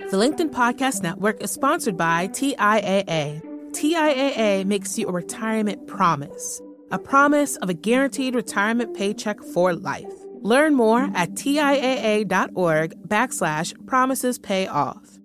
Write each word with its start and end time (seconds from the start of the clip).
The 0.00 0.16
LinkedIn 0.16 0.50
Podcast 0.50 1.04
Network 1.04 1.40
is 1.40 1.52
sponsored 1.52 1.96
by 1.96 2.26
TIAA. 2.26 3.40
TIAA 3.70 4.64
makes 4.64 4.98
you 4.98 5.06
a 5.06 5.12
retirement 5.12 5.86
promise, 5.86 6.60
a 6.90 6.98
promise 6.98 7.54
of 7.58 7.68
a 7.68 7.74
guaranteed 7.74 8.34
retirement 8.34 8.96
paycheck 8.96 9.40
for 9.40 9.72
life. 9.72 10.12
Learn 10.40 10.74
more 10.74 11.08
at 11.14 11.34
TIAA.org 11.34 13.08
backslash 13.08 13.86
promises 13.86 14.36
pay 14.36 14.66
off. 14.66 15.20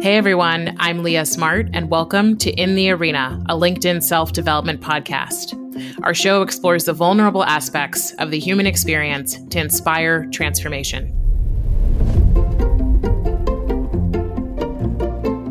Hey 0.00 0.16
everyone, 0.16 0.76
I'm 0.78 1.02
Leah 1.02 1.26
Smart, 1.26 1.70
and 1.72 1.90
welcome 1.90 2.36
to 2.38 2.52
In 2.52 2.76
the 2.76 2.90
Arena, 2.90 3.42
a 3.48 3.54
LinkedIn 3.54 4.00
self 4.00 4.32
development 4.32 4.80
podcast. 4.80 5.60
Our 6.02 6.14
show 6.14 6.42
explores 6.42 6.84
the 6.84 6.92
vulnerable 6.92 7.44
aspects 7.44 8.12
of 8.14 8.30
the 8.30 8.38
human 8.38 8.66
experience 8.66 9.38
to 9.50 9.58
inspire 9.58 10.26
transformation. 10.26 11.12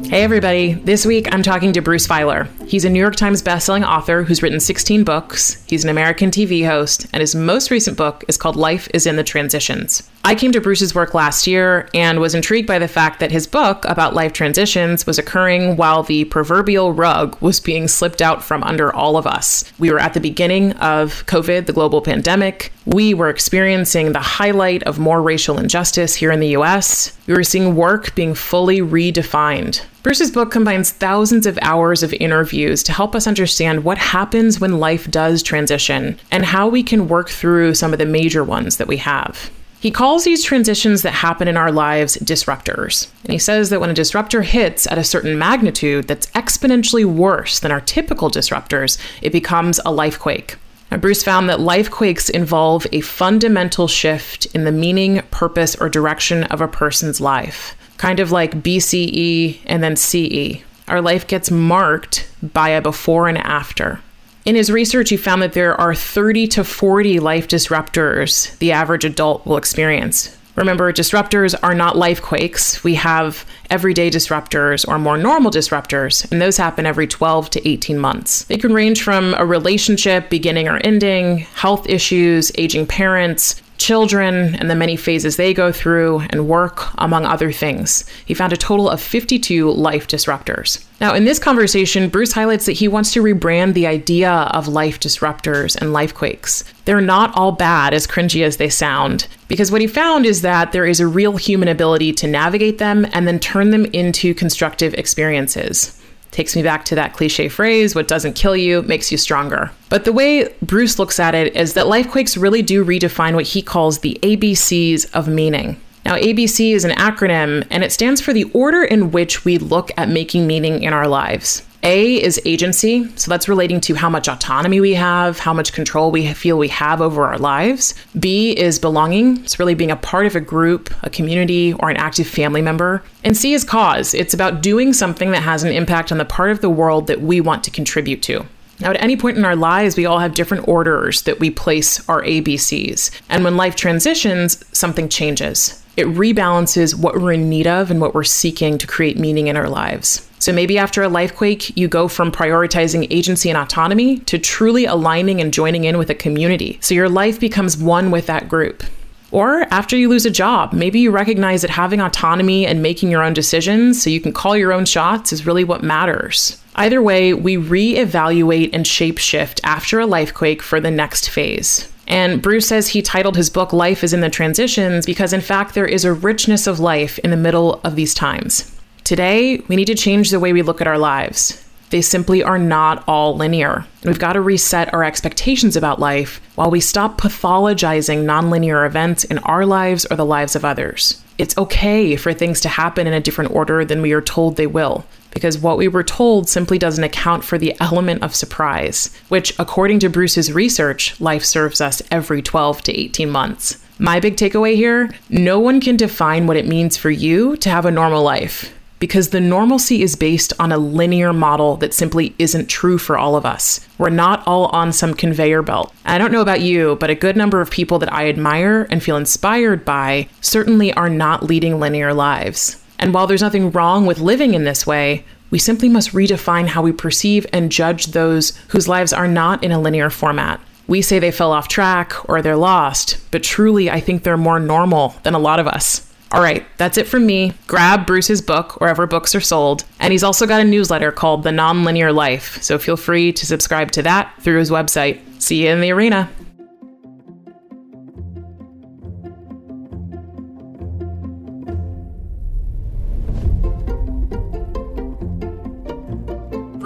Hey, 0.05 0.21
everybody. 0.21 0.73
This 0.73 1.05
week 1.05 1.33
I'm 1.33 1.41
talking 1.41 1.73
to 1.73 1.81
Bruce 1.81 2.05
Feiler. 2.05 2.47
He's 2.67 2.85
a 2.85 2.89
New 2.89 2.99
York 2.99 3.15
Times 3.15 3.43
bestselling 3.43 3.87
author 3.87 4.23
who's 4.23 4.41
written 4.41 4.59
16 4.59 5.03
books. 5.03 5.63
He's 5.67 5.83
an 5.83 5.89
American 5.89 6.31
TV 6.31 6.65
host, 6.65 7.05
and 7.13 7.21
his 7.21 7.35
most 7.35 7.69
recent 7.69 7.97
book 7.97 8.23
is 8.27 8.37
called 8.37 8.55
Life 8.55 8.87
is 8.93 9.05
in 9.05 9.15
the 9.15 9.23
Transitions. 9.23 10.09
I 10.25 10.35
came 10.35 10.53
to 10.53 10.61
Bruce's 10.61 10.95
work 10.95 11.13
last 11.13 11.47
year 11.47 11.89
and 11.93 12.19
was 12.19 12.33
intrigued 12.33 12.67
by 12.67 12.79
the 12.79 12.87
fact 12.87 13.19
that 13.19 13.31
his 13.31 13.45
book 13.45 13.83
about 13.85 14.13
life 14.13 14.31
transitions 14.31 15.05
was 15.05 15.19
occurring 15.19 15.75
while 15.75 16.01
the 16.01 16.23
proverbial 16.25 16.93
rug 16.93 17.37
was 17.41 17.59
being 17.59 17.89
slipped 17.89 18.21
out 18.21 18.41
from 18.41 18.63
under 18.63 18.93
all 18.95 19.17
of 19.17 19.27
us. 19.27 19.69
We 19.79 19.91
were 19.91 19.99
at 19.99 20.13
the 20.13 20.21
beginning 20.21 20.71
of 20.73 21.25
COVID, 21.25 21.65
the 21.65 21.73
global 21.73 22.01
pandemic. 22.01 22.71
We 22.85 23.13
were 23.13 23.29
experiencing 23.29 24.13
the 24.13 24.19
highlight 24.19 24.83
of 24.83 24.97
more 24.97 25.21
racial 25.21 25.59
injustice 25.59 26.15
here 26.15 26.31
in 26.31 26.39
the 26.39 26.55
US. 26.55 27.17
We 27.27 27.33
were 27.33 27.43
seeing 27.43 27.75
work 27.75 28.15
being 28.15 28.33
fully 28.33 28.79
redefined. 28.79 29.81
Bruce's 30.03 30.31
book 30.31 30.51
combines 30.51 30.91
thousands 30.91 31.45
of 31.45 31.57
hours 31.61 32.03
of 32.03 32.13
interviews 32.15 32.62
to 32.83 32.91
help 32.91 33.15
us 33.15 33.27
understand 33.27 33.83
what 33.83 33.97
happens 33.97 34.59
when 34.59 34.79
life 34.79 35.09
does 35.11 35.43
transition 35.43 36.19
and 36.31 36.45
how 36.45 36.67
we 36.67 36.83
can 36.83 37.07
work 37.07 37.29
through 37.29 37.73
some 37.75 37.93
of 37.93 37.99
the 37.99 38.05
major 38.05 38.43
ones 38.43 38.77
that 38.77 38.87
we 38.87 38.97
have. 38.97 39.51
He 39.79 39.91
calls 39.91 40.23
these 40.23 40.45
transitions 40.45 41.01
that 41.01 41.11
happen 41.11 41.49
in 41.49 41.57
our 41.57 41.69
lives 41.69 42.15
disruptors. 42.17 43.09
And 43.25 43.33
he 43.33 43.37
says 43.37 43.69
that 43.69 43.81
when 43.81 43.89
a 43.89 43.93
disruptor 43.93 44.41
hits 44.41 44.87
at 44.87 44.97
a 44.97 45.03
certain 45.03 45.37
magnitude 45.37 46.07
that's 46.07 46.27
exponentially 46.27 47.03
worse 47.03 47.59
than 47.59 47.71
our 47.71 47.81
typical 47.81 48.31
disruptors, 48.31 48.97
it 49.21 49.33
becomes 49.33 49.81
a 49.83 49.91
life 49.91 50.17
quake. 50.17 50.55
Now, 50.89 50.99
Bruce 50.99 51.23
found 51.23 51.49
that 51.49 51.59
life 51.59 51.91
quakes 51.91 52.29
involve 52.29 52.87
a 52.93 53.01
fundamental 53.01 53.89
shift 53.89 54.45
in 54.55 54.63
the 54.63 54.71
meaning, 54.71 55.21
purpose, 55.31 55.75
or 55.75 55.89
direction 55.89 56.43
of 56.45 56.61
a 56.61 56.67
person's 56.67 57.19
life, 57.19 57.75
kind 57.97 58.21
of 58.21 58.31
like 58.31 58.63
BCE 58.63 59.59
and 59.65 59.83
then 59.83 59.97
CE. 59.97 60.63
Our 60.87 61.01
life 61.01 61.27
gets 61.27 61.49
marked 61.49 62.29
by 62.41 62.69
a 62.69 62.81
before 62.81 63.27
and 63.27 63.37
after. 63.37 64.01
In 64.45 64.55
his 64.55 64.69
research, 64.69 65.09
he 65.09 65.17
found 65.17 65.41
that 65.41 65.53
there 65.53 65.79
are 65.79 65.95
30 65.95 66.47
to 66.49 66.63
40 66.63 67.19
life 67.19 67.47
disruptors 67.47 68.57
the 68.57 68.73
average 68.73 69.05
adult 69.05 69.45
will 69.45 69.57
experience. 69.57 70.37
Remember, 70.55 70.93
disruptors 70.93 71.55
are 71.63 71.73
not 71.73 71.97
life 71.97 72.21
quakes. 72.21 72.83
We 72.83 72.93
have 72.95 73.43
everyday 73.71 74.11
disruptors 74.11 74.87
or 74.87 74.99
more 74.99 75.17
normal 75.17 75.49
disruptors, 75.49 76.29
and 76.31 76.39
those 76.39 76.57
happen 76.57 76.85
every 76.85 77.07
12 77.07 77.49
to 77.51 77.67
18 77.67 77.97
months. 77.97 78.43
They 78.43 78.57
can 78.57 78.73
range 78.73 79.01
from 79.01 79.33
a 79.35 79.45
relationship 79.45 80.29
beginning 80.29 80.67
or 80.67 80.77
ending, 80.83 81.39
health 81.55 81.89
issues, 81.89 82.51
aging 82.55 82.85
parents, 82.85 83.62
children 83.77 84.55
and 84.55 84.69
the 84.69 84.75
many 84.75 84.95
phases 84.95 85.35
they 85.35 85.53
go 85.53 85.71
through, 85.71 86.21
and 86.29 86.47
work, 86.47 86.89
among 86.97 87.25
other 87.25 87.51
things. 87.51 88.05
He 88.25 88.33
found 88.33 88.53
a 88.53 88.57
total 88.57 88.89
of 88.89 89.01
52 89.01 89.71
life 89.71 90.07
disruptors. 90.07 90.85
Now, 91.01 91.13
in 91.13 91.25
this 91.25 91.39
conversation, 91.39 92.09
Bruce 92.09 92.31
highlights 92.31 92.65
that 92.65 92.73
he 92.73 92.87
wants 92.87 93.11
to 93.13 93.23
rebrand 93.23 93.73
the 93.73 93.87
idea 93.87 94.31
of 94.31 94.67
life 94.67 94.99
disruptors 94.99 95.75
and 95.75 95.91
life 95.91 96.13
quakes. 96.13 96.63
They're 96.85 97.01
not 97.01 97.35
all 97.35 97.51
bad, 97.51 97.93
as 97.93 98.07
cringy 98.07 98.43
as 98.43 98.57
they 98.57 98.69
sound, 98.69 99.27
because 99.47 99.71
what 99.71 99.81
he 99.81 99.87
found 99.87 100.25
is 100.25 100.41
that 100.43 100.71
there 100.71 100.85
is 100.85 100.99
a 100.99 101.07
real 101.07 101.35
human 101.37 101.67
ability 101.67 102.13
to 102.13 102.27
navigate 102.27 102.77
them 102.77 103.05
and 103.13 103.27
then 103.27 103.39
turn 103.39 103.71
them 103.71 103.85
into 103.87 104.33
constructive 104.33 104.93
experiences. 104.93 105.99
Takes 106.33 106.55
me 106.55 106.63
back 106.63 106.83
to 106.85 106.95
that 106.95 107.13
cliche 107.13 107.47
phrase 107.47 107.93
what 107.93 108.07
doesn't 108.07 108.33
kill 108.33 108.57
you 108.57 108.81
makes 108.81 109.11
you 109.11 109.19
stronger. 109.19 109.69
But 109.89 110.03
the 110.03 110.11
way 110.11 110.51
Bruce 110.63 110.97
looks 110.97 111.19
at 111.19 111.35
it 111.35 111.55
is 111.55 111.75
that 111.75 111.85
lifequakes 111.85 112.41
really 112.41 112.63
do 112.63 112.83
redefine 112.83 113.35
what 113.35 113.45
he 113.45 113.61
calls 113.61 113.99
the 113.99 114.17
ABCs 114.23 115.13
of 115.13 115.27
meaning. 115.27 115.79
Now, 116.05 116.15
ABC 116.15 116.73
is 116.73 116.85
an 116.85 116.91
acronym 116.97 117.67
and 117.69 117.83
it 117.83 117.91
stands 117.91 118.19
for 118.19 118.33
the 118.33 118.45
order 118.45 118.83
in 118.83 119.11
which 119.11 119.45
we 119.45 119.59
look 119.59 119.91
at 119.95 120.09
making 120.09 120.47
meaning 120.47 120.81
in 120.81 120.91
our 120.91 121.07
lives. 121.07 121.61
A 121.83 122.21
is 122.23 122.39
agency. 122.45 123.09
So 123.17 123.29
that's 123.29 123.49
relating 123.49 123.81
to 123.81 123.93
how 123.93 124.09
much 124.09 124.29
autonomy 124.29 124.79
we 124.79 124.93
have, 124.93 125.39
how 125.39 125.53
much 125.53 125.73
control 125.73 126.11
we 126.11 126.33
feel 126.33 126.57
we 126.57 126.69
have 126.69 127.01
over 127.01 127.25
our 127.25 127.37
lives. 127.37 127.93
B 128.17 128.51
is 128.57 128.79
belonging. 128.79 129.37
It's 129.43 129.59
really 129.59 129.75
being 129.75 129.91
a 129.91 129.97
part 129.97 130.25
of 130.25 130.35
a 130.35 130.39
group, 130.39 130.93
a 131.03 131.09
community, 131.09 131.73
or 131.73 131.89
an 131.89 131.97
active 131.97 132.27
family 132.27 132.61
member. 132.61 133.03
And 133.23 133.35
C 133.35 133.53
is 133.53 133.65
cause. 133.65 134.13
It's 134.13 134.33
about 134.33 134.61
doing 134.61 134.93
something 134.93 135.31
that 135.31 135.43
has 135.43 135.63
an 135.63 135.73
impact 135.73 136.11
on 136.11 136.17
the 136.17 136.25
part 136.25 136.51
of 136.51 136.61
the 136.61 136.69
world 136.69 137.07
that 137.07 137.21
we 137.21 137.41
want 137.41 137.63
to 137.65 137.71
contribute 137.71 138.21
to. 138.23 138.45
Now, 138.79 138.89
at 138.89 139.01
any 139.01 139.15
point 139.15 139.37
in 139.37 139.45
our 139.45 139.55
lives, 139.55 139.95
we 139.95 140.05
all 140.05 140.19
have 140.19 140.33
different 140.33 140.67
orders 140.67 141.21
that 141.23 141.39
we 141.39 141.51
place 141.51 142.07
our 142.09 142.23
ABCs. 142.23 143.11
And 143.29 143.43
when 143.43 143.55
life 143.55 143.75
transitions, 143.75 144.63
something 144.77 145.09
changes. 145.09 145.82
It 145.95 146.07
rebalances 146.07 146.95
what 146.95 147.21
we're 147.21 147.33
in 147.33 147.49
need 147.49 147.67
of 147.67 147.91
and 147.91 148.01
what 148.01 148.15
we're 148.15 148.23
seeking 148.23 148.77
to 148.79 148.87
create 148.87 149.17
meaning 149.17 149.47
in 149.47 149.57
our 149.57 149.69
lives. 149.69 150.27
So 150.39 150.51
maybe 150.51 150.77
after 150.77 151.03
a 151.03 151.07
life 151.07 151.35
quake, 151.35 151.77
you 151.77 151.87
go 151.87 152.07
from 152.07 152.31
prioritizing 152.31 153.07
agency 153.09 153.49
and 153.49 153.57
autonomy 153.57 154.17
to 154.19 154.39
truly 154.39 154.85
aligning 154.85 155.39
and 155.39 155.53
joining 155.53 155.83
in 155.83 155.97
with 155.97 156.09
a 156.09 156.15
community. 156.15 156.79
So 156.81 156.95
your 156.95 157.09
life 157.09 157.39
becomes 157.39 157.77
one 157.77 158.11
with 158.11 158.25
that 158.25 158.49
group. 158.49 158.83
Or 159.31 159.61
after 159.71 159.95
you 159.95 160.09
lose 160.09 160.25
a 160.25 160.31
job, 160.31 160.73
maybe 160.73 160.99
you 160.99 161.11
recognize 161.11 161.61
that 161.61 161.71
having 161.71 162.01
autonomy 162.01 162.67
and 162.67 162.83
making 162.83 163.09
your 163.09 163.23
own 163.23 163.33
decisions 163.33 164.01
so 164.01 164.09
you 164.09 164.19
can 164.19 164.33
call 164.33 164.57
your 164.57 164.73
own 164.73 164.85
shots 164.85 165.31
is 165.31 165.45
really 165.45 165.63
what 165.63 165.81
matters. 165.81 166.61
Either 166.75 167.01
way, 167.01 167.33
we 167.33 167.55
reevaluate 167.55 168.71
and 168.73 168.85
shapeshift 168.85 169.59
after 169.63 169.99
a 169.99 170.05
life 170.05 170.33
quake 170.33 170.61
for 170.61 170.79
the 170.79 170.91
next 170.91 171.29
phase. 171.29 171.92
And 172.13 172.43
Bruce 172.43 172.67
says 172.67 172.89
he 172.89 173.01
titled 173.01 173.35
his 173.35 173.49
book 173.49 173.73
Life 173.73 174.03
is 174.03 174.13
in 174.13 174.21
the 174.21 174.29
Transitions 174.29 175.03
because, 175.03 175.33
in 175.33 175.41
fact, 175.41 175.73
there 175.73 175.87
is 175.87 176.05
a 176.05 176.13
richness 176.13 176.67
of 176.67 176.79
life 176.79 177.17
in 177.19 177.31
the 177.31 177.35
middle 177.35 177.81
of 177.83 177.95
these 177.95 178.13
times. 178.13 178.71
Today, 179.03 179.57
we 179.67 179.75
need 179.75 179.87
to 179.87 179.95
change 179.95 180.29
the 180.29 180.39
way 180.39 180.53
we 180.53 180.61
look 180.61 180.79
at 180.79 180.85
our 180.85 180.99
lives. 180.99 181.67
They 181.89 182.03
simply 182.03 182.43
are 182.43 182.59
not 182.59 183.03
all 183.07 183.35
linear. 183.35 183.87
We've 184.03 184.19
got 184.19 184.33
to 184.33 184.41
reset 184.41 184.93
our 184.93 185.03
expectations 185.03 185.75
about 185.75 185.99
life 185.99 186.39
while 186.53 186.69
we 186.69 186.81
stop 186.81 187.19
pathologizing 187.19 188.25
nonlinear 188.25 188.85
events 188.85 189.23
in 189.23 189.39
our 189.39 189.65
lives 189.65 190.05
or 190.11 190.15
the 190.15 190.23
lives 190.23 190.55
of 190.55 190.63
others. 190.63 191.19
It's 191.39 191.57
okay 191.57 192.15
for 192.15 192.31
things 192.31 192.61
to 192.61 192.69
happen 192.69 193.07
in 193.07 193.13
a 193.13 193.21
different 193.21 193.55
order 193.55 193.83
than 193.83 194.03
we 194.03 194.13
are 194.13 194.21
told 194.21 194.55
they 194.55 194.67
will, 194.67 195.03
because 195.33 195.57
what 195.57 195.77
we 195.77 195.87
were 195.87 196.03
told 196.03 196.47
simply 196.47 196.77
doesn't 196.77 197.03
account 197.03 197.43
for 197.43 197.57
the 197.57 197.75
element 197.79 198.23
of 198.23 198.35
surprise, 198.35 199.09
which, 199.29 199.57
according 199.59 199.99
to 199.99 200.09
Bruce's 200.09 200.53
research, 200.53 201.19
life 201.19 201.43
serves 201.43 201.81
us 201.81 202.01
every 202.11 202.41
12 202.41 202.81
to 202.83 202.99
18 202.99 203.29
months. 203.29 203.77
My 203.99 204.19
big 204.19 204.35
takeaway 204.35 204.75
here 204.75 205.13
no 205.29 205.59
one 205.59 205.79
can 205.79 205.97
define 205.97 206.47
what 206.47 206.57
it 206.57 206.67
means 206.67 206.97
for 206.97 207.11
you 207.11 207.55
to 207.57 207.69
have 207.69 207.85
a 207.85 207.91
normal 207.91 208.23
life 208.23 208.73
because 209.03 209.31
the 209.31 209.41
normalcy 209.41 210.01
is 210.01 210.15
based 210.15 210.53
on 210.59 210.71
a 210.71 210.77
linear 210.77 211.33
model 211.33 211.75
that 211.75 211.93
simply 211.93 212.33
isn't 212.39 212.69
true 212.69 212.97
for 212.97 213.17
all 213.17 213.35
of 213.35 213.45
us. 213.45 213.85
We're 213.97 214.09
not 214.09 214.41
all 214.47 214.67
on 214.67 214.93
some 214.93 215.13
conveyor 215.13 215.61
belt. 215.61 215.93
I 216.05 216.17
don't 216.17 216.31
know 216.31 216.39
about 216.39 216.61
you, 216.61 216.95
but 217.01 217.09
a 217.09 217.15
good 217.15 217.35
number 217.35 217.59
of 217.59 217.69
people 217.69 217.99
that 217.99 218.13
I 218.13 218.29
admire 218.29 218.87
and 218.89 219.03
feel 219.03 219.17
inspired 219.17 219.83
by 219.83 220.29
certainly 220.39 220.93
are 220.93 221.09
not 221.09 221.43
leading 221.43 221.81
linear 221.81 222.13
lives. 222.13 222.81
And 222.99 223.13
while 223.13 223.27
there's 223.27 223.41
nothing 223.41 223.71
wrong 223.71 224.05
with 224.05 224.19
living 224.19 224.53
in 224.53 224.63
this 224.63 224.87
way, 224.87 225.25
we 225.49 225.59
simply 225.59 225.89
must 225.89 226.13
redefine 226.13 226.67
how 226.67 226.81
we 226.81 226.91
perceive 226.91 227.45
and 227.53 227.71
judge 227.71 228.07
those 228.07 228.57
whose 228.69 228.87
lives 228.87 229.13
are 229.13 229.27
not 229.27 229.63
in 229.63 229.71
a 229.71 229.79
linear 229.79 230.09
format. 230.09 230.59
We 230.87 231.01
say 231.01 231.19
they 231.19 231.31
fell 231.31 231.51
off 231.51 231.67
track 231.67 232.27
or 232.29 232.41
they're 232.41 232.55
lost, 232.55 233.17
but 233.31 233.43
truly, 233.43 233.89
I 233.89 233.99
think 233.99 234.23
they're 234.23 234.37
more 234.37 234.59
normal 234.59 235.15
than 235.23 235.33
a 235.33 235.39
lot 235.39 235.59
of 235.59 235.67
us. 235.67 236.11
All 236.31 236.41
right, 236.41 236.65
that's 236.77 236.97
it 236.97 237.07
from 237.07 237.27
me. 237.27 237.53
Grab 237.67 238.07
Bruce's 238.07 238.41
book 238.41 238.81
wherever 238.81 239.05
books 239.05 239.35
are 239.35 239.41
sold. 239.41 239.83
And 239.99 240.11
he's 240.11 240.23
also 240.23 240.47
got 240.47 240.61
a 240.61 240.65
newsletter 240.65 241.11
called 241.11 241.43
The 241.43 241.51
Nonlinear 241.51 242.13
Life, 242.13 242.61
so 242.63 242.79
feel 242.79 242.97
free 242.97 243.31
to 243.33 243.45
subscribe 243.45 243.91
to 243.91 244.01
that 244.01 244.33
through 244.41 244.57
his 244.57 244.71
website. 244.71 245.21
See 245.39 245.63
you 245.63 245.69
in 245.69 245.81
the 245.81 245.91
arena. 245.91 246.31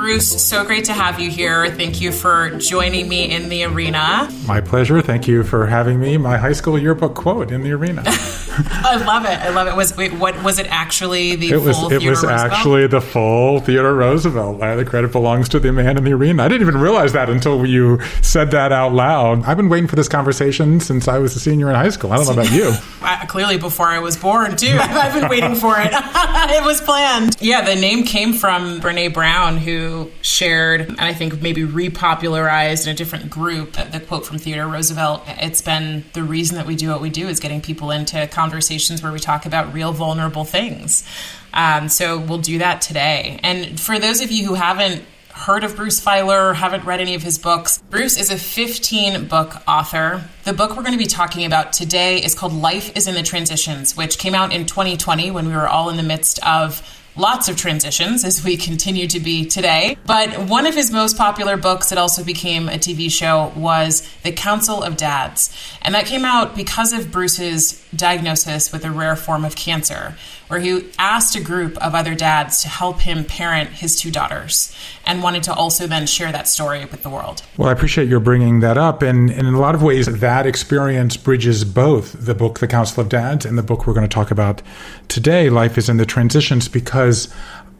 Bruce, 0.07 0.41
so 0.41 0.63
great 0.63 0.85
to 0.85 0.93
have 0.93 1.19
you 1.19 1.29
here. 1.29 1.69
Thank 1.69 1.99
you 1.99 2.13
for 2.13 2.51
joining 2.59 3.09
me 3.09 3.29
in 3.29 3.49
the 3.49 3.65
arena. 3.65 4.29
My 4.47 4.61
pleasure. 4.61 5.01
Thank 5.01 5.27
you 5.27 5.43
for 5.43 5.65
having 5.65 5.99
me. 5.99 6.17
My 6.17 6.37
high 6.37 6.53
school 6.53 6.79
yearbook 6.79 7.13
quote 7.13 7.51
in 7.51 7.61
the 7.61 7.73
arena. 7.73 8.03
I 8.07 8.95
love 9.05 9.25
it. 9.25 9.37
I 9.37 9.49
love 9.49 9.67
it. 9.67 9.75
Was 9.75 9.97
wait, 9.97 10.13
what 10.13 10.41
was 10.43 10.59
it 10.59 10.67
actually 10.67 11.35
the 11.35 11.51
it 11.51 11.61
was, 11.61 11.77
full 11.77 11.87
It 11.87 11.99
Theodore 11.99 12.09
was 12.11 12.23
Roosevelt? 12.23 12.51
actually 12.53 12.87
the 12.87 13.01
full 13.01 13.59
Theodore 13.59 13.93
Roosevelt. 13.95 14.61
Uh, 14.61 14.77
the 14.77 14.85
credit 14.85 15.11
belongs 15.11 15.49
to 15.49 15.59
the 15.59 15.73
man 15.73 15.97
in 15.97 16.05
the 16.05 16.13
arena. 16.13 16.43
I 16.43 16.47
didn't 16.47 16.61
even 16.65 16.79
realize 16.79 17.11
that 17.11 17.29
until 17.29 17.65
you 17.65 17.99
said 18.21 18.51
that 18.51 18.71
out 18.71 18.93
loud. 18.93 19.43
I've 19.43 19.57
been 19.57 19.67
waiting 19.67 19.89
for 19.89 19.97
this 19.97 20.07
conversation 20.07 20.79
since 20.79 21.09
I 21.09 21.17
was 21.17 21.35
a 21.35 21.39
senior 21.41 21.69
in 21.69 21.75
high 21.75 21.89
school. 21.89 22.13
I 22.13 22.15
don't 22.15 22.27
know 22.27 22.41
about 22.41 22.51
you. 22.53 22.73
I, 23.01 23.25
clearly 23.27 23.57
before 23.57 23.87
I 23.87 23.99
was 23.99 24.15
born 24.15 24.55
too. 24.55 24.77
I've 24.79 25.13
been 25.13 25.29
waiting 25.29 25.55
for 25.55 25.75
it. 25.77 25.89
it 25.91 26.63
was 26.63 26.79
planned. 26.79 27.35
Yeah, 27.41 27.61
the 27.61 27.75
name 27.75 28.05
came 28.05 28.31
from 28.31 28.79
Brene 28.79 29.13
Brown, 29.13 29.57
who 29.57 29.96
shared 30.21 30.81
and 30.81 30.99
I 30.99 31.13
think 31.13 31.41
maybe 31.41 31.63
repopularized 31.63 32.85
in 32.85 32.93
a 32.93 32.95
different 32.95 33.29
group 33.29 33.73
the 33.73 33.99
quote 33.99 34.25
from 34.25 34.37
Theodore 34.37 34.67
Roosevelt. 34.67 35.23
It's 35.27 35.61
been 35.61 36.05
the 36.13 36.23
reason 36.23 36.57
that 36.57 36.65
we 36.65 36.75
do 36.75 36.89
what 36.89 37.01
we 37.01 37.09
do 37.09 37.27
is 37.27 37.39
getting 37.39 37.61
people 37.61 37.91
into 37.91 38.27
conversations 38.27 39.01
where 39.01 39.11
we 39.11 39.19
talk 39.19 39.45
about 39.45 39.73
real 39.73 39.93
vulnerable 39.93 40.45
things. 40.45 41.07
Um, 41.53 41.89
so 41.89 42.19
we'll 42.19 42.39
do 42.39 42.59
that 42.59 42.81
today. 42.81 43.39
And 43.43 43.79
for 43.79 43.99
those 43.99 44.21
of 44.21 44.31
you 44.31 44.45
who 44.45 44.53
haven't 44.53 45.03
heard 45.37 45.63
of 45.63 45.75
Bruce 45.75 46.03
Feiler, 46.03 46.55
haven't 46.55 46.83
read 46.83 46.99
any 46.99 47.13
of 47.15 47.21
his 47.21 47.37
books, 47.37 47.77
Bruce 47.89 48.17
is 48.17 48.31
a 48.31 48.37
15 48.37 49.27
book 49.27 49.55
author. 49.67 50.23
The 50.43 50.53
book 50.53 50.71
we're 50.71 50.83
going 50.83 50.97
to 50.97 50.97
be 50.97 51.05
talking 51.05 51.45
about 51.45 51.73
today 51.73 52.23
is 52.23 52.33
called 52.33 52.53
Life 52.53 52.95
is 52.97 53.07
in 53.07 53.15
the 53.15 53.23
Transitions, 53.23 53.95
which 53.95 54.17
came 54.17 54.33
out 54.33 54.51
in 54.51 54.65
2020 54.65 55.31
when 55.31 55.47
we 55.47 55.53
were 55.53 55.67
all 55.67 55.89
in 55.89 55.97
the 55.97 56.03
midst 56.03 56.39
of 56.45 56.81
lots 57.17 57.49
of 57.49 57.57
transitions 57.57 58.23
as 58.23 58.43
we 58.43 58.55
continue 58.55 59.07
to 59.07 59.19
be 59.19 59.45
today. 59.45 59.97
But 60.05 60.47
one 60.47 60.65
of 60.65 60.75
his 60.75 60.91
most 60.91 61.17
popular 61.17 61.57
books 61.57 61.89
that 61.89 61.97
also 61.97 62.23
became 62.23 62.69
a 62.69 62.73
TV 62.73 63.11
show 63.11 63.51
was 63.55 64.07
The 64.23 64.31
Council 64.31 64.83
of 64.83 64.97
Dads. 64.97 65.53
And 65.81 65.95
that 65.95 66.05
came 66.05 66.23
out 66.25 66.55
because 66.55 66.93
of 66.93 67.11
Bruce's 67.11 67.83
diagnosis 67.95 68.71
with 68.71 68.85
a 68.85 68.91
rare 68.91 69.15
form 69.15 69.43
of 69.43 69.55
cancer, 69.55 70.15
where 70.47 70.59
he 70.59 70.89
asked 70.97 71.35
a 71.35 71.41
group 71.41 71.77
of 71.77 71.93
other 71.93 72.15
dads 72.15 72.61
to 72.61 72.67
help 72.67 73.01
him 73.01 73.23
parent 73.25 73.69
his 73.69 73.99
two 73.99 74.11
daughters 74.11 74.75
and 75.05 75.21
wanted 75.21 75.43
to 75.43 75.53
also 75.53 75.87
then 75.87 76.05
share 76.05 76.31
that 76.31 76.47
story 76.47 76.85
with 76.85 77.03
the 77.03 77.09
world. 77.09 77.43
Well, 77.57 77.69
I 77.69 77.71
appreciate 77.71 78.07
your 78.07 78.19
bringing 78.19 78.59
that 78.61 78.77
up. 78.77 79.01
And, 79.01 79.29
and 79.29 79.47
in 79.47 79.53
a 79.53 79.59
lot 79.59 79.75
of 79.75 79.83
ways, 79.83 80.05
that 80.05 80.45
experience 80.45 81.17
bridges 81.17 81.63
both 81.63 82.13
the 82.13 82.35
book, 82.35 82.59
The 82.59 82.67
Council 82.67 83.01
of 83.01 83.09
Dads, 83.09 83.45
and 83.45 83.57
the 83.57 83.63
book 83.63 83.87
we're 83.87 83.93
going 83.93 84.07
to 84.07 84.13
talk 84.13 84.31
about 84.31 84.61
today, 85.07 85.49
Life 85.49 85.77
is 85.77 85.89
in 85.89 85.97
the 85.97 86.05
Transitions, 86.05 86.67
because 86.67 87.33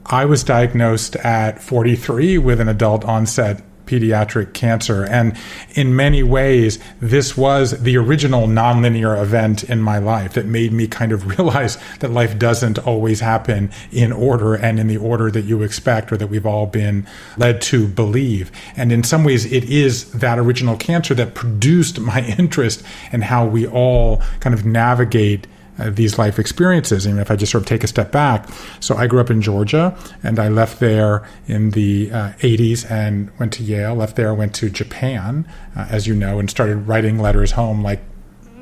I 0.06 0.26
was 0.26 0.44
diagnosed 0.44 1.16
at 1.18 1.62
43 1.62 2.38
with 2.38 2.62
an 2.62 2.70
adult 2.70 3.04
onset 3.04 3.62
pediatric 3.88 4.54
cancer. 4.54 5.06
And 5.06 5.38
in 5.72 5.96
many 5.96 6.24
ways, 6.24 6.80
this 7.00 7.36
was 7.38 7.82
the 7.82 7.98
original 7.98 8.48
nonlinear 8.48 9.22
event 9.22 9.64
in 9.64 9.82
my 9.82 9.98
life 9.98 10.34
that 10.34 10.46
made 10.46 10.74
me 10.74 10.88
kind 10.88 11.12
of 11.12 11.26
realize 11.38 11.78
that 12.00 12.12
life 12.12 12.38
doesn't 12.38 12.78
always 12.80 13.20
happen 13.20 13.72
in 13.92 14.12
order 14.12 14.56
and 14.56 14.80
in 14.80 14.88
the 14.88 14.98
order 14.98 15.32
that 15.32 15.46
you 15.46 15.64
expect 15.64 16.12
or 16.12 16.18
that 16.18 16.28
we've 16.28 16.46
all 16.46 16.68
been 16.68 17.08
led 17.38 17.62
to 17.62 17.88
believe. 17.88 18.52
And 18.76 18.92
in 18.92 19.04
some 19.04 19.24
ways, 19.24 19.52
it 19.52 19.64
is 19.64 20.12
that 20.12 20.38
original 20.38 20.78
cancer 20.78 21.14
that 21.16 21.34
produced 21.34 22.00
my 22.00 22.22
interest 22.38 22.84
in 23.12 23.22
how 23.22 23.46
we 23.46 23.66
all 23.66 24.22
kind 24.40 24.54
of 24.54 24.66
navigate 24.66 25.48
uh, 25.78 25.90
these 25.90 26.18
life 26.18 26.40
experiences. 26.40 27.06
And 27.06 27.20
if 27.20 27.32
I 27.32 27.36
just 27.36 27.52
sort 27.52 27.64
of 27.64 27.68
take 27.68 27.84
a 27.84 27.88
step 27.88 28.12
back, 28.12 28.50
so 28.80 28.96
I 28.96 29.08
grew 29.08 29.20
up 29.20 29.30
in 29.30 29.42
Georgia 29.42 29.98
and 30.24 30.40
I 30.40 30.50
left 30.50 30.80
there 30.80 31.28
in 31.48 31.72
the 31.72 32.12
uh, 32.12 32.32
80s 32.40 32.90
and 32.90 33.32
went 33.40 33.54
to 33.54 33.64
Yale, 33.64 33.96
left 33.96 34.16
there, 34.16 34.34
went 34.34 34.54
to 34.56 34.70
Japan, 34.70 35.48
uh, 35.76 35.88
as 35.90 36.08
you 36.08 36.16
know, 36.16 36.40
and 36.40 36.50
started 36.50 36.88
writing 36.88 37.20
letters 37.20 37.52
home 37.52 37.84
like, 37.84 38.02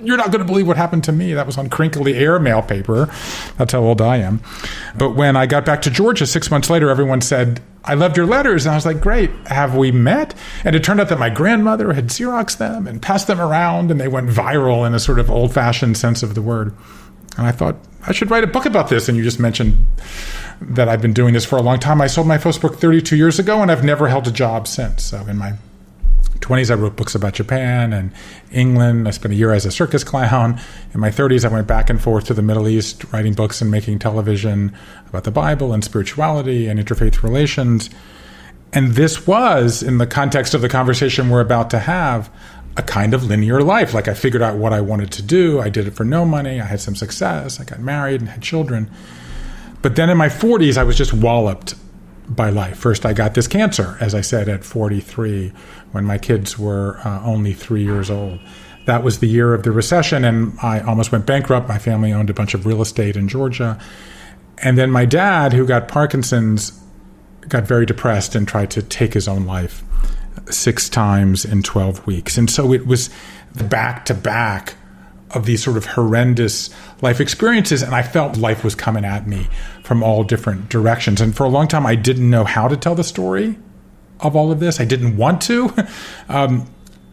you're 0.02 0.18
not 0.18 0.28
going 0.28 0.40
to 0.40 0.46
believe 0.46 0.68
what 0.68 0.78
happened 0.78 1.04
to 1.06 1.12
me. 1.12 1.34
That 1.34 1.46
was 1.46 1.58
on 1.58 1.70
crinkly 1.70 2.16
airmail 2.16 2.62
paper. 2.62 3.10
That's 3.58 3.74
how 3.74 3.80
old 3.80 4.02
I 4.02 4.18
am. 4.18 4.42
But 4.98 5.16
when 5.16 5.36
I 5.36 5.46
got 5.46 5.66
back 5.66 5.82
to 5.84 5.90
Georgia 5.90 6.26
six 6.26 6.52
months 6.52 6.70
later, 6.70 6.90
everyone 6.90 7.22
said, 7.22 7.62
I 7.84 7.94
loved 7.94 8.18
your 8.18 8.26
letters. 8.26 8.66
And 8.66 8.74
I 8.74 8.76
was 8.76 8.86
like, 8.86 9.00
great. 9.00 9.30
Have 9.48 9.76
we 9.76 9.92
met? 9.92 10.34
And 10.64 10.76
it 10.76 10.84
turned 10.84 11.00
out 11.00 11.10
that 11.10 11.20
my 11.20 11.30
grandmother 11.30 11.94
had 11.94 12.08
Xeroxed 12.08 12.58
them 12.58 12.88
and 12.88 13.02
passed 13.02 13.28
them 13.28 13.40
around, 13.40 13.92
and 13.92 14.00
they 14.00 14.08
went 14.08 14.30
viral 14.30 14.86
in 14.86 14.94
a 14.94 15.00
sort 15.00 15.20
of 15.20 15.30
old 15.30 15.54
fashioned 15.54 15.98
sense 15.98 16.24
of 16.24 16.36
the 16.36 16.42
word. 16.42 16.74
And 17.38 17.46
I 17.48 17.52
thought, 17.52 17.76
I 18.08 18.12
should 18.12 18.32
write 18.32 18.44
a 18.44 18.48
book 18.48 18.66
about 18.66 18.90
this. 18.90 19.10
And 19.10 19.18
you 19.18 19.24
just 19.24 19.40
mentioned 19.40 19.86
that 20.62 20.88
I've 20.88 21.02
been 21.02 21.14
doing 21.14 21.34
this 21.34 21.46
for 21.46 21.58
a 21.58 21.62
long 21.62 21.80
time. 21.80 22.02
I 22.02 22.08
sold 22.08 22.28
my 22.28 22.38
first 22.38 22.62
book 22.62 22.76
32 22.78 23.16
years 23.16 23.40
ago, 23.40 23.62
and 23.62 23.72
I've 23.72 23.84
never 23.84 24.08
held 24.08 24.28
a 24.28 24.32
job 24.32 24.68
since. 24.68 25.04
So 25.04 25.26
in 25.28 25.38
my 25.38 25.54
20s, 26.40 26.70
I 26.70 26.76
wrote 26.76 26.96
books 26.96 27.16
about 27.16 27.34
Japan 27.34 27.92
and 27.92 28.12
England. 28.52 29.08
I 29.08 29.12
spent 29.12 29.34
a 29.34 29.38
year 29.38 29.52
as 29.52 29.66
a 29.66 29.72
circus 29.72 30.04
clown. 30.04 30.60
In 30.94 31.00
my 31.00 31.10
30s, 31.10 31.44
I 31.44 31.52
went 31.52 31.68
back 31.68 31.90
and 31.90 32.02
forth 32.02 32.26
to 32.26 32.34
the 32.34 32.42
Middle 32.42 32.68
East, 32.68 33.12
writing 33.12 33.34
books 33.34 33.62
and 33.62 33.72
making 33.72 34.00
television 34.00 34.76
about 35.10 35.24
the 35.24 35.32
Bible 35.32 35.74
and 35.74 35.84
spirituality 35.84 36.68
and 36.68 36.80
interfaith 36.80 37.24
relations. 37.24 37.90
And 38.74 38.94
this 38.94 39.26
was, 39.26 39.82
in 39.82 39.98
the 39.98 40.08
context 40.08 40.54
of 40.54 40.62
the 40.62 40.70
conversation 40.70 41.30
we're 41.30 41.42
about 41.42 41.70
to 41.70 41.80
have, 41.80 42.30
a 42.78 42.84
kind 42.84 43.14
of 43.14 43.24
linear 43.24 43.62
life. 43.62 43.94
Like 43.94 44.08
I 44.08 44.14
figured 44.14 44.42
out 44.42 44.58
what 44.58 44.74
I 44.74 44.82
wanted 44.82 45.12
to 45.14 45.22
do. 45.22 45.62
I 45.62 45.70
did 45.70 45.88
it 45.88 45.96
for 45.96 46.04
no 46.04 46.26
money. 46.26 46.60
I 46.60 46.66
had 46.66 46.82
some 46.82 46.96
success. 46.96 47.60
I 47.60 47.64
got 47.64 47.80
married 47.80 48.22
and 48.22 48.30
had 48.30 48.42
children. 48.42 48.90
But 49.82 49.96
then 49.96 50.10
in 50.10 50.18
my 50.18 50.28
40s, 50.28 50.78
I 50.78 50.84
was 50.84 50.98
just 50.98 51.14
walloped 51.14 51.76
by 52.28 52.50
life. 52.50 52.78
First, 52.78 53.06
I 53.06 53.14
got 53.14 53.34
this 53.34 53.48
cancer, 53.48 53.98
as 54.00 54.16
I 54.16 54.22
said, 54.22 54.50
at 54.50 54.64
43, 54.64 55.54
when 55.92 56.06
my 56.06 56.18
kids 56.18 56.58
were 56.58 57.00
uh, 57.06 57.24
only 57.24 57.54
three 57.54 57.84
years 57.84 58.10
old. 58.10 58.40
That 58.86 59.04
was 59.04 59.20
the 59.20 59.28
year 59.28 59.54
of 59.54 59.64
the 59.64 59.72
recession, 59.72 60.26
and 60.26 60.58
I 60.62 60.80
almost 60.80 61.12
went 61.12 61.26
bankrupt. 61.26 61.68
My 61.68 61.78
family 61.78 62.12
owned 62.12 62.30
a 62.30 62.34
bunch 62.34 62.54
of 62.54 62.66
real 62.66 62.82
estate 62.82 63.16
in 63.16 63.28
Georgia. 63.28 63.80
And 64.58 64.78
then 64.78 64.90
my 64.90 65.06
dad, 65.06 65.54
who 65.54 65.66
got 65.66 65.88
Parkinson's, 65.88 66.80
got 67.48 67.64
very 67.64 67.86
depressed 67.86 68.36
and 68.36 68.48
tried 68.48 68.72
to 68.72 68.82
take 68.82 69.14
his 69.14 69.28
own 69.28 69.46
life 69.46 69.84
six 70.50 70.90
times 70.90 71.46
in 71.46 71.64
12 71.64 72.06
weeks. 72.06 72.38
And 72.38 72.50
so 72.50 72.74
it 72.74 72.86
was 72.86 73.10
the 73.54 73.64
back 73.64 74.06
to 74.06 74.14
back 74.14 74.76
of 75.32 75.46
these 75.46 75.64
sort 75.64 75.78
of 75.78 75.86
horrendous 75.86 76.70
life 77.02 77.20
experiences. 77.20 77.82
And 77.82 77.94
I 77.96 78.04
felt 78.04 78.38
life 78.38 78.64
was 78.64 78.76
coming 78.76 79.06
at 79.06 79.28
me 79.28 79.48
from 79.84 80.04
all 80.04 80.24
different 80.24 80.70
directions. 80.70 81.22
And 81.22 81.36
for 81.36 81.46
a 81.46 81.50
long 81.50 81.68
time, 81.68 81.86
I 81.86 81.96
didn't 81.96 82.30
know 82.30 82.44
how 82.44 82.68
to 82.68 82.78
tell 82.78 82.96
the 82.96 83.04
story 83.04 83.58
of 84.20 84.36
all 84.36 84.52
of 84.52 84.60
this. 84.60 84.80
I 84.80 84.86
didn't 84.86 85.18
want 85.18 85.42
to. 85.44 85.74
Um, 86.28 86.68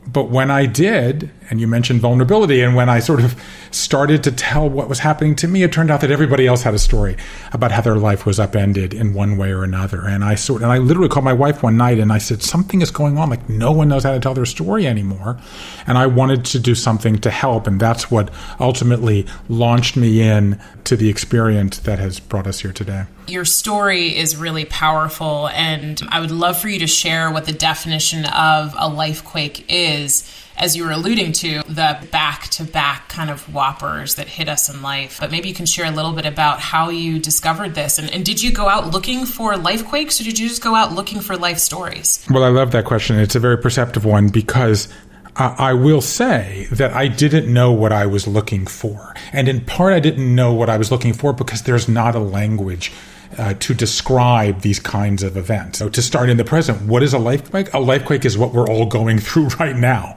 but 0.07 0.31
when 0.31 0.51
I 0.51 0.67
did, 0.67 1.31
and 1.52 1.60
you 1.60 1.69
mentioned 1.69 2.00
vulnerability, 2.00 2.62
and 2.62 2.75
when 2.75 2.88
I 2.88 2.99
sort 2.99 3.22
of 3.22 3.38
started 3.70 4.25
to 4.25 4.32
tell 4.32 4.71
what 4.71 4.88
was 4.88 5.00
happening 5.00 5.37
to 5.37 5.47
me, 5.47 5.62
it 5.62 5.71
turned 5.71 5.90
out 5.90 6.00
that 6.00 6.11
everybody 6.11 6.47
else 6.47 6.62
had 6.62 6.73
a 6.73 6.78
story 6.78 7.14
about 7.52 7.71
how 7.71 7.82
their 7.82 7.97
life 7.97 8.25
was 8.25 8.40
upended 8.40 8.94
in 8.94 9.12
one 9.12 9.37
way 9.37 9.52
or 9.52 9.62
another. 9.62 10.00
And 10.00 10.25
I 10.25 10.35
sort 10.35 10.62
and 10.62 10.73
I 10.73 10.78
literally 10.78 11.11
called 11.11 11.26
my 11.26 11.32
wife 11.35 11.62
one 11.62 11.76
night 11.76 11.99
and 11.99 12.11
I 12.11 12.16
said, 12.16 12.42
Something 12.42 12.80
is 12.80 12.90
going 12.90 13.18
on. 13.18 13.28
Like 13.28 13.50
no 13.50 13.71
one 13.71 13.88
knows 13.88 14.04
how 14.04 14.12
to 14.12 14.18
tell 14.18 14.32
their 14.32 14.47
story 14.47 14.87
anymore. 14.87 15.38
And 15.87 15.99
I 15.99 16.06
wanted 16.06 16.47
to 16.47 16.59
do 16.59 16.75
something 16.75 17.18
to 17.18 17.30
help. 17.30 17.66
And 17.66 17.78
that's 17.78 18.11
what 18.11 18.30
ultimately 18.59 19.26
launched 19.50 19.94
me 19.94 20.23
in 20.23 20.59
to 20.85 20.97
the 20.97 21.11
experience 21.11 21.80
that 21.80 21.99
has 21.99 22.18
brought 22.18 22.47
us 22.47 22.61
here 22.61 22.73
today. 22.73 23.04
Your 23.28 23.44
story 23.44 24.16
is 24.16 24.37
really 24.37 24.64
powerful, 24.64 25.49
and 25.50 26.02
I 26.09 26.18
would 26.18 26.32
love 26.32 26.59
for 26.59 26.68
you 26.68 26.80
to 26.80 26.88
share 26.88 27.30
what 27.30 27.44
the 27.44 27.52
definition 27.52 28.25
of 28.25 28.75
a 28.76 28.88
life 28.88 29.25
quake 29.25 29.64
is 29.68 30.28
as 30.62 30.76
you 30.76 30.85
were 30.85 30.92
alluding 30.92 31.33
to, 31.33 31.61
the 31.64 31.99
back 32.12 32.45
to 32.49 32.62
back 32.62 33.09
kind 33.09 33.31
of 33.31 33.52
whoppers 33.52 34.14
that 34.14 34.28
hit 34.28 34.49
us 34.49 34.73
in 34.73 34.81
life. 34.81 35.19
But 35.19 35.33
maybe 35.33 35.49
you 35.49 35.54
can 35.54 35.66
share 35.66 35.87
a 35.87 35.90
little 35.90 36.12
bit 36.12 36.25
about 36.25 36.61
how 36.61 36.88
you 36.88 37.19
discovered 37.19 37.75
this. 37.75 37.99
And, 37.99 38.09
and, 38.11 38.25
did 38.25 38.40
you 38.40 38.52
go 38.52 38.69
out 38.69 38.92
looking 38.92 39.26
for 39.26 39.57
life 39.57 39.85
quakes 39.85 40.21
or 40.21 40.25
did 40.25 40.38
you 40.38 40.49
just 40.49 40.62
go 40.62 40.76
out 40.76 40.92
looking 40.92 41.21
for 41.21 41.37
life 41.37 41.59
stories? 41.59 42.25
Well, 42.31 42.45
I 42.45 42.49
love 42.49 42.71
that 42.71 42.85
question. 42.85 43.19
It's 43.19 43.35
a 43.35 43.40
very 43.40 43.59
perceptive 43.59 44.04
one 44.04 44.28
because. 44.28 44.88
I 45.35 45.73
will 45.73 46.02
say 46.02 46.66
that 46.73 46.92
I 46.92 47.09
didn't 47.09 47.50
know 47.50 47.73
what 47.73 47.90
I 47.90 48.04
was 48.04 48.28
looking 48.28 48.66
for. 48.66 49.14
And 49.33 49.49
in 49.49 49.64
part, 49.64 49.95
I 49.95 49.99
didn't 49.99 50.35
know 50.35 50.52
what 50.52 50.69
I 50.69 50.76
was 50.76 50.90
looking 50.90 51.14
for 51.14 51.33
because 51.33 51.62
there's 51.62 51.88
not 51.88 52.14
a 52.14 52.19
language 52.19 52.92
uh, 53.39 53.55
to 53.55 53.75
describe 53.75 54.61
these 54.61 54.79
kinds 54.79 55.23
of 55.23 55.37
events. 55.37 55.79
So 55.79 55.89
to 55.89 56.03
start 56.03 56.29
in 56.29 56.37
the 56.37 56.45
present, 56.45 56.83
what 56.83 57.03
is 57.03 57.15
a 57.15 57.19
lifequake? 57.19 57.69
A 57.69 57.79
lifequake 57.79 58.25
is 58.25 58.37
what 58.37 58.53
we're 58.53 58.69
all 58.69 58.87
going 58.87 59.19
through 59.19 59.49
right 59.61 59.77
now. 59.77 60.17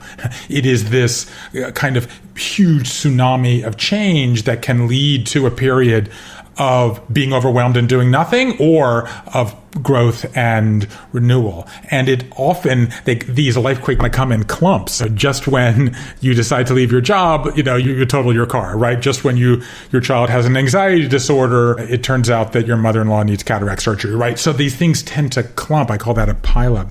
It 0.50 0.66
is 0.66 0.90
this 0.90 1.32
uh, 1.56 1.72
kind 1.72 1.98
of 1.98 2.12
huge 2.38 2.90
tsunami 2.90 3.66
of 3.66 3.78
change 3.78 4.44
that 4.44 4.62
can 4.62 4.88
lead 4.88 5.28
to 5.28 5.46
a 5.46 5.52
period 5.52 6.12
of 6.58 7.02
being 7.12 7.34
overwhelmed 7.34 7.78
and 7.78 7.90
doing 7.90 8.10
nothing 8.12 8.58
or 8.60 9.10
of 9.34 9.56
growth 9.82 10.25
and 10.36 10.88
renewal. 11.12 11.67
And 11.91 12.10
it 12.10 12.25
often, 12.38 12.89
they, 13.05 13.15
these 13.15 13.58
life 13.58 13.82
quakes 13.82 14.01
come 14.12 14.32
in 14.32 14.44
clumps. 14.46 14.94
So 14.94 15.08
Just 15.10 15.48
when 15.48 15.96
you 16.22 16.34
decide 16.34 16.67
to 16.67 16.74
leave 16.74 16.91
your 16.91 17.01
job, 17.01 17.51
you 17.55 17.63
know, 17.63 17.75
you, 17.75 17.96
you 17.96 18.05
total 18.05 18.34
your 18.34 18.46
car, 18.46 18.77
right? 18.77 19.00
Just 19.00 19.24
when 19.24 19.38
you, 19.38 19.62
your 19.91 20.01
child 20.01 20.29
has 20.29 20.46
an 20.46 20.58
anxiety 20.58 21.08
disorder, 21.08 21.79
it 21.79 22.03
turns 22.03 22.29
out 22.29 22.53
that 22.53 22.67
your 22.67 22.77
mother-in-law 22.77 23.24
needs 23.24 23.44
cataract 23.44 23.82
surgery, 23.82 24.15
right? 24.15 24.38
So 24.39 24.53
these 24.53 24.75
things 24.75 25.03
tend 25.03 25.32
to 25.34 25.44
clump. 25.44 25.91
I 25.91 25.98
call 25.98 26.13
that 26.15 26.29
a 26.29 26.36
pileup. 26.36 26.89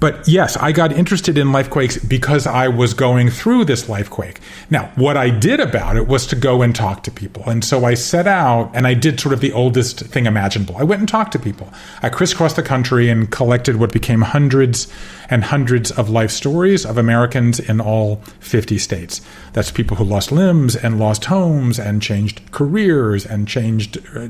But 0.00 0.26
yes, 0.26 0.56
I 0.56 0.72
got 0.72 0.92
interested 0.92 1.36
in 1.36 1.48
lifequakes 1.48 2.08
because 2.08 2.46
I 2.46 2.68
was 2.68 2.94
going 2.94 3.28
through 3.28 3.66
this 3.66 3.84
lifequake. 3.84 4.38
Now, 4.70 4.90
what 4.94 5.18
I 5.18 5.28
did 5.28 5.60
about 5.60 5.96
it 5.96 6.08
was 6.08 6.26
to 6.28 6.36
go 6.36 6.62
and 6.62 6.74
talk 6.74 7.02
to 7.02 7.10
people. 7.10 7.44
And 7.46 7.62
so 7.62 7.84
I 7.84 7.92
set 7.94 8.26
out 8.26 8.70
and 8.74 8.86
I 8.86 8.94
did 8.94 9.20
sort 9.20 9.34
of 9.34 9.40
the 9.40 9.52
oldest 9.52 10.00
thing 10.00 10.24
imaginable. 10.24 10.78
I 10.78 10.84
went 10.84 11.00
and 11.00 11.08
talked 11.08 11.32
to 11.32 11.38
people. 11.38 11.70
I 12.02 12.08
crisscrossed 12.12 12.56
the 12.56 12.62
country 12.62 13.08
and 13.08 13.30
collected 13.30 13.76
what 13.76 13.92
became 13.92 14.22
hundreds 14.22 14.92
and 15.28 15.44
hundreds 15.44 15.90
of 15.90 16.10
life 16.10 16.30
stories 16.30 16.84
of 16.84 16.98
Americans 16.98 17.60
in 17.60 17.80
all 17.80 18.16
50 18.40 18.78
states. 18.78 19.20
That's 19.52 19.70
people 19.70 19.96
who 19.96 20.04
lost 20.04 20.32
limbs 20.32 20.76
and 20.76 20.98
lost 20.98 21.26
homes 21.26 21.78
and 21.78 22.02
changed 22.02 22.50
careers 22.50 23.24
and 23.24 23.46
changed 23.46 23.98
uh, 24.16 24.28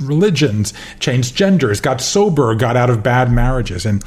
religions, 0.00 0.72
changed 1.00 1.36
genders, 1.36 1.80
got 1.80 2.00
sober, 2.00 2.54
got 2.54 2.76
out 2.76 2.90
of 2.90 3.02
bad 3.02 3.30
marriages. 3.30 3.84
And 3.84 4.04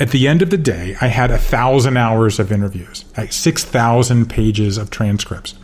at 0.00 0.10
the 0.10 0.26
end 0.26 0.42
of 0.42 0.50
the 0.50 0.58
day, 0.58 0.96
I 1.00 1.06
had 1.06 1.30
a 1.30 1.38
thousand 1.38 1.96
hours 1.96 2.38
of 2.40 2.50
interviews, 2.50 3.04
like 3.16 3.32
6,000 3.32 4.28
pages 4.28 4.78
of 4.78 4.90
transcripts. 4.90 5.54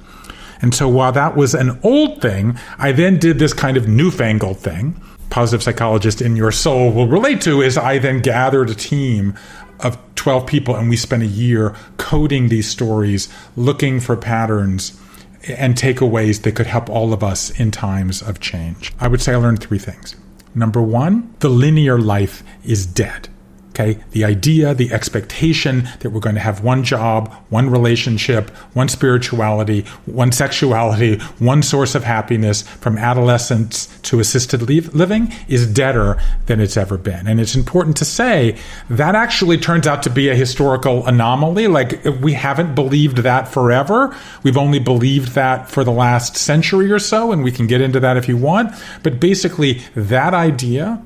And 0.63 0.75
so 0.75 0.89
while 0.89 1.13
that 1.13 1.37
was 1.37 1.55
an 1.55 1.79
old 1.83 2.21
thing, 2.21 2.59
I 2.79 2.93
then 2.93 3.19
did 3.19 3.39
this 3.39 3.53
kind 3.53 3.77
of 3.77 3.89
newfangled 3.89 4.59
thing. 4.59 5.01
Positive 5.31 5.63
psychologist 5.63 6.21
in 6.21 6.37
your 6.37 6.53
soul 6.53 6.93
will 6.93 7.07
relate 7.07 7.41
to 7.43 7.63
is 7.63 7.79
I 7.79 7.99
then 7.99 8.21
gathered 8.21 8.69
a 8.69 8.75
team 8.75 9.35
of 9.79 9.99
12 10.17 10.47
people 10.47 10.77
and 10.77 10.91
we 10.91 10.97
spent 10.97 11.23
a 11.23 11.27
year 11.27 11.75
coding 11.97 12.49
these 12.49 12.69
stories, 12.69 13.29
looking 13.57 14.01
for 14.01 14.17
patterns 14.17 15.01
and 15.49 15.75
takeaways 15.75 16.43
that 16.43 16.55
could 16.55 16.67
help 16.67 16.91
all 16.91 17.13
of 17.13 17.23
us 17.25 17.51
in 17.59 17.71
times 17.71 18.21
of 18.21 18.41
change. 18.41 18.93
I 19.01 19.09
would 19.09 19.23
say 19.23 19.33
I 19.33 19.37
learned 19.37 19.63
three 19.63 19.79
things. 19.79 20.15
Number 20.55 20.83
one, 20.83 21.35
the 21.39 21.49
linear 21.49 21.99
life 21.99 22.43
is 22.65 22.85
dead. 22.85 23.29
Okay. 23.71 23.99
The 24.11 24.25
idea, 24.25 24.75
the 24.75 24.93
expectation 24.93 25.89
that 26.01 26.11
we're 26.11 26.21
going 26.21 26.35
to 26.35 26.41
have 26.41 26.63
one 26.65 26.83
job, 26.83 27.33
one 27.51 27.71
relationship, 27.71 28.51
one 28.75 28.89
spirituality, 28.89 29.83
one 30.07 30.33
sexuality, 30.33 31.19
one 31.39 31.63
source 31.63 31.95
of 31.95 32.03
happiness 32.03 32.63
from 32.63 32.99
adolescence 32.99 33.87
to 34.03 34.19
assisted 34.19 34.63
living 34.63 35.33
is 35.47 35.73
deader 35.73 36.21
than 36.47 36.61
it's 36.61 36.77
ever 36.77 36.99
been. 36.99 37.29
And 37.29 37.41
it's 37.41 37.55
important 37.55 37.97
to 37.99 38.05
say 38.05 38.59
that 38.91 39.15
actually 39.15 39.57
turns 39.57 39.87
out 39.87 40.03
to 40.03 40.11
be 40.11 40.29
a 40.29 40.35
historical 40.35 41.07
anomaly. 41.07 41.69
Like 41.69 42.05
we 42.21 42.33
haven't 42.33 42.75
believed 42.75 43.19
that 43.19 43.47
forever. 43.47 44.15
We've 44.43 44.59
only 44.59 44.81
believed 44.81 45.33
that 45.37 45.71
for 45.71 45.85
the 45.85 45.93
last 45.93 46.37
century 46.37 46.91
or 46.91 46.99
so. 46.99 47.31
And 47.31 47.45
we 47.45 47.53
can 47.53 47.69
get 47.69 47.81
into 47.81 48.01
that 48.01 48.17
if 48.17 48.29
you 48.29 48.37
want. 48.37 48.75
But 49.05 49.21
basically 49.21 49.83
that 49.95 50.35
idea 50.35 51.01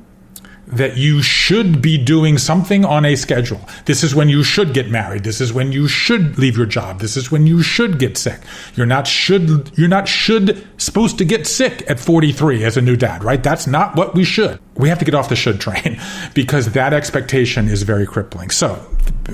that 0.67 0.97
you 0.97 1.23
should 1.23 1.83
be 1.83 1.99
doing 1.99 2.39
something 2.39 2.85
on 2.85 3.05
a 3.05 3.17
schedule. 3.17 3.61
This 3.85 4.03
is 4.03 4.15
when 4.15 4.29
you 4.29 4.43
should 4.43 4.73
get 4.73 4.91
married. 4.91 5.25
This 5.25 5.41
is 5.41 5.53
when 5.53 5.73
you 5.73 5.89
should 5.89 6.39
leave 6.39 6.57
your 6.57 6.67
job. 6.67 7.01
This 7.01 7.17
is 7.17 7.31
when 7.31 7.47
you 7.47 7.63
should 7.63 7.99
get 7.99 8.17
sick. 8.17 8.41
You're 8.75 8.87
not 8.87 9.07
should 9.07 9.77
you're 9.77 9.89
not 9.89 10.09
should 10.09 10.67
supposed 10.77 11.19
to 11.19 11.25
get 11.25 11.47
sick 11.47 11.89
at 11.91 12.01
43 12.01 12.65
as 12.65 12.77
a 12.77 12.81
new 12.81 12.97
dad, 12.97 13.23
right? 13.23 13.43
That's 13.43 13.67
not 13.67 13.97
what 13.97 14.15
we 14.15 14.25
should. 14.25 14.59
We 14.77 14.89
have 14.89 14.99
to 14.99 15.05
get 15.05 15.15
off 15.15 15.29
the 15.29 15.37
should 15.37 15.61
train 15.61 16.01
because 16.35 16.73
that 16.73 16.93
expectation 16.93 17.69
is 17.69 17.83
very 17.83 18.07
crippling. 18.07 18.51
So, 18.51 18.85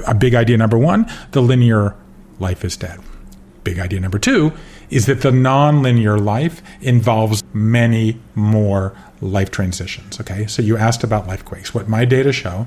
a 0.07 0.15
big 0.15 0.35
idea 0.35 0.57
number 0.57 0.79
1, 0.79 1.11
the 1.33 1.43
linear 1.43 1.95
life 2.39 2.65
is 2.65 2.77
dead. 2.77 3.01
Big 3.65 3.79
idea 3.79 4.01
number 4.01 4.19
2 4.19 4.53
is 4.89 5.07
that 5.07 5.21
the 5.21 5.31
nonlinear 5.31 6.21
life 6.21 6.63
involves 6.81 7.45
many 7.53 8.21
more 8.35 8.95
life 9.21 9.51
transitions. 9.51 10.21
Okay, 10.21 10.47
so 10.47 10.63
you 10.63 10.77
asked 10.77 11.05
about 11.05 11.27
life 11.27 11.45
quakes. 11.45 11.75
What 11.75 11.89
my 11.89 12.05
data 12.05 12.33
show 12.33 12.67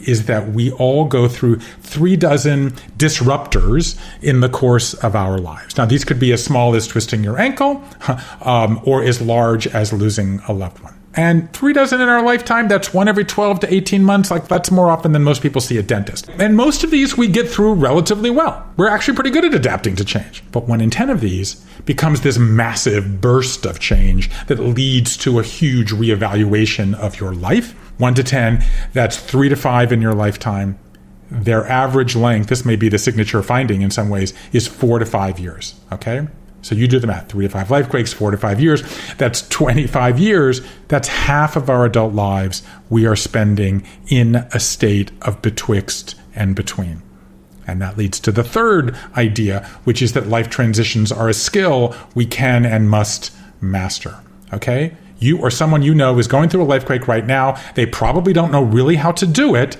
is 0.00 0.26
that 0.26 0.50
we 0.50 0.70
all 0.72 1.04
go 1.04 1.28
through 1.28 1.58
three 1.80 2.16
dozen 2.16 2.70
disruptors 2.96 3.98
in 4.22 4.40
the 4.40 4.48
course 4.48 4.94
of 4.94 5.16
our 5.16 5.38
lives. 5.38 5.76
Now, 5.76 5.86
these 5.86 6.04
could 6.04 6.20
be 6.20 6.32
as 6.32 6.42
small 6.42 6.74
as 6.74 6.86
twisting 6.86 7.24
your 7.24 7.38
ankle 7.38 7.82
um, 8.42 8.80
or 8.84 9.02
as 9.02 9.20
large 9.20 9.66
as 9.66 9.92
losing 9.92 10.40
a 10.48 10.52
loved 10.52 10.80
one. 10.80 10.97
And 11.14 11.52
three 11.52 11.72
dozen 11.72 12.00
in 12.00 12.08
our 12.08 12.22
lifetime, 12.22 12.68
that's 12.68 12.92
one 12.92 13.08
every 13.08 13.24
12 13.24 13.60
to 13.60 13.74
18 13.74 14.04
months. 14.04 14.30
Like 14.30 14.46
that's 14.46 14.70
more 14.70 14.90
often 14.90 15.12
than 15.12 15.24
most 15.24 15.42
people 15.42 15.60
see 15.60 15.78
a 15.78 15.82
dentist. 15.82 16.28
And 16.38 16.56
most 16.56 16.84
of 16.84 16.90
these 16.90 17.16
we 17.16 17.28
get 17.28 17.48
through 17.48 17.74
relatively 17.74 18.30
well. 18.30 18.64
We're 18.76 18.88
actually 18.88 19.14
pretty 19.14 19.30
good 19.30 19.44
at 19.44 19.54
adapting 19.54 19.96
to 19.96 20.04
change. 20.04 20.44
But 20.52 20.68
one 20.68 20.80
in 20.80 20.90
10 20.90 21.10
of 21.10 21.20
these 21.20 21.54
becomes 21.86 22.20
this 22.20 22.38
massive 22.38 23.20
burst 23.20 23.66
of 23.66 23.80
change 23.80 24.30
that 24.46 24.58
leads 24.58 25.16
to 25.18 25.38
a 25.38 25.42
huge 25.42 25.92
reevaluation 25.92 26.94
of 26.94 27.18
your 27.18 27.34
life. 27.34 27.72
One 27.98 28.14
to 28.14 28.22
10, 28.22 28.62
that's 28.92 29.16
three 29.16 29.48
to 29.48 29.56
five 29.56 29.92
in 29.92 30.00
your 30.00 30.14
lifetime. 30.14 30.78
Their 31.30 31.66
average 31.66 32.16
length, 32.16 32.48
this 32.48 32.64
may 32.64 32.76
be 32.76 32.88
the 32.88 32.98
signature 32.98 33.42
finding 33.42 33.82
in 33.82 33.90
some 33.90 34.08
ways, 34.08 34.32
is 34.52 34.66
four 34.66 34.98
to 34.98 35.06
five 35.06 35.38
years. 35.38 35.74
Okay? 35.92 36.26
So 36.68 36.74
you 36.74 36.86
do 36.86 36.98
the 36.98 37.06
math 37.06 37.30
three 37.30 37.46
to 37.46 37.50
five 37.50 37.70
life 37.70 37.88
quakes, 37.88 38.12
four 38.12 38.30
to 38.30 38.36
five 38.36 38.60
years. 38.60 38.82
That's 39.16 39.48
25 39.48 40.18
years. 40.18 40.60
That's 40.88 41.08
half 41.08 41.56
of 41.56 41.70
our 41.70 41.86
adult 41.86 42.12
lives 42.12 42.62
we 42.90 43.06
are 43.06 43.16
spending 43.16 43.86
in 44.08 44.36
a 44.52 44.60
state 44.60 45.10
of 45.22 45.40
betwixt 45.40 46.14
and 46.34 46.54
between. 46.54 47.00
And 47.66 47.80
that 47.80 47.96
leads 47.96 48.20
to 48.20 48.32
the 48.32 48.44
third 48.44 48.94
idea, 49.16 49.66
which 49.84 50.02
is 50.02 50.12
that 50.12 50.26
life 50.26 50.50
transitions 50.50 51.10
are 51.10 51.30
a 51.30 51.34
skill 51.34 51.96
we 52.14 52.26
can 52.26 52.66
and 52.66 52.90
must 52.90 53.34
master. 53.62 54.18
Okay? 54.52 54.94
You 55.20 55.38
or 55.38 55.50
someone 55.50 55.80
you 55.80 55.94
know 55.94 56.18
is 56.18 56.28
going 56.28 56.50
through 56.50 56.64
a 56.64 56.64
life 56.64 56.84
quake 56.84 57.08
right 57.08 57.24
now. 57.24 57.58
They 57.76 57.86
probably 57.86 58.34
don't 58.34 58.52
know 58.52 58.62
really 58.62 58.96
how 58.96 59.12
to 59.12 59.26
do 59.26 59.54
it 59.54 59.78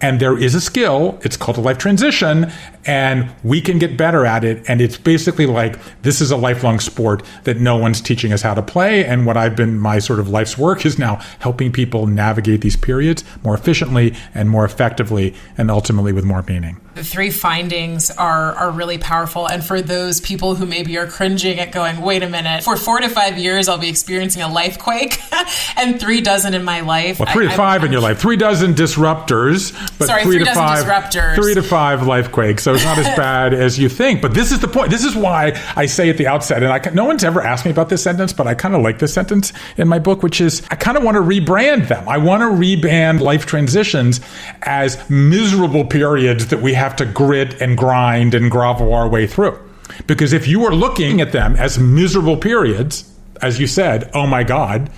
and 0.00 0.20
there 0.20 0.38
is 0.38 0.54
a 0.54 0.60
skill 0.60 1.18
it's 1.22 1.36
called 1.36 1.58
a 1.58 1.60
life 1.60 1.78
transition 1.78 2.50
and 2.86 3.30
we 3.44 3.60
can 3.60 3.78
get 3.78 3.96
better 3.96 4.24
at 4.24 4.44
it. 4.44 4.62
And 4.68 4.80
it's 4.80 4.96
basically 4.96 5.46
like 5.46 5.78
this 6.02 6.20
is 6.20 6.30
a 6.30 6.36
lifelong 6.36 6.80
sport 6.80 7.22
that 7.44 7.58
no 7.58 7.76
one's 7.76 8.00
teaching 8.00 8.32
us 8.32 8.42
how 8.42 8.54
to 8.54 8.62
play. 8.62 9.04
And 9.04 9.26
what 9.26 9.36
i've 9.36 9.56
been 9.56 9.78
my 9.78 9.98
sort 9.98 10.20
of 10.20 10.28
life's 10.28 10.56
work 10.56 10.84
is 10.86 10.98
now 10.98 11.16
helping 11.38 11.72
people 11.72 12.06
navigate 12.06 12.60
these 12.60 12.76
periods 12.76 13.24
more 13.44 13.54
efficiently 13.54 14.14
and 14.34 14.48
more 14.50 14.64
effectively 14.64 15.34
and 15.58 15.70
ultimately 15.70 16.12
with 16.12 16.24
more 16.24 16.42
meaning. 16.42 16.80
The 16.94 17.04
three 17.04 17.30
findings 17.30 18.10
are 18.10 18.52
are 18.54 18.70
really 18.70 18.98
powerful. 18.98 19.48
And 19.48 19.64
for 19.64 19.80
those 19.80 20.20
people 20.20 20.54
who 20.54 20.66
maybe 20.66 20.96
are 20.98 21.06
cringing 21.06 21.58
at 21.60 21.72
going 21.72 22.00
wait 22.00 22.22
a 22.22 22.28
minute 22.28 22.64
for 22.64 22.76
four 22.76 23.00
to 23.00 23.08
five 23.08 23.38
years 23.38 23.68
i'll 23.68 23.78
be 23.78 23.88
experiencing 23.88 24.42
a 24.42 24.48
life 24.48 24.78
quake 24.78 25.18
and 25.76 26.00
three 26.00 26.20
dozen 26.20 26.54
in 26.54 26.64
my 26.64 26.80
life. 26.80 27.20
Well 27.20 27.32
three 27.32 27.46
I, 27.46 27.50
to 27.50 27.56
5 27.56 27.80
I'm, 27.80 27.86
in 27.86 27.92
your 27.92 28.00
life. 28.00 28.18
Three 28.18 28.36
dozen 28.36 28.74
disruptors 28.74 29.72
but 29.98 30.06
sorry, 30.06 30.22
three, 30.24 30.36
three 30.36 30.44
to 30.46 30.54
five 30.54 30.84
disruptors. 30.84 31.34
three 31.34 31.54
to 31.54 31.62
five 31.62 32.06
life 32.06 32.32
quakes 32.32 32.66
so 32.70 32.74
it's 32.74 32.84
not 32.84 32.98
as 32.98 33.06
bad 33.16 33.54
as 33.54 33.78
you 33.78 33.88
think 33.88 34.22
but 34.22 34.34
this 34.34 34.52
is 34.52 34.60
the 34.60 34.68
point 34.68 34.90
this 34.90 35.04
is 35.04 35.14
why 35.14 35.52
i 35.76 35.86
say 35.86 36.08
at 36.08 36.16
the 36.16 36.26
outset 36.26 36.62
and 36.62 36.72
I, 36.72 36.90
no 36.94 37.04
one's 37.04 37.24
ever 37.24 37.40
asked 37.40 37.64
me 37.64 37.70
about 37.70 37.88
this 37.88 38.02
sentence 38.02 38.32
but 38.32 38.46
i 38.46 38.54
kind 38.54 38.74
of 38.74 38.82
like 38.82 38.98
this 38.98 39.12
sentence 39.12 39.52
in 39.76 39.88
my 39.88 39.98
book 39.98 40.22
which 40.22 40.40
is 40.40 40.62
i 40.70 40.76
kind 40.76 40.96
of 40.96 41.02
want 41.02 41.16
to 41.16 41.20
rebrand 41.20 41.88
them 41.88 42.08
i 42.08 42.18
want 42.18 42.42
to 42.42 42.46
rebrand 42.46 43.20
life 43.20 43.46
transitions 43.46 44.20
as 44.62 44.98
miserable 45.10 45.84
periods 45.84 46.48
that 46.48 46.62
we 46.62 46.74
have 46.74 46.96
to 46.96 47.04
grit 47.04 47.60
and 47.60 47.76
grind 47.76 48.34
and 48.34 48.50
grovel 48.50 48.94
our 48.94 49.08
way 49.08 49.26
through. 49.26 49.58
Because 50.06 50.32
if 50.32 50.46
you 50.46 50.64
are 50.64 50.74
looking 50.74 51.20
at 51.20 51.32
them 51.32 51.56
as 51.56 51.78
miserable 51.78 52.36
periods, 52.36 53.12
as 53.42 53.58
you 53.58 53.66
said, 53.66 54.10
oh 54.14 54.26
my 54.26 54.44
God, 54.44 54.90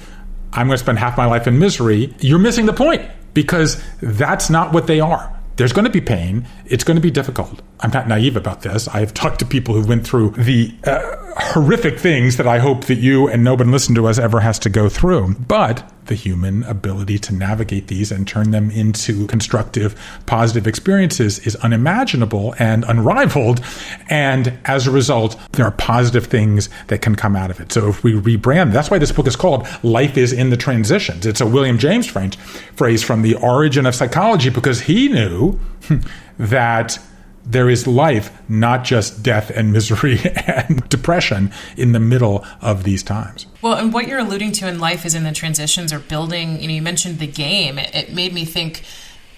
I'm 0.53 0.67
going 0.67 0.77
to 0.77 0.83
spend 0.85 0.99
half 0.99 1.17
my 1.17 1.27
life 1.27 1.47
in 1.47 1.59
misery, 1.59 2.15
you're 2.21 2.39
missing 2.39 2.67
the 2.67 2.73
point 2.73 3.03
because 3.35 3.83
that's 4.01 4.51
not 4.51 4.73
what 4.73 4.87
they 4.87 5.01
are. 5.01 5.32
There's 5.57 5.73
going 5.73 5.85
to 5.85 5.91
be 5.91 6.01
pain. 6.01 6.47
It's 6.67 6.85
going 6.85 6.97
to 6.97 7.01
be 7.01 7.11
difficult. 7.11 7.61
I'm 7.81 7.91
not 7.91 8.09
naive 8.09 8.37
about 8.37 8.63
this. 8.63 8.89
I 8.89 9.01
have 9.01 9.13
talked 9.13 9.39
to 9.41 9.45
people 9.45 9.75
who 9.75 9.87
went 9.87 10.07
through 10.07 10.31
the 10.31 10.75
uh, 10.85 11.17
horrific 11.37 11.99
things 11.99 12.37
that 12.39 12.47
I 12.47 12.59
hope 12.59 12.85
that 12.87 12.99
you 12.99 13.29
and 13.29 13.45
nobody 13.45 13.71
listening 13.71 13.97
to 13.97 14.07
us 14.07 14.19
ever 14.19 14.41
has 14.41 14.59
to 14.61 14.71
go 14.71 14.89
through. 14.89 15.35
But 15.35 15.92
the 16.07 16.15
human 16.15 16.63
ability 16.65 17.19
to 17.19 17.35
navigate 17.35 17.87
these 17.87 18.11
and 18.11 18.27
turn 18.27 18.51
them 18.51 18.71
into 18.71 19.27
constructive, 19.27 19.99
positive 20.27 20.67
experiences 20.67 21.39
is 21.41 21.57
unimaginable 21.57 22.55
and 22.59 22.85
unrivaled. 22.85 23.61
And 24.09 24.59
as 24.65 24.87
a 24.87 24.91
result, 24.91 25.39
there 25.53 25.67
are 25.67 25.73
positive 25.73 26.27
things 26.27 26.69
that 26.89 27.03
can 27.03 27.15
come 27.15 27.37
out 27.37 27.51
of 27.51 27.61
it. 27.61 27.73
So 27.73 27.89
if 27.89 28.03
we 28.03 28.15
rebrand, 28.15 28.73
that's 28.73 28.91
why 28.91 28.99
this 28.99 29.13
book 29.13 29.27
is 29.27 29.37
called 29.37 29.67
Life 29.83 30.17
is 30.17 30.33
in 30.33 30.51
the 30.51 30.57
Transitions. 30.57 31.27
It's 31.27 31.41
a 31.41 31.47
William 31.47 31.79
James 31.79 32.07
phrase 32.07 33.03
from 33.03 33.23
the 33.23 33.35
origin 33.37 33.87
of 33.87 33.95
psychology 33.95 34.51
because 34.51 34.81
he 34.81 35.09
knew 35.09 35.59
that 36.39 36.99
there 37.45 37.69
is 37.69 37.87
life, 37.87 38.31
not 38.49 38.85
just 38.85 39.23
death 39.23 39.51
and 39.51 39.73
misery 39.73 40.19
and 40.47 40.89
depression 40.89 41.53
in 41.77 41.93
the 41.93 42.01
middle 42.01 42.45
of 42.61 42.85
these 42.85 43.03
times. 43.03 43.47
Well, 43.61 43.75
and 43.75 43.93
what 43.93 44.07
you're 44.07 44.19
alluding 44.19 44.53
to 44.53 44.69
in 44.69 44.79
life 44.79 45.05
is 45.05 45.15
in 45.15 45.25
the 45.25 45.33
transitions 45.33 45.93
or 45.93 45.99
building, 45.99 46.61
you 46.61 46.69
know, 46.69 46.75
you 46.75 46.83
mentioned 46.83 47.19
the 47.19 47.27
game. 47.27 47.79
It, 47.79 47.95
it 47.95 48.13
made 48.13 48.33
me 48.33 48.45
think 48.45 48.83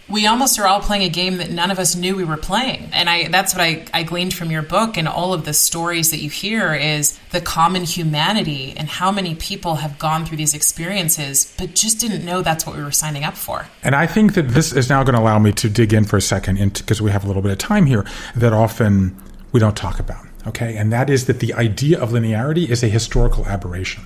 we 0.08 0.26
almost 0.26 0.58
are 0.58 0.66
all 0.66 0.80
playing 0.80 1.02
a 1.02 1.08
game 1.08 1.38
that 1.38 1.50
none 1.50 1.70
of 1.70 1.78
us 1.78 1.96
knew 1.96 2.14
we 2.14 2.24
were 2.24 2.36
playing. 2.36 2.88
And 2.92 3.08
I 3.08 3.28
that's 3.28 3.54
what 3.54 3.62
I, 3.62 3.84
I 3.92 4.02
gleaned 4.02 4.34
from 4.34 4.50
your 4.50 4.62
book 4.62 4.96
and 4.96 5.08
all 5.08 5.32
of 5.32 5.44
the 5.44 5.54
stories 5.54 6.10
that 6.10 6.18
you 6.18 6.30
hear 6.30 6.74
is 6.74 7.18
the 7.30 7.40
common 7.40 7.84
humanity 7.84 8.74
and 8.76 8.88
how 8.88 9.10
many 9.10 9.34
people 9.34 9.76
have 9.76 9.98
gone 9.98 10.26
through 10.26 10.36
these 10.36 10.54
experiences 10.54 11.54
but 11.58 11.74
just 11.74 12.00
didn't 12.00 12.24
know 12.24 12.42
that's 12.42 12.66
what 12.66 12.76
we 12.76 12.82
were 12.82 12.92
signing 12.92 13.24
up 13.24 13.34
for. 13.34 13.66
And 13.82 13.94
I 13.94 14.06
think 14.06 14.34
that 14.34 14.48
this 14.48 14.72
is 14.72 14.88
now 14.88 15.02
going 15.04 15.14
to 15.14 15.20
allow 15.20 15.38
me 15.38 15.52
to 15.52 15.68
dig 15.68 15.92
in 15.92 16.04
for 16.04 16.16
a 16.16 16.22
second 16.22 16.58
because 16.74 17.00
we 17.00 17.10
have 17.10 17.24
a 17.24 17.26
little 17.26 17.42
bit 17.42 17.52
of 17.52 17.58
time 17.58 17.86
here 17.86 18.04
that 18.36 18.52
often 18.52 19.16
we 19.52 19.60
don't 19.60 19.76
talk 19.76 19.98
about 19.98 20.26
okay 20.46 20.76
and 20.76 20.92
that 20.92 21.08
is 21.08 21.26
that 21.26 21.40
the 21.40 21.54
idea 21.54 21.98
of 21.98 22.10
linearity 22.10 22.68
is 22.68 22.82
a 22.82 22.88
historical 22.88 23.46
aberration 23.46 24.04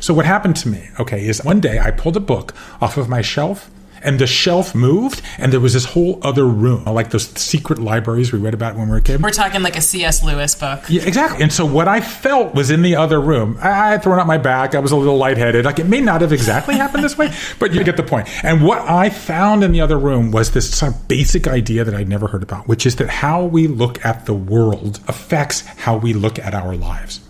so 0.00 0.12
what 0.12 0.24
happened 0.24 0.56
to 0.56 0.68
me 0.68 0.88
okay 0.98 1.26
is 1.26 1.44
one 1.44 1.60
day 1.60 1.78
i 1.78 1.90
pulled 1.90 2.16
a 2.16 2.20
book 2.20 2.54
off 2.80 2.96
of 2.96 3.08
my 3.08 3.20
shelf 3.20 3.70
and 4.02 4.18
the 4.18 4.26
shelf 4.26 4.74
moved 4.74 5.22
and 5.38 5.52
there 5.52 5.60
was 5.60 5.72
this 5.72 5.84
whole 5.84 6.18
other 6.22 6.46
room 6.46 6.82
uh, 6.86 6.92
like 6.92 7.10
those 7.10 7.28
secret 7.38 7.78
libraries 7.78 8.32
we 8.32 8.38
read 8.38 8.54
about 8.54 8.76
when 8.76 8.86
we 8.86 8.92
were 8.92 8.98
a 8.98 9.02
kid. 9.02 9.22
We're 9.22 9.30
talking 9.30 9.62
like 9.62 9.76
a 9.76 9.80
cs 9.80 10.22
lewis 10.22 10.54
book. 10.54 10.84
Yeah 10.88 11.02
exactly. 11.02 11.42
And 11.42 11.52
so 11.52 11.64
what 11.66 11.88
i 11.88 12.00
felt 12.00 12.54
was 12.54 12.70
in 12.70 12.82
the 12.82 12.96
other 12.96 13.20
room 13.20 13.58
i 13.60 13.90
had 13.90 14.02
thrown 14.02 14.18
out 14.18 14.26
my 14.26 14.38
back 14.38 14.74
i 14.74 14.78
was 14.78 14.92
a 14.92 14.96
little 14.96 15.16
lightheaded 15.16 15.64
like 15.64 15.78
it 15.78 15.86
may 15.86 16.00
not 16.00 16.20
have 16.20 16.32
exactly 16.32 16.76
happened 16.76 17.04
this 17.04 17.18
way 17.18 17.32
but 17.58 17.72
you 17.72 17.82
get 17.84 17.96
the 17.96 18.02
point. 18.02 18.28
And 18.44 18.64
what 18.64 18.80
i 18.80 19.10
found 19.10 19.64
in 19.64 19.72
the 19.72 19.80
other 19.80 19.98
room 19.98 20.30
was 20.30 20.52
this 20.52 20.70
sort 20.70 20.94
of 20.94 21.08
basic 21.08 21.46
idea 21.46 21.84
that 21.84 21.94
i'd 21.94 22.08
never 22.08 22.26
heard 22.26 22.42
about 22.42 22.68
which 22.68 22.86
is 22.86 22.96
that 22.96 23.08
how 23.08 23.44
we 23.44 23.66
look 23.66 24.04
at 24.04 24.26
the 24.26 24.34
world 24.34 25.00
affects 25.08 25.60
how 25.60 25.96
we 25.96 26.12
look 26.12 26.38
at 26.38 26.54
our 26.54 26.74
lives. 26.74 27.20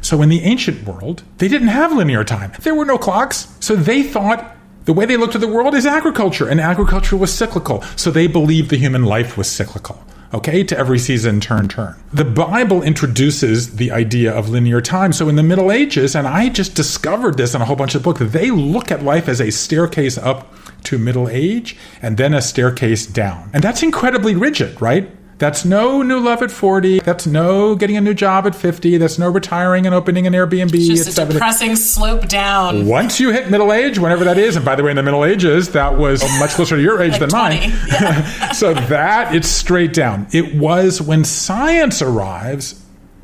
So 0.00 0.20
in 0.22 0.28
the 0.28 0.42
ancient 0.42 0.86
world, 0.86 1.22
they 1.38 1.48
didn't 1.48 1.68
have 1.68 1.92
linear 1.92 2.24
time. 2.24 2.52
There 2.60 2.74
were 2.74 2.84
no 2.84 2.98
clocks. 2.98 3.48
So 3.60 3.74
they 3.74 4.02
thought 4.02 4.54
the 4.84 4.92
way 4.92 5.06
they 5.06 5.16
looked 5.16 5.34
at 5.34 5.40
the 5.40 5.48
world 5.48 5.74
is 5.74 5.86
agriculture, 5.86 6.48
and 6.48 6.60
agriculture 6.60 7.16
was 7.16 7.32
cyclical. 7.32 7.82
So 7.96 8.10
they 8.10 8.26
believed 8.26 8.70
the 8.70 8.76
human 8.76 9.04
life 9.04 9.36
was 9.38 9.50
cyclical. 9.50 10.04
Okay, 10.34 10.64
to 10.64 10.76
every 10.76 10.98
season, 10.98 11.40
turn, 11.40 11.68
turn. 11.68 11.94
The 12.12 12.24
Bible 12.24 12.82
introduces 12.82 13.76
the 13.76 13.92
idea 13.92 14.32
of 14.32 14.48
linear 14.48 14.80
time. 14.80 15.12
So 15.12 15.28
in 15.28 15.36
the 15.36 15.44
Middle 15.44 15.70
Ages, 15.70 16.16
and 16.16 16.26
I 16.26 16.48
just 16.48 16.74
discovered 16.74 17.36
this 17.36 17.54
in 17.54 17.62
a 17.62 17.64
whole 17.64 17.76
bunch 17.76 17.94
of 17.94 18.02
books, 18.02 18.20
they 18.20 18.50
look 18.50 18.90
at 18.90 19.04
life 19.04 19.28
as 19.28 19.40
a 19.40 19.50
staircase 19.50 20.18
up 20.18 20.52
to 20.84 20.98
middle 20.98 21.28
age 21.28 21.76
and 22.02 22.16
then 22.16 22.34
a 22.34 22.42
staircase 22.42 23.06
down. 23.06 23.48
And 23.54 23.62
that's 23.62 23.82
incredibly 23.82 24.34
rigid, 24.34 24.82
right? 24.82 25.08
That's 25.38 25.64
no 25.64 26.02
new 26.02 26.20
love 26.20 26.42
at 26.42 26.50
40. 26.50 27.00
That's 27.00 27.26
no 27.26 27.74
getting 27.74 27.96
a 27.96 28.00
new 28.00 28.14
job 28.14 28.46
at 28.46 28.54
50. 28.54 28.98
That's 28.98 29.18
no 29.18 29.28
retiring 29.28 29.84
and 29.86 29.94
opening 29.94 30.26
an 30.26 30.32
Airbnb 30.32 30.72
it's 30.74 30.86
just 30.86 31.02
at 31.02 31.08
a 31.08 31.12
70. 31.12 31.32
depressing 31.34 31.76
slope 31.76 32.28
down. 32.28 32.86
Once 32.86 33.18
you 33.18 33.30
hit 33.30 33.50
middle 33.50 33.72
age, 33.72 33.98
whenever 33.98 34.24
that 34.24 34.38
is, 34.38 34.56
and 34.56 34.64
by 34.64 34.76
the 34.76 34.82
way, 34.82 34.90
in 34.90 34.96
the 34.96 35.02
Middle 35.02 35.24
Ages, 35.24 35.72
that 35.72 35.98
was 35.98 36.22
much 36.38 36.50
closer 36.50 36.76
to 36.76 36.82
your 36.82 37.02
age 37.02 37.12
like 37.12 37.20
than 37.20 37.28
20. 37.30 37.60
mine. 37.60 37.70
Yeah. 37.88 38.52
so 38.52 38.74
that, 38.74 39.34
it's 39.34 39.48
straight 39.48 39.92
down. 39.92 40.26
It 40.32 40.54
was 40.54 41.02
when 41.02 41.24
science 41.24 42.00
arrives 42.00 42.80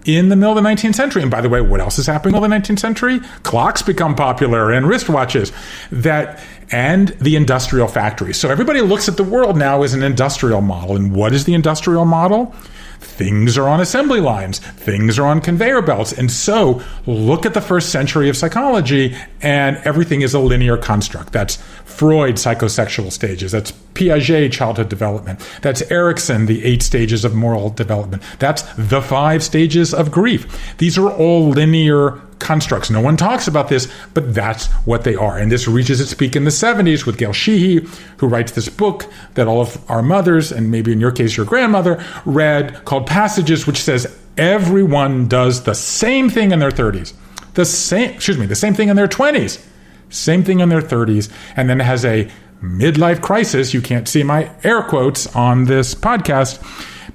in 0.06 0.30
the 0.30 0.36
middle 0.36 0.56
of 0.56 0.62
the 0.62 0.68
19th 0.68 0.94
century. 0.94 1.22
And 1.22 1.30
by 1.30 1.40
the 1.40 1.48
way, 1.48 1.60
what 1.60 1.80
else 1.80 1.98
is 1.98 2.06
happening 2.06 2.34
in 2.34 2.42
the 2.42 2.48
19th 2.56 2.78
century? 2.78 3.20
Clocks 3.42 3.82
become 3.82 4.14
popular 4.14 4.72
and 4.72 4.86
wristwatches. 4.86 5.52
That 5.90 6.42
and 6.72 7.08
the 7.20 7.36
industrial 7.36 7.88
factory. 7.88 8.34
So 8.34 8.48
everybody 8.48 8.80
looks 8.80 9.08
at 9.08 9.16
the 9.16 9.24
world 9.24 9.56
now 9.56 9.82
as 9.82 9.94
an 9.94 10.02
industrial 10.02 10.60
model. 10.60 10.96
And 10.96 11.14
what 11.14 11.32
is 11.32 11.44
the 11.44 11.54
industrial 11.54 12.04
model? 12.04 12.54
Things 13.00 13.56
are 13.56 13.66
on 13.66 13.80
assembly 13.80 14.20
lines, 14.20 14.58
things 14.58 15.18
are 15.18 15.24
on 15.24 15.40
conveyor 15.40 15.80
belts. 15.82 16.12
And 16.12 16.30
so 16.30 16.82
look 17.06 17.46
at 17.46 17.54
the 17.54 17.60
first 17.62 17.88
century 17.88 18.28
of 18.28 18.36
psychology, 18.36 19.16
and 19.40 19.78
everything 19.84 20.20
is 20.20 20.34
a 20.34 20.38
linear 20.38 20.76
construct. 20.76 21.32
That's 21.32 21.56
Freud, 21.86 22.34
psychosexual 22.34 23.10
stages. 23.10 23.52
That's 23.52 23.72
Piaget, 23.94 24.52
childhood 24.52 24.90
development. 24.90 25.40
That's 25.62 25.82
Erikson, 25.90 26.44
the 26.44 26.62
eight 26.62 26.82
stages 26.82 27.24
of 27.24 27.34
moral 27.34 27.70
development. 27.70 28.22
That's 28.38 28.62
the 28.74 29.00
five 29.00 29.42
stages 29.42 29.94
of 29.94 30.10
grief. 30.10 30.76
These 30.76 30.98
are 30.98 31.10
all 31.10 31.48
linear 31.48 32.20
constructs. 32.40 32.90
No 32.90 33.00
one 33.00 33.16
talks 33.16 33.46
about 33.46 33.68
this, 33.68 33.92
but 34.14 34.34
that's 34.34 34.66
what 34.86 35.04
they 35.04 35.14
are. 35.14 35.38
And 35.38 35.52
this 35.52 35.68
reaches 35.68 36.00
its 36.00 36.14
peak 36.14 36.34
in 36.34 36.44
the 36.44 36.50
70s 36.50 37.06
with 37.06 37.18
Gail 37.18 37.32
Sheehy, 37.32 37.86
who 38.16 38.26
writes 38.26 38.52
this 38.52 38.68
book 38.68 39.04
that 39.34 39.46
all 39.46 39.60
of 39.60 39.90
our 39.90 40.02
mothers, 40.02 40.50
and 40.50 40.70
maybe 40.70 40.92
in 40.92 41.00
your 41.00 41.12
case, 41.12 41.36
your 41.36 41.46
grandmother, 41.46 42.02
read 42.24 42.84
called 42.84 43.06
Passages, 43.06 43.66
which 43.66 43.78
says 43.78 44.18
everyone 44.36 45.28
does 45.28 45.64
the 45.64 45.74
same 45.74 46.28
thing 46.28 46.50
in 46.50 46.58
their 46.58 46.70
30s. 46.70 47.12
The 47.54 47.64
same, 47.64 48.10
excuse 48.10 48.38
me, 48.38 48.46
the 48.46 48.56
same 48.56 48.74
thing 48.74 48.88
in 48.88 48.96
their 48.96 49.08
20s, 49.08 49.64
same 50.08 50.42
thing 50.42 50.60
in 50.60 50.68
their 50.68 50.80
30s, 50.80 51.30
and 51.56 51.68
then 51.68 51.80
has 51.80 52.04
a 52.04 52.30
midlife 52.62 53.20
crisis. 53.20 53.74
You 53.74 53.82
can't 53.82 54.08
see 54.08 54.22
my 54.22 54.50
air 54.64 54.82
quotes 54.82 55.34
on 55.34 55.64
this 55.64 55.94
podcast 55.94 56.62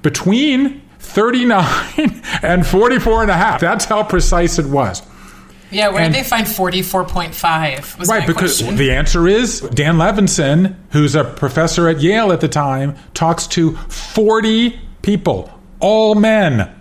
between 0.02 0.82
39 1.00 2.22
and 2.42 2.66
44 2.66 3.24
and 3.24 3.32
a 3.32 3.36
half. 3.36 3.62
That's 3.62 3.86
how 3.86 4.04
precise 4.04 4.60
it 4.60 4.66
was. 4.66 5.02
Yeah, 5.72 5.90
where 5.90 6.04
and, 6.04 6.14
did 6.14 6.24
they 6.24 6.28
find 6.28 6.46
44.5? 6.46 8.08
right, 8.08 8.28
because 8.28 8.60
question. 8.60 8.78
the 8.78 8.92
answer 8.92 9.28
is 9.28 9.62
Dan 9.62 9.96
Levinson, 9.96 10.76
who's 10.92 11.16
a 11.16 11.24
professor 11.24 11.88
at 11.88 12.02
Yale 12.02 12.32
at 12.32 12.42
the 12.42 12.48
time, 12.48 12.96
talks 13.14 13.48
to 13.48 13.76
40 13.76 14.80
people, 15.02 15.52
all 15.80 16.16
men. 16.16 16.74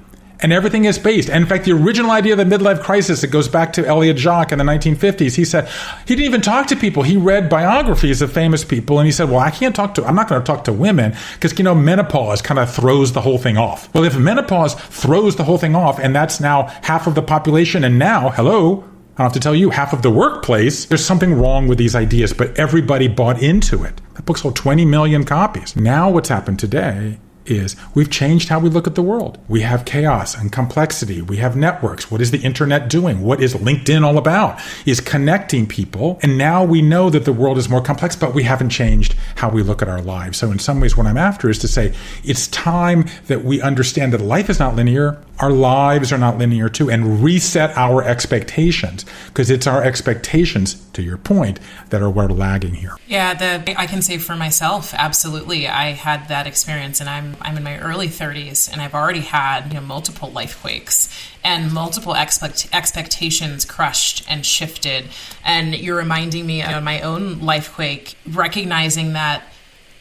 And 0.44 0.52
everything 0.52 0.85
is 0.85 0.98
based. 0.98 1.30
And 1.30 1.42
in 1.42 1.48
fact, 1.48 1.64
the 1.64 1.72
original 1.72 2.11
idea 2.11 2.35
of 2.35 2.38
the 2.38 2.44
midlife 2.44 2.83
crisis, 2.83 3.24
it 3.24 3.28
goes 3.28 3.48
back 3.48 3.72
to 3.72 3.87
Elliott 3.87 4.18
Jaques 4.18 4.52
in 4.52 4.59
the 4.59 4.64
1950s. 4.64 5.35
He 5.35 5.42
said 5.42 5.66
he 6.07 6.14
didn't 6.14 6.26
even 6.26 6.42
talk 6.42 6.66
to 6.66 6.76
people. 6.76 7.02
He 7.02 7.16
read 7.16 7.48
biographies 7.48 8.20
of 8.20 8.30
famous 8.30 8.62
people, 8.62 8.98
and 8.98 9.07
he 9.07 9.11
said, 9.11 9.30
"Well, 9.30 9.38
I 9.38 9.50
can't 9.50 9.74
talk 9.74 9.94
to. 9.94 10.04
I'm 10.04 10.14
not 10.14 10.28
going 10.28 10.42
to 10.42 10.46
talk 10.46 10.64
to 10.64 10.72
women 10.74 11.16
because 11.33 11.59
you 11.59 11.64
know 11.64 11.74
menopause 11.74 12.42
kind 12.42 12.61
of 12.61 12.70
throws 12.70 13.14
the 13.14 13.22
whole 13.22 13.38
thing 13.38 13.57
off. 13.57 13.88
Well, 13.94 14.04
if 14.04 14.18
menopause 14.18 14.74
throws 14.74 15.37
the 15.37 15.44
whole 15.44 15.57
thing 15.57 15.74
off, 15.74 15.98
and 15.98 16.14
that's 16.14 16.40
now 16.40 16.64
half 16.83 17.07
of 17.07 17.14
the 17.14 17.22
population, 17.22 17.83
and 17.83 17.98
now, 17.98 18.28
hello, 18.28 18.85
I 19.16 19.22
don't 19.22 19.24
have 19.24 19.33
to 19.33 19.40
tell 19.40 19.54
you, 19.54 19.70
half 19.70 19.94
of 19.94 20.02
the 20.02 20.11
workplace, 20.11 20.85
there's 20.85 21.07
something 21.07 21.33
wrong 21.33 21.68
with 21.68 21.78
these 21.78 21.94
ideas, 21.94 22.35
but 22.35 22.59
everybody 22.59 23.09
bought 23.09 23.42
into 23.42 23.83
it. 23.83 23.98
That 24.12 24.26
book 24.26 24.37
sold 24.37 24.57
20 24.57 24.85
million 24.85 25.24
copies. 25.24 25.74
Now, 25.74 26.11
what's 26.11 26.28
happened 26.28 26.59
today 26.59 27.18
is 27.46 27.76
we've 27.94 28.11
changed 28.11 28.48
how 28.48 28.59
we 28.59 28.68
look 28.68 28.87
at 28.87 28.94
the 28.94 29.02
world. 29.02 29.38
We 29.48 29.62
have 29.62 29.85
chaos 29.85 30.37
and 30.37 30.52
complexity. 30.52 31.22
We 31.22 31.38
have 31.38 31.57
networks. 31.57 32.11
What 32.11 32.20
is 32.20 32.30
the 32.30 32.38
internet 32.38 32.88
doing? 32.88 33.20
What 33.20 33.42
is 33.42 33.54
LinkedIn 33.54 34.04
all 34.04 34.18
about? 34.18 34.61
Is 34.87 35.00
connecting 35.00 35.66
people. 35.66 36.18
And 36.22 36.38
now 36.38 36.64
we 36.64 36.83
know 36.83 37.11
that 37.11 37.24
the 37.24 37.33
world 37.33 37.59
is 37.59 37.68
more 37.68 37.83
complex, 37.83 38.16
but 38.16 38.35
we 38.35 38.42
haven't 38.42 38.70
changed 38.70 39.14
how 39.37 39.50
we 39.50 39.62
look 39.62 39.83
at 39.83 39.88
our 39.88 40.02
lives. 40.02 40.38
So 40.38 40.50
in 40.50 40.59
some 40.59 40.80
ways, 40.80 40.96
what 40.96 41.07
I'm 41.07 41.16
after 41.16 41.48
is 41.50 41.59
to 41.61 41.68
say 41.68 41.94
it's 42.22 42.48
time 42.48 43.07
that 43.26 43.44
we 43.44 43.61
understand 43.61 44.12
that 44.12 44.20
life 44.20 44.48
is 44.50 44.59
not 44.59 44.76
linear. 44.76 45.22
Our 45.40 45.50
lives 45.50 46.12
are 46.12 46.18
not 46.18 46.38
linear 46.38 46.68
too, 46.68 46.90
and 46.90 47.22
reset 47.22 47.76
our 47.76 48.04
expectations 48.04 49.04
because 49.26 49.50
it's 49.50 49.66
our 49.66 49.83
expectations, 49.83 50.74
to 50.92 51.02
your 51.02 51.16
point, 51.18 51.59
that 51.90 52.00
are 52.00 52.11
what 52.11 52.30
are 52.30 52.35
lagging 52.35 52.74
here. 52.74 52.96
Yeah, 53.09 53.35
the 53.35 53.80
I 53.80 53.87
can 53.87 54.00
say 54.00 54.18
for 54.18 54.37
myself, 54.37 54.94
absolutely. 54.94 55.66
I 55.66 55.90
had 55.90 56.28
that 56.28 56.46
experience, 56.46 57.00
and 57.00 57.11
I'm 57.11 57.34
I'm 57.40 57.57
in 57.57 57.62
my 57.62 57.79
early 57.79 58.09
30s 58.09 58.70
and 58.73 58.81
I've 58.81 58.94
already 58.94 59.20
had 59.20 59.68
you 59.68 59.75
know 59.75 59.87
multiple 59.87 60.31
life 60.31 60.61
quakes 60.61 61.09
and 61.42 61.73
multiple 61.73 62.14
expect- 62.14 62.68
expectations 62.73 63.64
crushed 63.64 64.25
and 64.29 64.44
shifted. 64.44 65.07
And 65.44 65.75
you're 65.75 65.97
reminding 65.97 66.47
me 66.47 66.62
of 66.62 66.83
my 66.83 67.01
own 67.01 67.40
life 67.40 67.75
quake, 67.75 68.16
recognizing 68.27 69.12
that 69.12 69.42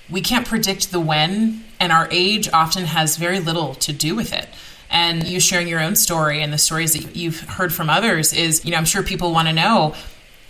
we 0.10 0.22
can't 0.22 0.48
predict 0.48 0.92
the 0.92 1.00
when, 1.00 1.64
and 1.80 1.92
our 1.92 2.08
age 2.12 2.50
often 2.52 2.86
has 2.86 3.18
very 3.18 3.40
little 3.40 3.76
to 3.76 3.94
do 3.94 4.16
with 4.16 4.34
it 4.34 4.48
and 4.94 5.28
you 5.28 5.40
sharing 5.40 5.68
your 5.68 5.82
own 5.82 5.96
story 5.96 6.42
and 6.42 6.54
the 6.54 6.58
stories 6.58 6.94
that 6.94 7.16
you've 7.16 7.40
heard 7.42 7.74
from 7.74 7.90
others 7.90 8.32
is, 8.32 8.64
you 8.64 8.72
know, 8.72 8.78
I'm 8.78 8.86
sure 8.86 9.02
people 9.02 9.34
want 9.34 9.48
to 9.48 9.54
know, 9.54 9.96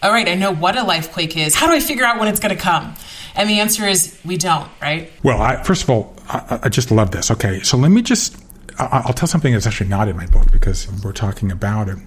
all 0.03 0.11
right, 0.11 0.27
I 0.27 0.35
know 0.35 0.53
what 0.53 0.77
a 0.77 0.83
life 0.83 1.13
quake 1.13 1.37
is. 1.37 1.55
How 1.55 1.65
do 1.65 1.73
I 1.73 1.79
figure 1.79 2.03
out 2.03 2.19
when 2.19 2.27
it's 2.27 2.41
going 2.41 2.55
to 2.55 2.61
come? 2.61 2.93
And 3.35 3.49
the 3.49 3.59
answer 3.59 3.85
is 3.87 4.17
we 4.23 4.37
don't, 4.37 4.69
right? 4.81 5.11
Well, 5.23 5.41
I, 5.41 5.61
first 5.63 5.83
of 5.83 5.89
all, 5.89 6.15
I, 6.27 6.59
I 6.63 6.69
just 6.69 6.91
love 6.91 7.11
this. 7.11 7.31
Okay, 7.31 7.61
so 7.61 7.77
let 7.77 7.89
me 7.89 8.01
just, 8.01 8.35
I, 8.77 9.03
I'll 9.05 9.13
tell 9.13 9.27
something 9.27 9.53
that's 9.53 9.67
actually 9.67 9.89
not 9.89 10.07
in 10.07 10.15
my 10.15 10.27
book 10.27 10.51
because 10.51 10.87
we're 11.03 11.13
talking 11.13 11.51
about 11.51 11.89
it. 11.89 11.97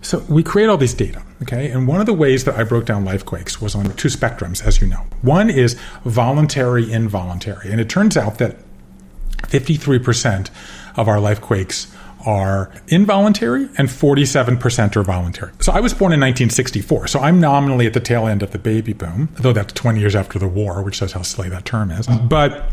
So 0.00 0.24
we 0.28 0.42
create 0.42 0.68
all 0.68 0.76
these 0.76 0.94
data, 0.94 1.22
okay? 1.42 1.70
And 1.70 1.88
one 1.88 1.98
of 2.00 2.06
the 2.06 2.14
ways 2.14 2.44
that 2.44 2.54
I 2.54 2.62
broke 2.62 2.84
down 2.84 3.04
life 3.04 3.24
quakes 3.24 3.60
was 3.60 3.74
on 3.74 3.84
two 3.96 4.08
spectrums, 4.08 4.64
as 4.64 4.80
you 4.80 4.86
know. 4.86 5.04
One 5.22 5.50
is 5.50 5.74
voluntary, 6.04 6.90
involuntary. 6.90 7.72
And 7.72 7.80
it 7.80 7.88
turns 7.88 8.16
out 8.16 8.38
that 8.38 8.56
53% 9.42 10.50
of 10.96 11.08
our 11.08 11.16
lifequakes 11.16 11.92
are 12.28 12.70
involuntary 12.88 13.70
and 13.78 13.88
47% 13.88 14.96
are 14.96 15.02
voluntary. 15.02 15.50
So 15.60 15.72
I 15.72 15.80
was 15.80 15.94
born 15.94 16.12
in 16.12 16.20
1964. 16.20 17.06
So 17.06 17.20
I'm 17.20 17.40
nominally 17.40 17.86
at 17.86 17.94
the 17.94 18.00
tail 18.00 18.26
end 18.26 18.42
of 18.42 18.50
the 18.50 18.58
baby 18.58 18.92
boom, 18.92 19.30
though 19.36 19.54
that's 19.54 19.72
20 19.72 19.98
years 19.98 20.14
after 20.14 20.38
the 20.38 20.46
war, 20.46 20.82
which 20.82 20.96
shows 20.96 21.12
how 21.12 21.22
silly 21.22 21.48
that 21.48 21.64
term 21.64 21.90
is. 21.90 22.06
But 22.06 22.70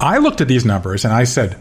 I 0.00 0.16
looked 0.16 0.40
at 0.40 0.48
these 0.48 0.64
numbers 0.64 1.04
and 1.04 1.12
I 1.12 1.24
said, 1.24 1.58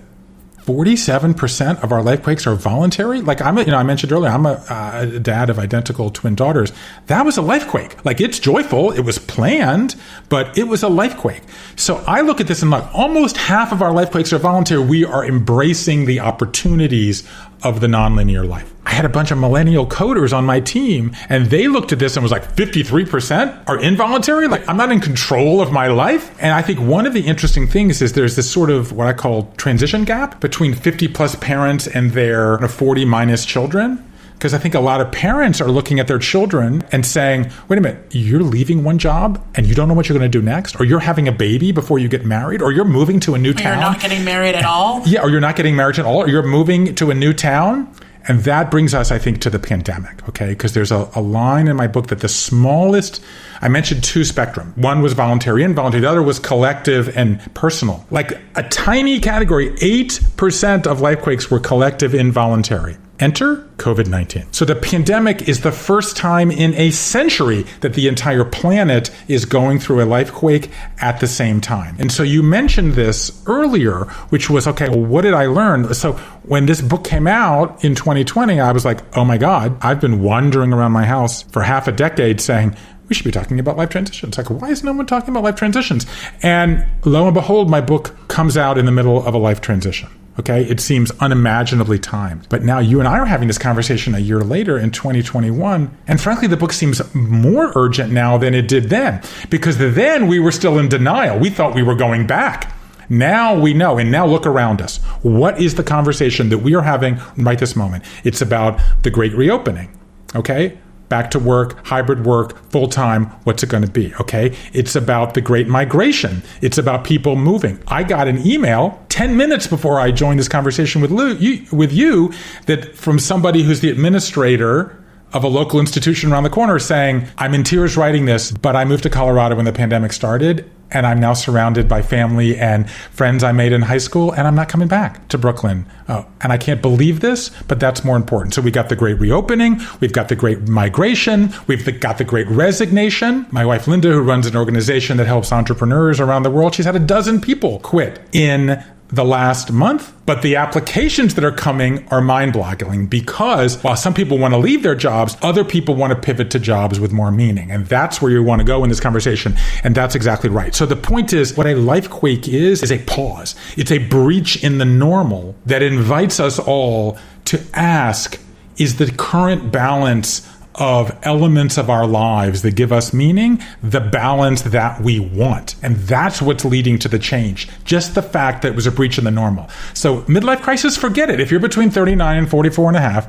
47% 0.66 1.84
of 1.84 1.92
our 1.92 2.02
life 2.02 2.24
quakes 2.24 2.48
are 2.48 2.56
voluntary. 2.56 3.22
Like 3.22 3.42
I'm, 3.42 3.58
a, 3.58 3.64
you 3.64 3.72
know, 3.72 3.78
I 3.78 3.84
mentioned 3.84 4.12
earlier, 4.12 4.32
I'm 4.32 4.46
a, 4.46 4.54
uh, 4.70 5.10
a, 5.16 5.20
dad 5.20 5.50
of 5.50 5.60
identical 5.60 6.10
twin 6.10 6.36
daughters. 6.36 6.72
That 7.08 7.26
was 7.26 7.38
a 7.38 7.42
life 7.42 7.68
quake. 7.68 8.04
Like 8.06 8.22
it's 8.22 8.40
joyful. 8.40 8.92
It 8.92 9.02
was 9.02 9.20
planned, 9.20 9.96
but 10.30 10.58
it 10.58 10.68
was 10.70 10.82
a 10.82 10.88
life 10.88 11.18
quake. 11.18 11.44
So 11.76 12.04
I 12.08 12.22
look 12.22 12.40
at 12.40 12.48
this 12.48 12.62
and 12.62 12.72
like 12.72 12.88
almost 12.96 13.36
half 13.36 13.74
of 13.74 13.82
our 13.82 13.92
life 13.92 14.12
quakes 14.12 14.32
are 14.32 14.40
voluntary. 14.40 14.82
We 14.82 15.04
are 15.04 15.26
embracing 15.26 16.06
the 16.06 16.22
opportunities 16.22 17.28
of 17.64 17.80
the 17.80 17.88
nonlinear 17.88 18.48
life. 18.48 18.74
I 18.86 18.92
had 18.92 19.06
a 19.06 19.10
bunch 19.10 19.32
of 19.32 19.38
millennial 19.38 19.88
coders 19.88 20.38
on 20.38 20.46
my 20.46 20.60
team 20.60 21.16
and 21.30 21.48
they 21.48 21.68
looked 21.68 21.92
at 21.92 22.00
this 22.00 22.16
and 22.16 22.24
was 22.24 22.32
like 22.32 22.56
53% 22.56 23.68
are 23.68 23.80
involuntary. 23.82 24.48
Like 24.48 24.68
I'm 24.70 24.78
not 24.78 24.92
in 24.92 25.00
control 25.00 25.62
of 25.62 25.72
my 25.72 25.88
life. 25.88 26.36
And 26.40 26.54
I 26.54 26.62
think 26.62 26.80
one 26.80 27.08
of 27.08 27.14
the 27.14 27.22
interesting 27.22 27.66
things 27.66 28.02
is 28.02 28.14
there's 28.14 28.36
this 28.36 28.50
sort 28.50 28.70
of 28.70 28.92
what 28.92 29.08
I 29.08 29.14
call 29.14 29.52
transition 29.58 30.04
gap 30.04 30.40
between 30.42 30.76
50 30.76 31.08
plus 31.08 31.36
parents 31.36 31.88
and 31.88 32.12
their 32.12 32.60
40 32.60 33.06
minus 33.06 33.46
children. 33.46 34.04
Because 34.44 34.54
I 34.54 34.58
think 34.58 34.76
a 34.76 34.82
lot 34.82 35.00
of 35.00 35.10
parents 35.10 35.62
are 35.62 35.72
looking 35.72 36.02
at 36.02 36.08
their 36.08 36.20
children 36.20 36.84
and 36.92 37.06
saying, 37.06 37.50
wait 37.70 37.78
a 37.78 37.82
minute, 37.82 38.08
you're 38.12 38.44
leaving 38.44 38.84
one 38.84 38.98
job 38.98 39.42
and 39.56 39.66
you 39.66 39.74
don't 39.74 39.88
know 39.88 39.94
what 39.94 40.10
you're 40.10 40.20
going 40.20 40.30
to 40.30 40.38
do 40.38 40.44
next, 40.44 40.78
or 40.82 40.84
you're 40.84 41.00
having 41.00 41.30
a 41.30 41.32
baby 41.32 41.72
before 41.72 41.98
you 41.98 42.10
get 42.10 42.26
married, 42.26 42.62
or 42.62 42.74
you're 42.74 42.84
moving 42.84 43.22
to 43.22 43.36
a 43.36 43.38
new 43.38 43.54
town. 43.54 43.80
You're 43.80 43.90
not 43.90 44.02
getting 44.02 44.26
married 44.26 44.56
at 44.56 44.66
all? 44.66 45.02
Yeah, 45.14 45.22
or 45.22 45.30
you're 45.30 45.40
not 45.40 45.56
getting 45.56 45.78
married 45.78 45.98
at 45.98 46.06
all, 46.06 46.24
or 46.24 46.28
you're 46.28 46.44
moving 46.44 46.94
to 46.96 47.10
a 47.10 47.14
new 47.14 47.32
town 47.32 47.90
and 48.28 48.40
that 48.42 48.72
brings 48.72 48.94
us, 48.94 49.12
I 49.12 49.18
think, 49.18 49.42
to 49.42 49.50
the 49.50 49.60
pandemic, 49.60 50.28
okay? 50.30 50.50
Because 50.50 50.74
there's 50.74 50.92
a, 50.92 51.10
a, 51.14 51.22
line 51.22 51.68
in 51.68 51.76
my 51.76 51.88
book 51.88 52.08
that 52.08 52.20
the 52.20 52.30
smallest, 52.30 53.22
I 53.62 53.68
mentioned 53.68 54.02
two 54.04 54.24
spectrum. 54.24 54.72
One 54.78 55.02
was 55.02 55.12
voluntary, 55.12 55.64
and 55.64 55.72
involuntary. 55.72 56.02
The 56.02 56.10
other 56.10 56.24
was 56.24 56.40
collective 56.40 57.18
and 57.18 57.42
personal. 57.54 58.06
Like 58.12 58.32
a 58.56 58.64
tiny 58.64 59.20
category, 59.20 59.72
8% 59.72 60.88
of 60.88 61.02
life 61.02 61.22
quakes 61.22 61.52
were 61.52 61.60
collective 61.60 62.16
involuntary. 62.16 62.98
Enter 63.20 63.58
COVID 63.78 64.08
19. 64.08 64.52
So 64.52 64.66
the 64.66 64.76
pandemic 64.76 65.48
is 65.48 65.62
the 65.62 65.72
first 65.72 66.18
time 66.18 66.50
in 66.50 66.74
a 66.74 66.90
century 66.90 67.66
that 67.82 67.94
the 67.94 68.08
entire 68.08 68.44
planet 68.44 69.12
is 69.28 69.46
going 69.46 69.80
through 69.80 70.04
a 70.04 70.06
life 70.06 70.32
quake 70.34 70.72
at 71.00 71.20
the 71.20 71.28
same 71.28 71.62
time. 71.62 71.96
And 72.00 72.12
so 72.12 72.24
you 72.24 72.42
mentioned 72.42 72.94
this 72.94 73.44
earlier, 73.46 74.06
which 74.30 74.50
was 74.50 74.68
okay, 74.68 74.90
well, 74.90 75.06
what 75.06 75.22
did 75.22 75.36
I 75.36 75.46
learn? 75.46 75.94
So 75.94 76.14
when 76.44 76.66
this 76.66 76.82
book 76.82 77.04
came 77.04 77.28
out 77.28 77.84
in 77.84 77.94
2020, 77.94 78.60
I 78.60 78.72
was 78.72 78.84
like, 78.84 79.02
oh 79.16 79.24
my 79.24 79.38
God, 79.38 79.78
I've 79.82 80.02
been 80.02 80.22
wandering 80.24 80.74
around 80.74 80.92
my 80.92 81.06
house 81.06 81.44
for 81.44 81.62
half 81.62 81.88
a 81.88 81.92
decade 81.92 82.42
saying, 82.42 82.76
we 83.10 83.16
should 83.16 83.26
be 83.26 83.32
talking 83.32 83.60
about 83.60 83.78
life 83.78 83.90
transitions. 83.90 84.38
Like, 84.38 84.50
why 84.50 84.70
is 84.70 84.84
no 84.84 84.92
one 84.92 85.06
talking 85.06 85.30
about 85.30 85.44
life 85.44 85.56
transitions? 85.56 86.08
And 86.42 86.84
lo 87.06 87.26
and 87.26 87.34
behold, 87.36 87.70
my 87.70 87.82
book 87.82 88.16
comes 88.28 88.58
out 88.58 88.80
in 88.80 88.86
the 88.86 88.92
middle 88.92 89.24
of 89.24 89.36
a 89.36 89.38
life 89.38 89.62
transition. 89.62 90.10
Okay. 90.40 90.64
It 90.64 90.80
seems 90.80 91.12
unimaginably 91.20 92.00
timed. 92.00 92.48
But 92.50 92.64
now 92.64 92.80
you 92.80 93.00
and 93.00 93.08
I 93.08 93.20
are 93.20 93.26
having 93.26 93.48
this 93.48 93.58
conversation 93.58 94.16
a 94.16 94.20
year 94.20 94.42
later 94.42 94.80
in 94.80 94.92
2021. 94.92 95.96
And 96.08 96.20
frankly, 96.20 96.48
the 96.48 96.58
book 96.58 96.74
seems 96.74 97.02
more 97.14 97.72
urgent 97.76 98.12
now 98.12 98.38
than 98.38 98.54
it 98.54 98.68
did 98.68 98.90
then 98.90 99.22
because 99.50 99.78
then 99.78 100.28
we 100.28 100.40
were 100.40 100.52
still 100.52 100.80
in 100.80 100.90
denial. 100.90 101.38
We 101.38 101.50
thought 101.50 101.76
we 101.76 101.84
were 101.84 101.96
going 101.96 102.26
back. 102.26 102.74
Now 103.10 103.60
we 103.60 103.74
know, 103.74 103.98
and 104.00 104.10
now 104.10 104.26
look 104.26 104.48
around 104.48 104.82
us. 104.82 104.98
What 105.22 105.62
is 105.62 105.76
the 105.76 105.84
conversation 105.84 106.50
that 106.50 106.60
we 106.60 106.74
are 106.74 106.82
having 106.82 107.20
right 107.38 107.60
this 107.60 107.76
moment? 107.76 108.06
It's 108.24 108.42
about 108.42 108.80
the 109.04 109.12
great 109.12 109.34
reopening. 109.34 110.00
Okay 110.36 110.80
back 111.14 111.30
to 111.30 111.38
work, 111.38 111.86
hybrid 111.86 112.26
work, 112.26 112.58
full 112.72 112.88
time, 112.88 113.26
what's 113.44 113.62
it 113.62 113.70
going 113.70 113.84
to 113.84 113.92
be? 113.92 114.12
Okay. 114.16 114.58
It's 114.74 114.96
about 114.96 115.36
the 115.36 115.42
great 115.42 115.68
migration. 115.68 116.42
It's 116.60 116.80
about 116.80 117.04
people 117.04 117.36
moving. 117.36 117.80
I 117.88 118.02
got 118.02 118.28
an 118.28 118.44
email 118.48 119.00
10 119.10 119.38
minutes 119.38 119.68
before 119.68 120.00
I 120.00 120.10
joined 120.10 120.40
this 120.40 120.48
conversation 120.48 121.04
with, 121.04 121.12
Lou, 121.12 121.36
you, 121.36 121.68
with 121.72 121.94
you 121.94 122.34
that 122.66 122.96
from 122.96 123.20
somebody 123.20 123.62
who's 123.62 123.82
the 123.82 123.92
administrator 123.92 125.03
of 125.34 125.44
a 125.44 125.48
local 125.48 125.80
institution 125.80 126.32
around 126.32 126.44
the 126.44 126.50
corner 126.50 126.80
saying, 126.80 127.28
I'm 127.38 127.54
in 127.54 127.64
tears 127.64 127.98
writing 127.98 128.26
this, 128.26 128.52
but 128.52 128.76
I 128.76 128.86
moved 128.86 129.04
to 129.04 129.10
Colorado 129.10 129.56
when 129.56 129.66
the 129.66 129.74
pandemic 129.74 130.14
started 130.14 130.70
and 130.94 131.08
I'm 131.08 131.20
now 131.20 131.34
surrounded 131.34 131.88
by 131.88 132.02
family 132.02 132.58
and 132.58 132.90
friends 132.90 133.44
I 133.44 133.52
made 133.52 133.72
in 133.72 133.82
high 133.82 133.98
school, 133.98 134.32
and 134.32 134.48
I'm 134.48 134.56
not 134.56 134.70
coming 134.70 134.88
back 134.88 135.28
to 135.30 135.38
Brooklyn. 135.38 135.86
Oh, 136.08 136.26
and 136.42 136.54
I 136.54 136.58
can't 136.58 136.82
believe 136.82 137.20
this, 137.20 137.50
but 137.68 137.80
that's 137.80 138.06
more 138.06 138.16
important. 138.16 138.54
So 138.54 138.62
we 138.62 138.72
got 138.72 138.90
the 138.90 138.96
great 138.96 139.20
reopening, 139.20 139.82
we've 140.00 140.14
got 140.14 140.30
the 140.30 140.36
great 140.36 140.68
migration, 140.68 141.54
we've 141.68 142.00
got 142.00 142.20
the 142.20 142.24
great 142.24 142.48
resignation. 142.48 143.48
My 143.52 143.66
wife 143.66 143.88
Linda, 143.88 144.12
who 144.12 144.22
runs 144.22 144.46
an 144.46 144.56
organization 144.56 145.18
that 145.18 145.28
helps 145.28 145.52
entrepreneurs 145.52 146.20
around 146.20 146.44
the 146.44 146.52
world, 146.52 146.76
she's 146.76 146.86
had 146.86 146.96
a 146.96 147.00
dozen 147.00 147.42
people 147.42 147.80
quit 147.80 148.22
in 148.32 148.84
the 149.14 149.24
last 149.24 149.72
month, 149.72 150.12
but 150.26 150.42
the 150.42 150.56
applications 150.56 151.36
that 151.36 151.44
are 151.44 151.52
coming 151.52 152.08
are 152.08 152.20
mind 152.20 152.54
boggling 152.54 153.06
because 153.06 153.82
while 153.84 153.96
some 153.96 154.12
people 154.12 154.40
want 154.40 154.56
to 154.56 154.58
leave 154.58 154.82
their 154.82 154.96
jobs, 154.96 155.38
other 155.44 155.64
people 155.64 155.94
want 155.94 156.12
to 156.12 156.20
pivot 156.20 156.50
to 156.50 156.58
jobs 156.58 157.00
with 157.00 157.12
more 157.12 157.32
meaning. 157.32 157.70
And 157.70 157.86
that's 157.86 158.24
where 158.24 158.32
you 158.32 158.42
want 158.42 158.62
to 158.62 158.66
go 158.66 158.84
in 158.84 158.90
this 158.90 159.00
conversation. 159.00 159.56
And 159.84 159.94
that's 159.94 160.16
exactly 160.16 160.50
right. 160.50 160.74
So 160.74 160.88
the 160.88 160.96
point 160.96 161.32
is 161.32 161.56
what 161.56 161.68
a 161.68 161.76
life 161.76 162.10
quake 162.10 162.48
is, 162.48 162.82
is 162.82 162.92
a 162.92 162.98
pause. 163.04 163.56
It's 163.78 163.92
a 163.92 164.00
breach 164.00 164.64
in 164.64 164.80
the 164.80 164.86
normal 164.86 165.54
that 165.68 165.84
invites 165.84 166.40
us 166.40 166.58
all 166.58 167.20
to 167.46 167.64
ask, 167.74 168.40
is 168.78 168.98
the 168.98 169.12
current 169.12 169.72
balance 169.72 170.50
of 170.76 171.18
elements 171.24 171.78
of 171.78 171.90
our 171.90 172.08
lives 172.08 172.62
that 172.64 172.76
give 172.76 172.92
us 172.92 173.14
meaning, 173.14 173.62
the 173.82 174.00
balance 174.00 174.62
that 174.64 175.02
we 175.02 175.20
want. 175.20 175.76
And 175.84 175.96
that's 175.98 176.42
what's 176.42 176.66
leading 176.66 176.98
to 177.00 177.08
the 177.08 177.20
change. 177.20 177.70
Just 177.84 178.16
the 178.16 178.22
fact 178.22 178.62
that 178.62 178.70
it 178.70 178.76
was 178.76 178.88
a 178.88 178.92
breach 178.92 179.18
in 179.18 179.24
the 179.24 179.32
normal. 179.32 179.70
So, 179.94 180.22
midlife 180.24 180.62
crisis, 180.62 180.98
forget 180.98 181.30
it. 181.30 181.40
If 181.40 181.52
you're 181.52 181.60
between 181.60 181.90
39 181.90 182.38
and 182.38 182.50
44 182.50 182.90
and 182.90 182.98
a 182.98 183.02
half, 183.02 183.28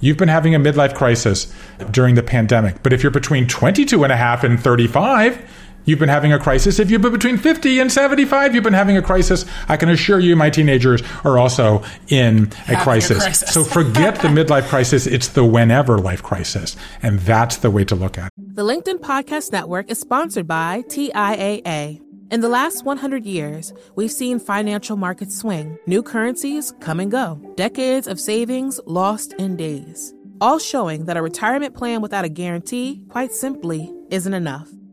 you've 0.00 0.16
been 0.16 0.28
having 0.28 0.54
a 0.54 0.60
midlife 0.60 0.94
crisis 0.94 1.52
during 1.90 2.14
the 2.14 2.22
pandemic. 2.22 2.82
But 2.82 2.92
if 2.92 3.02
you're 3.02 3.12
between 3.12 3.46
22 3.46 4.04
and 4.04 4.12
a 4.12 4.16
half 4.16 4.44
and 4.44 4.60
35, 4.60 5.57
you've 5.88 5.98
been 5.98 6.08
having 6.08 6.32
a 6.32 6.38
crisis. 6.38 6.78
If 6.78 6.90
you've 6.90 7.00
been 7.00 7.12
between 7.12 7.38
50 7.38 7.80
and 7.80 7.90
75, 7.90 8.54
you've 8.54 8.64
been 8.64 8.74
having 8.74 8.96
a 8.96 9.02
crisis. 9.02 9.46
I 9.68 9.76
can 9.76 9.88
assure 9.88 10.20
you, 10.20 10.36
my 10.36 10.50
teenagers 10.50 11.02
are 11.24 11.38
also 11.38 11.82
in 12.08 12.52
a 12.68 12.76
crisis. 12.76 13.18
a 13.18 13.20
crisis. 13.20 13.54
so 13.54 13.64
forget 13.64 14.16
the 14.16 14.28
midlife 14.28 14.68
crisis. 14.68 15.06
It's 15.06 15.28
the 15.28 15.44
whenever 15.44 15.98
life 15.98 16.22
crisis. 16.22 16.76
And 17.02 17.18
that's 17.20 17.56
the 17.56 17.70
way 17.70 17.84
to 17.86 17.94
look 17.94 18.18
at 18.18 18.26
it. 18.26 18.32
The 18.54 18.64
LinkedIn 18.64 19.00
Podcast 19.00 19.50
Network 19.52 19.90
is 19.90 19.98
sponsored 19.98 20.46
by 20.46 20.82
TIAA. 20.88 22.02
In 22.30 22.42
the 22.42 22.48
last 22.50 22.84
100 22.84 23.24
years, 23.24 23.72
we've 23.96 24.12
seen 24.12 24.38
financial 24.38 24.98
markets 24.98 25.34
swing, 25.38 25.78
new 25.86 26.02
currencies 26.02 26.74
come 26.78 27.00
and 27.00 27.10
go, 27.10 27.40
decades 27.56 28.06
of 28.06 28.20
savings 28.20 28.78
lost 28.84 29.32
in 29.38 29.56
days, 29.56 30.12
all 30.38 30.58
showing 30.58 31.06
that 31.06 31.16
a 31.16 31.22
retirement 31.22 31.74
plan 31.74 32.02
without 32.02 32.26
a 32.26 32.28
guarantee, 32.28 33.02
quite 33.08 33.32
simply, 33.32 33.90
isn't 34.10 34.34
enough. 34.34 34.68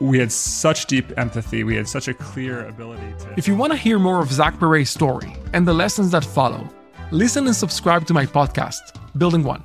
we 0.00 0.18
had 0.18 0.30
such 0.30 0.86
deep 0.86 1.12
empathy. 1.18 1.64
We 1.64 1.76
had 1.76 1.88
such 1.88 2.08
a 2.08 2.14
clear 2.14 2.66
ability 2.66 3.14
to. 3.20 3.34
If 3.36 3.48
you 3.48 3.56
want 3.56 3.72
to 3.72 3.78
hear 3.78 3.98
more 3.98 4.20
of 4.20 4.30
Zach 4.30 4.58
Perret's 4.58 4.90
story 4.90 5.36
and 5.52 5.66
the 5.66 5.74
lessons 5.74 6.10
that 6.12 6.24
follow, 6.24 6.68
listen 7.10 7.46
and 7.46 7.56
subscribe 7.56 8.06
to 8.06 8.14
my 8.14 8.26
podcast, 8.26 8.78
Building 9.16 9.42
One. 9.42 9.62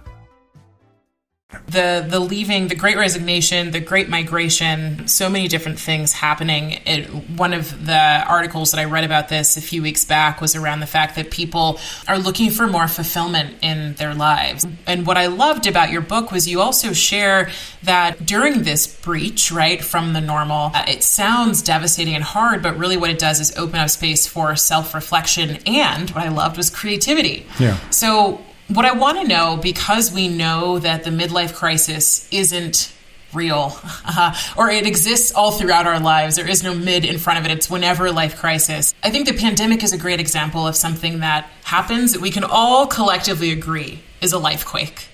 The 1.67 2.05
the 2.07 2.19
leaving, 2.19 2.67
the 2.67 2.75
great 2.75 2.97
resignation, 2.97 3.71
the 3.71 3.79
great 3.79 4.09
migration, 4.09 5.07
so 5.07 5.29
many 5.29 5.47
different 5.47 5.79
things 5.79 6.13
happening. 6.13 6.81
It, 6.85 7.05
one 7.37 7.53
of 7.53 7.85
the 7.85 8.23
articles 8.27 8.71
that 8.71 8.79
I 8.79 8.85
read 8.85 9.03
about 9.03 9.29
this 9.29 9.57
a 9.57 9.61
few 9.61 9.81
weeks 9.81 10.05
back 10.05 10.41
was 10.41 10.55
around 10.55 10.79
the 10.81 10.87
fact 10.87 11.15
that 11.15 11.31
people 11.31 11.79
are 12.07 12.17
looking 12.17 12.51
for 12.51 12.67
more 12.67 12.87
fulfillment 12.87 13.55
in 13.61 13.95
their 13.95 14.13
lives. 14.13 14.65
And 14.85 15.07
what 15.07 15.17
I 15.17 15.27
loved 15.27 15.67
about 15.67 15.89
your 15.89 16.01
book 16.01 16.31
was 16.31 16.47
you 16.47 16.61
also 16.61 16.93
share 16.93 17.49
that 17.83 18.25
during 18.25 18.63
this 18.63 18.87
breach, 18.87 19.51
right, 19.51 19.83
from 19.83 20.13
the 20.13 20.21
normal, 20.21 20.71
uh, 20.73 20.85
it 20.87 21.03
sounds 21.03 21.61
devastating 21.61 22.15
and 22.15 22.23
hard, 22.23 22.61
but 22.61 22.77
really 22.77 22.97
what 22.97 23.09
it 23.09 23.19
does 23.19 23.39
is 23.39 23.55
open 23.57 23.75
up 23.75 23.89
space 23.89 24.27
for 24.27 24.55
self-reflection 24.55 25.57
and 25.65 26.09
what 26.11 26.23
I 26.23 26.29
loved 26.29 26.57
was 26.57 26.69
creativity. 26.69 27.45
Yeah. 27.59 27.77
So 27.89 28.41
what 28.67 28.85
I 28.85 28.93
want 28.93 29.21
to 29.21 29.27
know, 29.27 29.57
because 29.57 30.11
we 30.11 30.29
know 30.29 30.79
that 30.79 31.03
the 31.03 31.09
midlife 31.09 31.53
crisis 31.53 32.27
isn't 32.31 32.93
real 33.33 33.75
uh, 34.05 34.35
or 34.57 34.69
it 34.69 34.85
exists 34.85 35.33
all 35.33 35.51
throughout 35.51 35.87
our 35.87 35.99
lives, 35.99 36.35
there 36.35 36.47
is 36.47 36.63
no 36.63 36.73
mid 36.73 37.05
in 37.05 37.17
front 37.17 37.39
of 37.39 37.45
it, 37.45 37.51
it's 37.51 37.69
whenever 37.69 38.11
life 38.11 38.37
crisis. 38.37 38.93
I 39.03 39.09
think 39.09 39.27
the 39.27 39.33
pandemic 39.33 39.83
is 39.83 39.93
a 39.93 39.97
great 39.97 40.19
example 40.19 40.67
of 40.67 40.75
something 40.75 41.19
that 41.19 41.49
happens 41.63 42.13
that 42.13 42.21
we 42.21 42.31
can 42.31 42.43
all 42.43 42.87
collectively 42.87 43.51
agree 43.51 44.01
is 44.21 44.33
a 44.33 44.39
life 44.39 44.65
quake. 44.65 45.07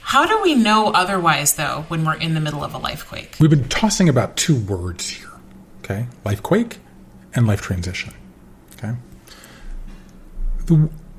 How 0.00 0.26
do 0.26 0.42
we 0.42 0.56
know 0.56 0.88
otherwise, 0.88 1.54
though, 1.54 1.84
when 1.86 2.04
we're 2.04 2.16
in 2.16 2.34
the 2.34 2.40
middle 2.40 2.64
of 2.64 2.74
a 2.74 2.78
life 2.78 3.06
quake? 3.06 3.36
We've 3.38 3.50
been 3.50 3.68
tossing 3.68 4.08
about 4.08 4.36
two 4.36 4.56
words 4.56 5.08
here, 5.08 5.30
okay? 5.84 6.06
Life 6.24 6.42
quake 6.42 6.78
and 7.32 7.46
life 7.46 7.60
transition, 7.60 8.12
okay? 8.74 8.94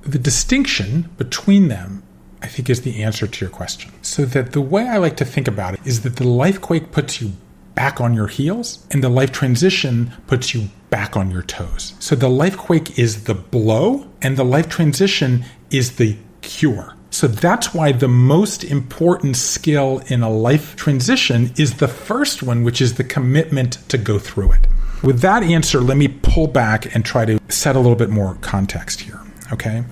The 0.02 0.20
distinction 0.20 1.10
between 1.18 1.68
them, 1.68 2.04
I 2.42 2.48
think, 2.48 2.70
is 2.70 2.82
the 2.82 3.04
answer 3.04 3.28
to 3.28 3.46
your 3.46 3.52
question. 3.52 3.92
So 4.02 4.26
that 4.26 4.54
the 4.54 4.62
way 4.62 4.88
I 4.88 4.98
like 4.98 5.18
to 5.18 5.26
think 5.26 5.48
about 5.48 5.76
it 5.76 5.82
is 5.86 6.02
that 6.02 6.16
the 6.16 6.28
life 6.28 6.60
quake 6.60 6.92
puts 6.92 7.22
you 7.22 7.34
back 7.76 8.02
on 8.02 8.14
your 8.14 8.28
heels 8.28 8.86
and 8.92 9.04
the 9.04 9.10
life 9.10 9.32
transition 9.32 10.12
puts 10.28 10.54
you 10.54 10.70
back 10.90 11.16
on 11.16 11.32
your 11.32 11.44
toes. 11.44 11.94
So 12.00 12.16
the 12.16 12.30
life 12.30 12.58
quake 12.58 13.00
is 13.00 13.24
the 13.24 13.34
blow 13.34 14.08
and 14.22 14.38
the 14.38 14.44
life 14.44 14.70
transition 14.70 15.46
is 15.70 15.96
the 15.96 16.18
cure. 16.42 16.96
So 17.12 17.28
that's 17.28 17.74
why 17.74 17.92
the 17.92 18.08
most 18.08 18.64
important 18.64 19.36
skill 19.36 20.02
in 20.08 20.22
a 20.22 20.30
life 20.30 20.76
transition 20.76 21.52
is 21.58 21.78
the 21.78 21.88
first 21.88 22.42
one, 22.42 22.64
which 22.64 22.82
is 22.82 22.96
the 22.96 23.04
commitment 23.04 23.74
to 23.90 23.98
go 23.98 24.18
through 24.18 24.54
it. 24.54 24.68
With 25.04 25.20
that 25.22 25.44
answer, 25.44 25.82
let 25.82 25.98
me 25.98 26.08
pull 26.08 26.48
back 26.48 26.94
and 26.94 27.04
try 27.04 27.26
to 27.26 27.40
set 27.50 27.76
a 27.76 27.80
little 27.80 27.96
bit 27.96 28.10
more 28.10 28.36
context 28.42 29.02
here. 29.02 29.21
Okay. 29.52 29.84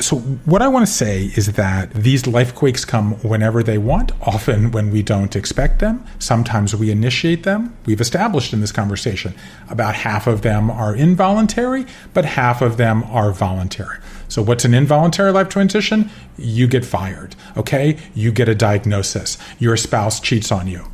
So, 0.00 0.18
what 0.44 0.62
I 0.62 0.68
want 0.68 0.86
to 0.86 0.92
say 0.92 1.24
is 1.34 1.54
that 1.54 1.92
these 1.92 2.24
life 2.28 2.54
quakes 2.54 2.84
come 2.84 3.14
whenever 3.14 3.64
they 3.64 3.78
want, 3.78 4.12
often 4.22 4.70
when 4.70 4.92
we 4.92 5.02
don't 5.02 5.34
expect 5.34 5.80
them. 5.80 6.04
Sometimes 6.20 6.76
we 6.76 6.92
initiate 6.92 7.42
them. 7.42 7.76
We've 7.84 8.00
established 8.00 8.52
in 8.52 8.60
this 8.60 8.70
conversation 8.70 9.34
about 9.68 9.96
half 9.96 10.28
of 10.28 10.42
them 10.42 10.70
are 10.70 10.94
involuntary, 10.94 11.84
but 12.14 12.24
half 12.24 12.62
of 12.62 12.76
them 12.76 13.02
are 13.04 13.32
voluntary. 13.32 13.98
So, 14.28 14.40
what's 14.40 14.64
an 14.64 14.72
involuntary 14.72 15.32
life 15.32 15.48
transition? 15.48 16.10
You 16.36 16.68
get 16.68 16.84
fired, 16.84 17.34
okay? 17.56 17.98
You 18.14 18.30
get 18.30 18.48
a 18.48 18.54
diagnosis. 18.54 19.36
Your 19.58 19.76
spouse 19.76 20.20
cheats 20.20 20.52
on 20.52 20.68
you. 20.68 20.84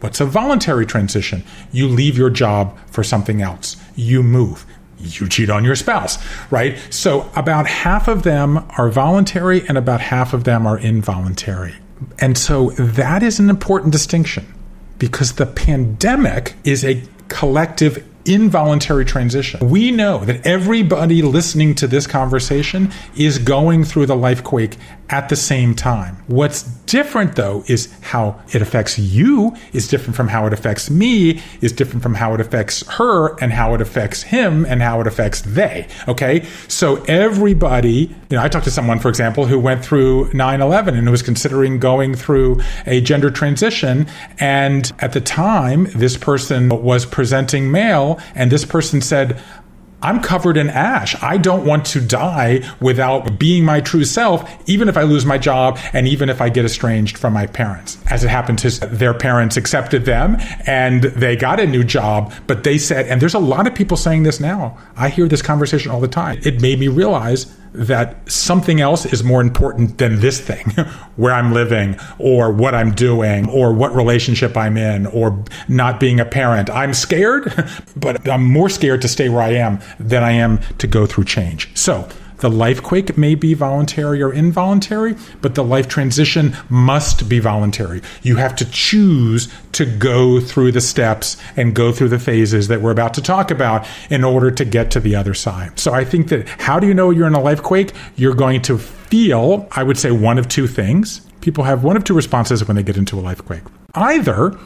What's 0.00 0.20
a 0.20 0.26
voluntary 0.26 0.84
transition? 0.84 1.44
You 1.72 1.88
leave 1.88 2.18
your 2.18 2.30
job 2.30 2.78
for 2.88 3.02
something 3.02 3.40
else. 3.40 3.76
You 3.96 4.22
move 4.22 4.66
you 5.02 5.28
cheat 5.28 5.50
on 5.50 5.64
your 5.64 5.76
spouse, 5.76 6.18
right? 6.50 6.78
So 6.90 7.30
about 7.34 7.66
half 7.66 8.08
of 8.08 8.22
them 8.22 8.64
are 8.78 8.90
voluntary 8.90 9.66
and 9.66 9.76
about 9.78 10.00
half 10.00 10.32
of 10.32 10.44
them 10.44 10.66
are 10.66 10.78
involuntary. 10.78 11.74
And 12.18 12.36
so 12.36 12.70
that 12.70 13.22
is 13.22 13.38
an 13.38 13.50
important 13.50 13.92
distinction 13.92 14.46
because 14.98 15.34
the 15.34 15.46
pandemic 15.46 16.54
is 16.64 16.84
a 16.84 17.02
collective 17.28 18.04
involuntary 18.26 19.04
transition. 19.04 19.68
We 19.68 19.90
know 19.90 20.24
that 20.24 20.46
everybody 20.46 21.22
listening 21.22 21.74
to 21.76 21.86
this 21.86 22.06
conversation 22.06 22.92
is 23.16 23.38
going 23.38 23.84
through 23.84 24.06
the 24.06 24.16
life 24.16 24.44
quake 24.44 24.76
at 25.10 25.28
the 25.28 25.36
same 25.36 25.74
time. 25.74 26.16
What's 26.28 26.62
different 26.62 27.34
though 27.34 27.64
is 27.66 27.92
how 28.00 28.40
it 28.52 28.62
affects 28.62 28.98
you 28.98 29.54
is 29.72 29.88
different 29.88 30.16
from 30.16 30.28
how 30.28 30.46
it 30.46 30.52
affects 30.52 30.88
me, 30.90 31.42
is 31.60 31.72
different 31.72 32.02
from 32.02 32.14
how 32.14 32.34
it 32.34 32.40
affects 32.40 32.86
her 32.88 33.36
and 33.40 33.52
how 33.52 33.74
it 33.74 33.80
affects 33.80 34.22
him 34.22 34.64
and 34.66 34.80
how 34.80 35.00
it 35.00 35.06
affects 35.06 35.42
they. 35.42 35.88
Okay. 36.06 36.46
So 36.68 37.02
everybody, 37.04 38.14
you 38.30 38.36
know, 38.36 38.42
I 38.42 38.48
talked 38.48 38.64
to 38.64 38.70
someone, 38.70 39.00
for 39.00 39.08
example, 39.08 39.46
who 39.46 39.58
went 39.58 39.84
through 39.84 40.32
9 40.32 40.60
11 40.60 40.96
and 40.96 41.10
was 41.10 41.22
considering 41.22 41.78
going 41.78 42.14
through 42.14 42.60
a 42.86 43.00
gender 43.00 43.30
transition. 43.30 44.06
And 44.38 44.92
at 45.00 45.12
the 45.12 45.20
time, 45.20 45.84
this 45.94 46.16
person 46.16 46.68
was 46.68 47.04
presenting 47.04 47.70
male 47.70 48.20
and 48.34 48.52
this 48.52 48.64
person 48.64 49.00
said, 49.00 49.40
I'm 50.02 50.20
covered 50.20 50.56
in 50.56 50.70
ash. 50.70 51.20
I 51.22 51.36
don't 51.36 51.64
want 51.64 51.84
to 51.86 52.00
die 52.00 52.62
without 52.80 53.38
being 53.38 53.64
my 53.64 53.80
true 53.80 54.04
self, 54.04 54.48
even 54.68 54.88
if 54.88 54.96
I 54.96 55.02
lose 55.02 55.26
my 55.26 55.38
job 55.38 55.78
and 55.92 56.08
even 56.08 56.28
if 56.28 56.40
I 56.40 56.48
get 56.48 56.64
estranged 56.64 57.18
from 57.18 57.32
my 57.32 57.46
parents. 57.46 57.98
As 58.10 58.24
it 58.24 58.28
happened 58.28 58.58
to 58.60 58.70
their 58.86 59.14
parents 59.14 59.56
accepted 59.56 60.04
them 60.04 60.38
and 60.66 61.04
they 61.04 61.36
got 61.36 61.60
a 61.60 61.66
new 61.66 61.84
job, 61.84 62.32
but 62.46 62.64
they 62.64 62.78
said, 62.78 63.06
and 63.06 63.20
there's 63.20 63.34
a 63.34 63.38
lot 63.38 63.66
of 63.66 63.74
people 63.74 63.96
saying 63.96 64.22
this 64.22 64.40
now. 64.40 64.78
I 64.96 65.08
hear 65.08 65.28
this 65.28 65.42
conversation 65.42 65.90
all 65.90 66.00
the 66.00 66.08
time. 66.08 66.40
It 66.42 66.60
made 66.60 66.78
me 66.78 66.88
realize 66.88 67.54
that 67.72 68.30
something 68.30 68.80
else 68.80 69.06
is 69.06 69.22
more 69.22 69.40
important 69.40 69.98
than 69.98 70.20
this 70.20 70.40
thing, 70.40 70.66
where 71.16 71.32
I'm 71.32 71.52
living 71.52 71.98
or 72.18 72.50
what 72.50 72.74
I'm 72.74 72.92
doing 72.92 73.48
or 73.48 73.72
what 73.72 73.94
relationship 73.94 74.56
I'm 74.56 74.76
in 74.76 75.06
or 75.06 75.44
not 75.68 76.00
being 76.00 76.20
a 76.20 76.24
parent. 76.24 76.70
I'm 76.70 76.94
scared, 76.94 77.52
but 77.96 78.28
I'm 78.28 78.44
more 78.44 78.68
scared 78.68 79.02
to 79.02 79.08
stay 79.08 79.28
where 79.28 79.42
I 79.42 79.54
am 79.54 79.80
than 79.98 80.22
I 80.22 80.32
am 80.32 80.60
to 80.78 80.86
go 80.86 81.06
through 81.06 81.24
change. 81.24 81.76
So, 81.76 82.08
the 82.40 82.50
life 82.50 82.82
quake 82.82 83.16
may 83.16 83.34
be 83.34 83.54
voluntary 83.54 84.22
or 84.22 84.32
involuntary, 84.32 85.16
but 85.40 85.54
the 85.54 85.64
life 85.64 85.88
transition 85.88 86.56
must 86.68 87.28
be 87.28 87.38
voluntary. 87.38 88.02
You 88.22 88.36
have 88.36 88.56
to 88.56 88.70
choose 88.70 89.48
to 89.72 89.86
go 89.86 90.40
through 90.40 90.72
the 90.72 90.80
steps 90.80 91.36
and 91.56 91.74
go 91.74 91.92
through 91.92 92.08
the 92.08 92.18
phases 92.18 92.68
that 92.68 92.80
we're 92.80 92.90
about 92.90 93.14
to 93.14 93.22
talk 93.22 93.50
about 93.50 93.86
in 94.10 94.24
order 94.24 94.50
to 94.50 94.64
get 94.64 94.90
to 94.92 95.00
the 95.00 95.16
other 95.16 95.34
side. 95.34 95.78
So 95.78 95.92
I 95.92 96.04
think 96.04 96.28
that 96.28 96.48
how 96.48 96.80
do 96.80 96.86
you 96.86 96.94
know 96.94 97.10
you're 97.10 97.26
in 97.26 97.34
a 97.34 97.40
life 97.40 97.62
quake? 97.62 97.92
You're 98.16 98.34
going 98.34 98.62
to 98.62 98.78
feel, 98.78 99.68
I 99.72 99.82
would 99.82 99.98
say, 99.98 100.10
one 100.10 100.38
of 100.38 100.48
two 100.48 100.66
things. 100.66 101.20
People 101.40 101.64
have 101.64 101.84
one 101.84 101.96
of 101.96 102.04
two 102.04 102.14
responses 102.14 102.66
when 102.66 102.76
they 102.76 102.82
get 102.82 102.96
into 102.96 103.18
a 103.18 103.22
life 103.22 103.44
quake. 103.44 103.62
Either 103.94 104.58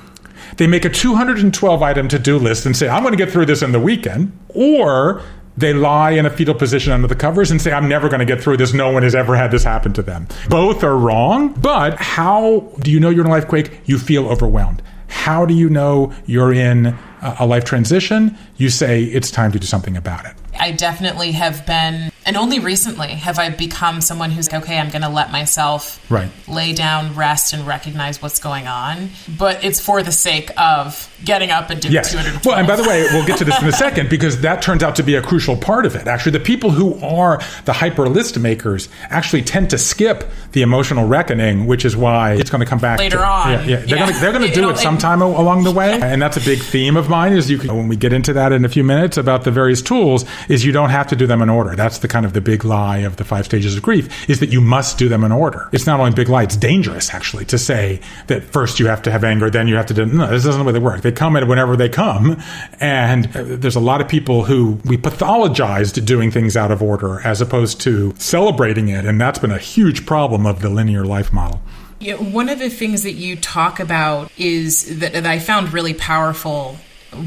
they 0.56 0.66
make 0.66 0.84
a 0.84 0.90
212 0.90 1.82
item 1.82 2.08
to 2.08 2.18
do 2.18 2.38
list 2.38 2.66
and 2.66 2.76
say, 2.76 2.88
I'm 2.88 3.02
going 3.02 3.16
to 3.16 3.22
get 3.22 3.32
through 3.32 3.46
this 3.46 3.62
in 3.62 3.72
the 3.72 3.80
weekend, 3.80 4.36
or 4.48 5.22
they 5.56 5.72
lie 5.72 6.10
in 6.12 6.26
a 6.26 6.30
fetal 6.30 6.54
position 6.54 6.92
under 6.92 7.06
the 7.06 7.14
covers 7.14 7.50
and 7.50 7.60
say, 7.60 7.72
I'm 7.72 7.88
never 7.88 8.08
going 8.08 8.20
to 8.20 8.24
get 8.24 8.42
through 8.42 8.56
this. 8.56 8.74
No 8.74 8.90
one 8.90 9.02
has 9.02 9.14
ever 9.14 9.36
had 9.36 9.50
this 9.50 9.64
happen 9.64 9.92
to 9.94 10.02
them. 10.02 10.26
Both 10.48 10.82
are 10.82 10.96
wrong, 10.96 11.52
but 11.54 11.94
how 11.94 12.72
do 12.80 12.90
you 12.90 12.98
know 12.98 13.10
you're 13.10 13.24
in 13.24 13.30
a 13.30 13.34
life 13.34 13.46
quake? 13.46 13.80
You 13.84 13.98
feel 13.98 14.28
overwhelmed. 14.28 14.82
How 15.06 15.46
do 15.46 15.54
you 15.54 15.70
know 15.70 16.12
you're 16.26 16.52
in 16.52 16.96
a 17.22 17.46
life 17.46 17.64
transition? 17.64 18.36
You 18.56 18.68
say, 18.68 19.04
it's 19.04 19.30
time 19.30 19.52
to 19.52 19.58
do 19.58 19.66
something 19.66 19.96
about 19.96 20.24
it. 20.26 20.34
I 20.58 20.72
definitely 20.72 21.32
have 21.32 21.66
been, 21.66 22.10
and 22.24 22.36
only 22.36 22.58
recently 22.58 23.08
have 23.08 23.38
I 23.38 23.50
become 23.50 24.00
someone 24.00 24.30
who's 24.30 24.50
like, 24.50 24.62
okay. 24.62 24.78
I'm 24.78 24.90
going 24.90 25.02
to 25.02 25.08
let 25.08 25.30
myself 25.30 26.04
right. 26.10 26.30
lay 26.48 26.72
down, 26.72 27.14
rest, 27.14 27.52
and 27.52 27.66
recognize 27.66 28.20
what's 28.20 28.38
going 28.38 28.66
on. 28.66 29.10
But 29.38 29.64
it's 29.64 29.80
for 29.80 30.02
the 30.02 30.12
sake 30.12 30.50
of 30.58 31.10
getting 31.24 31.50
up 31.50 31.70
and 31.70 31.80
doing 31.80 31.94
yes. 31.94 32.12
212. 32.12 32.46
Well, 32.46 32.58
and 32.58 32.66
by 32.66 32.76
the 32.76 32.82
way, 32.82 33.04
we'll 33.12 33.26
get 33.26 33.38
to 33.38 33.44
this 33.44 33.60
in 33.60 33.68
a 33.68 33.72
second 33.84 34.10
because 34.10 34.40
that 34.42 34.62
turns 34.62 34.82
out 34.82 34.96
to 34.96 35.02
be 35.02 35.14
a 35.14 35.22
crucial 35.22 35.56
part 35.56 35.86
of 35.86 35.96
it. 35.96 36.06
Actually, 36.06 36.32
the 36.32 36.40
people 36.40 36.70
who 36.70 36.94
are 37.04 37.40
the 37.64 37.72
hyper 37.72 38.08
list 38.08 38.38
makers 38.38 38.88
actually 39.10 39.42
tend 39.42 39.70
to 39.70 39.78
skip 39.78 40.30
the 40.52 40.62
emotional 40.62 41.06
reckoning, 41.06 41.66
which 41.66 41.84
is 41.84 41.96
why 41.96 42.34
it's 42.34 42.50
going 42.50 42.60
to 42.60 42.66
come 42.66 42.78
back 42.78 42.98
later 42.98 43.18
to, 43.18 43.24
on. 43.24 43.50
Yeah, 43.50 43.64
yeah. 43.64 43.76
they're 43.76 43.98
yeah. 43.98 44.32
going 44.32 44.48
to 44.48 44.54
do 44.54 44.70
it 44.70 44.78
sometime 44.78 45.22
along 45.22 45.64
the 45.64 45.72
way, 45.72 45.92
and 46.02 46.20
that's 46.20 46.36
a 46.36 46.40
big 46.40 46.60
theme 46.60 46.96
of 46.96 47.08
mine. 47.08 47.32
Is 47.32 47.50
you 47.50 47.58
can, 47.58 47.74
when 47.74 47.88
we 47.88 47.96
get 47.96 48.12
into 48.12 48.32
that 48.34 48.52
in 48.52 48.64
a 48.64 48.68
few 48.68 48.84
minutes 48.84 49.16
about 49.16 49.44
the 49.44 49.50
various 49.50 49.82
tools, 49.82 50.24
is 50.48 50.64
you 50.64 50.72
don't 50.72 50.90
have 50.90 51.06
to 51.08 51.16
do 51.16 51.26
them 51.26 51.42
in 51.42 51.50
order. 51.50 51.74
That's 51.74 51.98
the 51.98 52.08
kind 52.08 52.26
of 52.26 52.32
the 52.32 52.40
big 52.40 52.64
lie 52.64 52.98
of 52.98 53.16
the 53.16 53.24
five 53.24 53.44
stages 53.44 53.76
of 53.76 53.82
grief 53.82 54.28
is 54.28 54.40
that 54.40 54.50
you 54.50 54.60
must 54.60 54.98
do 54.98 55.08
them 55.08 55.24
in 55.24 55.32
order. 55.32 55.68
It's 55.72 55.86
not 55.86 56.00
only 56.00 56.12
big 56.12 56.28
lie; 56.28 56.42
it's 56.42 56.56
dangerous 56.56 57.12
actually 57.12 57.44
to 57.46 57.58
say 57.58 58.00
that 58.26 58.42
first 58.42 58.80
you 58.80 58.86
have 58.86 59.02
to 59.02 59.10
have 59.10 59.24
anger, 59.24 59.50
then 59.50 59.68
you 59.68 59.76
have 59.76 59.86
to 59.86 59.94
do. 59.94 60.06
No, 60.06 60.26
this 60.28 60.44
isn't 60.46 60.58
the 60.58 60.64
way 60.64 60.72
they 60.72 60.78
work. 60.78 61.02
They 61.02 61.12
come 61.12 61.36
in 61.36 61.48
whenever 61.48 61.76
they 61.76 61.88
come. 61.88 62.40
And 62.80 63.24
there's 63.24 63.76
a 63.76 63.80
lot 63.80 64.00
of 64.00 64.08
people 64.08 64.44
who 64.44 64.78
we 64.84 64.96
pathologized 64.96 66.04
doing 66.04 66.30
things 66.30 66.56
out 66.56 66.70
of 66.70 66.82
order 66.82 67.20
as 67.20 67.40
opposed 67.40 67.80
to 67.82 68.14
celebrating 68.18 68.88
it. 68.88 69.04
And 69.04 69.20
that's 69.20 69.38
been 69.38 69.50
a 69.50 69.58
huge 69.58 70.06
problem 70.06 70.46
of 70.46 70.60
the 70.60 70.68
linear 70.68 71.04
life 71.04 71.32
model. 71.32 71.60
Yeah, 72.00 72.14
one 72.16 72.48
of 72.48 72.58
the 72.58 72.68
things 72.68 73.02
that 73.04 73.12
you 73.12 73.36
talk 73.36 73.80
about 73.80 74.30
is 74.36 74.98
that, 74.98 75.12
that 75.12 75.26
I 75.26 75.38
found 75.38 75.72
really 75.72 75.94
powerful 75.94 76.76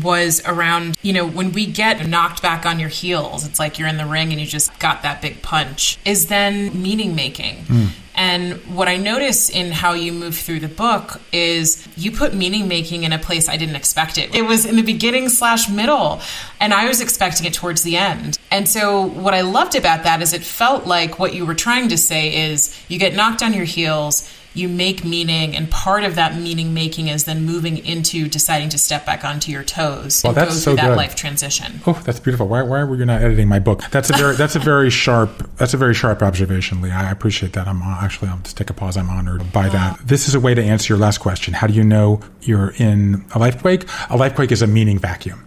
was 0.03 0.41
around, 0.45 0.97
you 1.01 1.13
know, 1.13 1.27
when 1.27 1.51
we 1.51 1.65
get 1.65 2.07
knocked 2.07 2.41
back 2.41 2.65
on 2.65 2.79
your 2.79 2.89
heels, 2.89 3.45
it's 3.45 3.59
like 3.59 3.79
you're 3.79 3.87
in 3.87 3.97
the 3.97 4.05
ring 4.05 4.31
and 4.31 4.39
you 4.39 4.47
just 4.47 4.77
got 4.79 5.03
that 5.03 5.21
big 5.21 5.41
punch, 5.41 5.97
is 6.05 6.27
then 6.27 6.81
meaning 6.81 7.15
making. 7.15 7.57
Mm 7.65 7.89
And 8.17 8.53
what 8.75 8.87
I 8.87 8.97
notice 8.97 9.49
in 9.49 9.71
how 9.71 9.93
you 9.93 10.11
move 10.11 10.35
through 10.35 10.61
the 10.61 10.67
book 10.67 11.21
is 11.31 11.87
you 11.95 12.11
put 12.11 12.33
meaning 12.33 12.67
making 12.67 13.03
in 13.03 13.13
a 13.13 13.19
place 13.19 13.47
I 13.47 13.57
didn't 13.57 13.75
expect 13.75 14.17
it. 14.17 14.33
It 14.33 14.41
was 14.41 14.65
in 14.65 14.75
the 14.75 14.81
beginning 14.81 15.29
slash 15.29 15.69
middle, 15.69 16.19
and 16.59 16.73
I 16.73 16.87
was 16.87 16.99
expecting 16.99 17.45
it 17.45 17.53
towards 17.53 17.83
the 17.83 17.95
end. 17.95 18.39
And 18.49 18.67
so 18.67 19.05
what 19.05 19.35
I 19.35 19.41
loved 19.41 19.75
about 19.75 20.03
that 20.03 20.21
is 20.23 20.33
it 20.33 20.41
felt 20.41 20.87
like 20.87 21.19
what 21.19 21.35
you 21.35 21.45
were 21.45 21.53
trying 21.53 21.89
to 21.89 21.97
say 21.97 22.49
is 22.49 22.75
you 22.87 22.97
get 22.97 23.13
knocked 23.13 23.43
on 23.43 23.53
your 23.53 23.65
heels 23.65 24.27
you 24.57 24.67
make 24.67 25.03
meaning, 25.03 25.55
and 25.55 25.69
part 25.69 26.03
of 26.03 26.15
that 26.15 26.35
meaning 26.35 26.73
making 26.73 27.07
is 27.07 27.25
then 27.25 27.45
moving 27.45 27.77
into 27.77 28.27
deciding 28.27 28.69
to 28.69 28.77
step 28.77 29.05
back 29.05 29.23
onto 29.23 29.51
your 29.51 29.63
toes 29.63 30.23
well, 30.23 30.31
and 30.31 30.37
that's 30.37 30.55
go 30.55 30.59
so 30.59 30.71
through 30.71 30.75
that 30.77 30.89
good. 30.89 30.97
life 30.97 31.15
transition. 31.15 31.79
Oh, 31.85 31.93
that's 32.03 32.19
beautiful. 32.19 32.47
Why, 32.47 32.61
why 32.63 32.83
were 32.83 32.95
you 32.95 33.05
not 33.05 33.21
editing 33.21 33.47
my 33.47 33.59
book? 33.59 33.83
That's 33.91 34.09
a 34.09 34.13
very 34.13 34.35
that's 34.35 34.55
a 34.55 34.59
very 34.59 34.89
sharp 34.89 35.49
that's 35.57 35.73
a 35.73 35.77
very 35.77 35.93
sharp 35.93 36.21
observation, 36.21 36.81
Lee. 36.81 36.91
I 36.91 37.11
appreciate 37.11 37.53
that. 37.53 37.67
I'm 37.67 37.81
uh, 37.81 37.99
actually 38.01 38.29
I'll 38.29 38.39
just 38.39 38.57
take 38.57 38.69
a 38.69 38.73
pause. 38.73 38.97
I'm 38.97 39.09
honored 39.09 39.51
by 39.51 39.69
that. 39.69 39.99
This 40.03 40.27
is 40.27 40.35
a 40.35 40.39
way 40.39 40.53
to 40.53 40.63
answer 40.63 40.93
your 40.93 40.99
last 40.99 41.19
question. 41.19 41.53
How 41.53 41.67
do 41.67 41.73
you 41.73 41.83
know 41.83 42.21
you're 42.41 42.73
in 42.77 43.25
a 43.35 43.39
life 43.39 43.61
quake? 43.61 43.85
A 44.09 44.17
life 44.17 44.35
quake 44.35 44.51
is 44.51 44.61
a 44.61 44.67
meaning 44.67 44.99
vacuum 44.99 45.43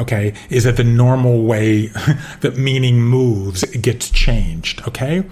okay, 0.00 0.34
is 0.50 0.64
that 0.64 0.76
the 0.76 0.84
normal 0.84 1.44
way 1.44 1.86
that 2.40 2.56
meaning 2.56 3.00
moves 3.00 3.64
gets 3.76 4.10
changed, 4.10 4.86
okay? 4.88 5.24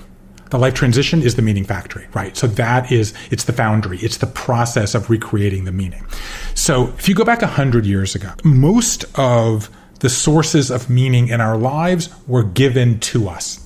The 0.53 0.59
life 0.59 0.75
transition 0.75 1.23
is 1.23 1.37
the 1.37 1.41
meaning 1.41 1.65
factory, 1.65 2.07
right? 2.13 2.37
So 2.37 2.47
that 2.47 2.93
is, 2.93 3.15
it's 3.31 3.45
the 3.45 3.55
foundry. 3.55 3.97
It's 4.01 4.19
the 4.19 4.27
process 4.27 4.95
of 4.95 5.09
recreating 5.09 5.65
the 5.65 5.73
meaning. 5.73 6.05
So 6.55 6.89
if 6.99 7.09
you 7.09 7.15
go 7.15 7.25
back 7.25 7.41
a 7.41 7.47
hundred 7.47 7.87
years 7.87 8.15
ago, 8.15 8.35
most 8.45 9.07
of 9.19 9.71
the 10.01 10.11
sources 10.11 10.71
of 10.71 10.91
meaning 10.91 11.29
in 11.29 11.41
our 11.41 11.57
lives 11.57 12.11
were 12.27 12.43
given 12.43 13.01
to 13.01 13.31
us. 13.31 13.62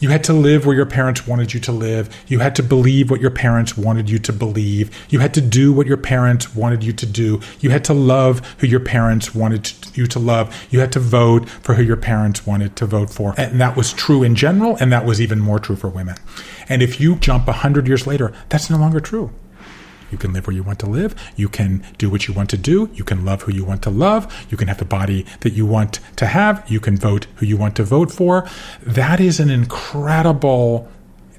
You 0.00 0.10
had 0.10 0.22
to 0.24 0.32
live 0.32 0.64
where 0.64 0.76
your 0.76 0.86
parents 0.86 1.26
wanted 1.26 1.52
you 1.52 1.60
to 1.60 1.72
live. 1.72 2.08
You 2.28 2.38
had 2.38 2.54
to 2.56 2.62
believe 2.62 3.10
what 3.10 3.20
your 3.20 3.32
parents 3.32 3.76
wanted 3.76 4.08
you 4.08 4.18
to 4.20 4.32
believe. 4.32 4.90
You 5.10 5.18
had 5.18 5.34
to 5.34 5.40
do 5.40 5.72
what 5.72 5.88
your 5.88 5.96
parents 5.96 6.54
wanted 6.54 6.84
you 6.84 6.92
to 6.92 7.06
do. 7.06 7.40
You 7.58 7.70
had 7.70 7.84
to 7.86 7.94
love 7.94 8.46
who 8.58 8.68
your 8.68 8.80
parents 8.80 9.34
wanted 9.34 9.72
you 9.96 10.06
to 10.06 10.18
love. 10.20 10.54
You 10.70 10.78
had 10.78 10.92
to 10.92 11.00
vote 11.00 11.48
for 11.48 11.74
who 11.74 11.82
your 11.82 11.96
parents 11.96 12.46
wanted 12.46 12.76
to 12.76 12.86
vote 12.86 13.10
for. 13.10 13.34
And 13.36 13.60
that 13.60 13.76
was 13.76 13.92
true 13.92 14.22
in 14.22 14.36
general, 14.36 14.76
and 14.76 14.92
that 14.92 15.04
was 15.04 15.20
even 15.20 15.40
more 15.40 15.58
true 15.58 15.76
for 15.76 15.88
women. 15.88 16.16
And 16.68 16.80
if 16.80 17.00
you 17.00 17.16
jump 17.16 17.48
100 17.48 17.88
years 17.88 18.06
later, 18.06 18.32
that's 18.50 18.70
no 18.70 18.76
longer 18.76 19.00
true. 19.00 19.32
You 20.10 20.18
can 20.18 20.32
live 20.32 20.46
where 20.46 20.56
you 20.56 20.62
want 20.62 20.78
to 20.80 20.86
live. 20.86 21.14
You 21.36 21.48
can 21.48 21.84
do 21.98 22.10
what 22.10 22.28
you 22.28 22.34
want 22.34 22.50
to 22.50 22.56
do. 22.56 22.90
You 22.94 23.04
can 23.04 23.24
love 23.24 23.42
who 23.42 23.52
you 23.52 23.64
want 23.64 23.82
to 23.82 23.90
love. 23.90 24.46
You 24.50 24.56
can 24.56 24.68
have 24.68 24.78
the 24.78 24.84
body 24.84 25.26
that 25.40 25.52
you 25.52 25.66
want 25.66 26.00
to 26.16 26.26
have. 26.26 26.64
You 26.70 26.80
can 26.80 26.96
vote 26.96 27.26
who 27.36 27.46
you 27.46 27.56
want 27.56 27.76
to 27.76 27.84
vote 27.84 28.10
for. 28.10 28.48
That 28.82 29.20
is 29.20 29.40
an 29.40 29.50
incredible 29.50 30.88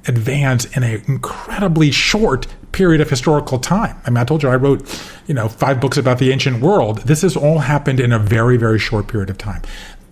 advance 0.07 0.65
in 0.75 0.83
an 0.83 1.03
incredibly 1.07 1.91
short 1.91 2.47
period 2.71 3.01
of 3.01 3.09
historical 3.09 3.59
time. 3.59 3.97
I 4.05 4.09
mean, 4.09 4.17
I 4.17 4.23
told 4.23 4.43
you 4.43 4.49
I 4.49 4.55
wrote, 4.55 4.81
you 5.27 5.33
know, 5.33 5.49
five 5.49 5.81
books 5.81 5.97
about 5.97 6.19
the 6.19 6.31
ancient 6.31 6.61
world. 6.61 6.99
This 6.99 7.21
has 7.23 7.35
all 7.35 7.59
happened 7.59 7.99
in 7.99 8.11
a 8.11 8.19
very, 8.19 8.57
very 8.57 8.79
short 8.79 9.07
period 9.07 9.29
of 9.29 9.37
time. 9.37 9.61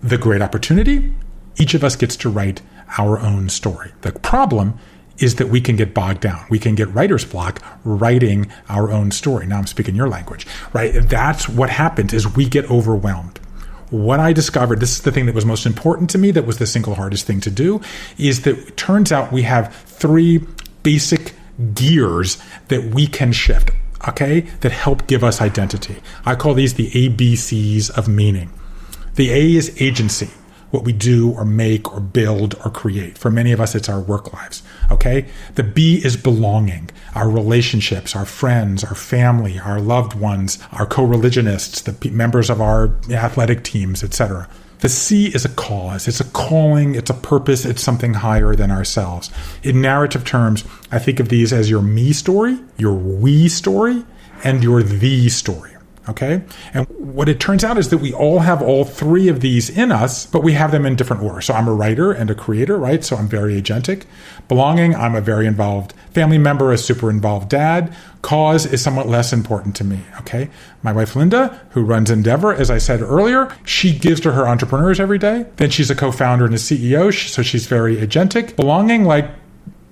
The 0.02 0.18
great 0.18 0.42
opportunity, 0.42 1.12
each 1.56 1.74
of 1.74 1.82
us 1.82 1.96
gets 1.96 2.16
to 2.16 2.30
write 2.30 2.62
our 2.98 3.18
own 3.18 3.48
story. 3.48 3.92
The 4.02 4.12
problem 4.12 4.78
is 5.18 5.36
that 5.36 5.48
we 5.48 5.60
can 5.60 5.76
get 5.76 5.94
bogged 5.94 6.20
down. 6.20 6.44
We 6.48 6.58
can 6.58 6.74
get 6.74 6.88
writer's 6.88 7.24
block 7.24 7.62
writing 7.84 8.50
our 8.68 8.90
own 8.90 9.10
story. 9.10 9.46
Now 9.46 9.58
I'm 9.58 9.66
speaking 9.66 9.94
your 9.94 10.08
language, 10.08 10.46
right? 10.72 10.92
That's 10.94 11.48
what 11.48 11.70
happens 11.70 12.12
is 12.14 12.36
we 12.36 12.48
get 12.48 12.70
overwhelmed. 12.70 13.38
What 13.90 14.20
I 14.20 14.32
discovered, 14.32 14.80
this 14.80 14.92
is 14.92 15.02
the 15.02 15.12
thing 15.12 15.26
that 15.26 15.34
was 15.34 15.46
most 15.46 15.64
important 15.64 16.10
to 16.10 16.18
me, 16.18 16.30
that 16.32 16.46
was 16.46 16.58
the 16.58 16.66
single 16.66 16.94
hardest 16.94 17.26
thing 17.26 17.40
to 17.40 17.50
do, 17.50 17.80
is 18.18 18.42
that 18.42 18.58
it 18.58 18.76
turns 18.76 19.10
out 19.10 19.32
we 19.32 19.42
have 19.42 19.74
three 19.74 20.44
basic 20.82 21.34
gears 21.74 22.38
that 22.68 22.94
we 22.94 23.06
can 23.06 23.32
shift, 23.32 23.70
okay, 24.06 24.40
that 24.60 24.72
help 24.72 25.06
give 25.06 25.24
us 25.24 25.40
identity. 25.40 25.96
I 26.26 26.34
call 26.34 26.54
these 26.54 26.74
the 26.74 26.90
ABCs 26.90 27.90
of 27.90 28.08
meaning. 28.08 28.50
The 29.14 29.32
A 29.32 29.56
is 29.56 29.74
agency 29.80 30.30
what 30.70 30.84
we 30.84 30.92
do 30.92 31.30
or 31.32 31.44
make 31.44 31.92
or 31.92 32.00
build 32.00 32.54
or 32.64 32.70
create. 32.70 33.16
For 33.16 33.30
many 33.30 33.52
of 33.52 33.60
us, 33.60 33.74
it's 33.74 33.88
our 33.88 34.00
work 34.00 34.32
lives. 34.32 34.62
Okay. 34.90 35.26
The 35.54 35.62
B 35.62 36.00
is 36.04 36.16
belonging, 36.16 36.90
our 37.14 37.28
relationships, 37.28 38.14
our 38.14 38.26
friends, 38.26 38.84
our 38.84 38.94
family, 38.94 39.58
our 39.58 39.80
loved 39.80 40.14
ones, 40.14 40.58
our 40.72 40.86
co-religionists, 40.86 41.82
the 41.82 42.10
members 42.10 42.50
of 42.50 42.60
our 42.60 42.94
athletic 43.10 43.64
teams, 43.64 44.02
etc. 44.02 44.48
The 44.80 44.88
C 44.88 45.26
is 45.26 45.44
a 45.44 45.48
cause. 45.48 46.06
It's 46.06 46.20
a 46.20 46.24
calling. 46.24 46.94
It's 46.94 47.10
a 47.10 47.14
purpose. 47.14 47.64
It's 47.64 47.82
something 47.82 48.14
higher 48.14 48.54
than 48.54 48.70
ourselves. 48.70 49.30
In 49.62 49.80
narrative 49.80 50.24
terms, 50.24 50.64
I 50.92 50.98
think 50.98 51.18
of 51.18 51.28
these 51.28 51.52
as 51.52 51.68
your 51.68 51.82
me 51.82 52.12
story, 52.12 52.58
your 52.76 52.94
we 52.94 53.48
story, 53.48 54.04
and 54.44 54.62
your 54.62 54.82
the 54.82 55.28
story. 55.30 55.77
Okay. 56.08 56.42
And 56.72 56.86
what 56.88 57.28
it 57.28 57.38
turns 57.38 57.64
out 57.64 57.76
is 57.76 57.90
that 57.90 57.98
we 57.98 58.12
all 58.14 58.38
have 58.38 58.62
all 58.62 58.84
three 58.84 59.28
of 59.28 59.40
these 59.40 59.68
in 59.68 59.92
us, 59.92 60.24
but 60.24 60.42
we 60.42 60.54
have 60.54 60.72
them 60.72 60.86
in 60.86 60.96
different 60.96 61.22
order. 61.22 61.40
So 61.42 61.52
I'm 61.52 61.68
a 61.68 61.74
writer 61.74 62.12
and 62.12 62.30
a 62.30 62.34
creator, 62.34 62.78
right? 62.78 63.04
So 63.04 63.16
I'm 63.16 63.28
very 63.28 63.60
agentic. 63.60 64.04
Belonging, 64.48 64.94
I'm 64.94 65.14
a 65.14 65.20
very 65.20 65.46
involved 65.46 65.92
family 66.12 66.38
member, 66.38 66.72
a 66.72 66.78
super 66.78 67.10
involved 67.10 67.50
dad. 67.50 67.94
Cause 68.22 68.66
is 68.66 68.82
somewhat 68.82 69.06
less 69.06 69.32
important 69.32 69.76
to 69.76 69.84
me. 69.84 70.00
Okay. 70.20 70.48
My 70.82 70.92
wife, 70.92 71.14
Linda, 71.14 71.60
who 71.70 71.84
runs 71.84 72.10
Endeavor, 72.10 72.54
as 72.54 72.70
I 72.70 72.78
said 72.78 73.02
earlier, 73.02 73.54
she 73.64 73.96
gives 73.96 74.20
to 74.22 74.32
her 74.32 74.48
entrepreneurs 74.48 74.98
every 74.98 75.18
day. 75.18 75.46
Then 75.56 75.70
she's 75.70 75.90
a 75.90 75.94
co 75.94 76.10
founder 76.10 76.46
and 76.46 76.54
a 76.54 76.58
CEO. 76.58 77.12
So 77.12 77.42
she's 77.42 77.66
very 77.66 77.96
agentic. 77.96 78.56
Belonging, 78.56 79.04
like, 79.04 79.30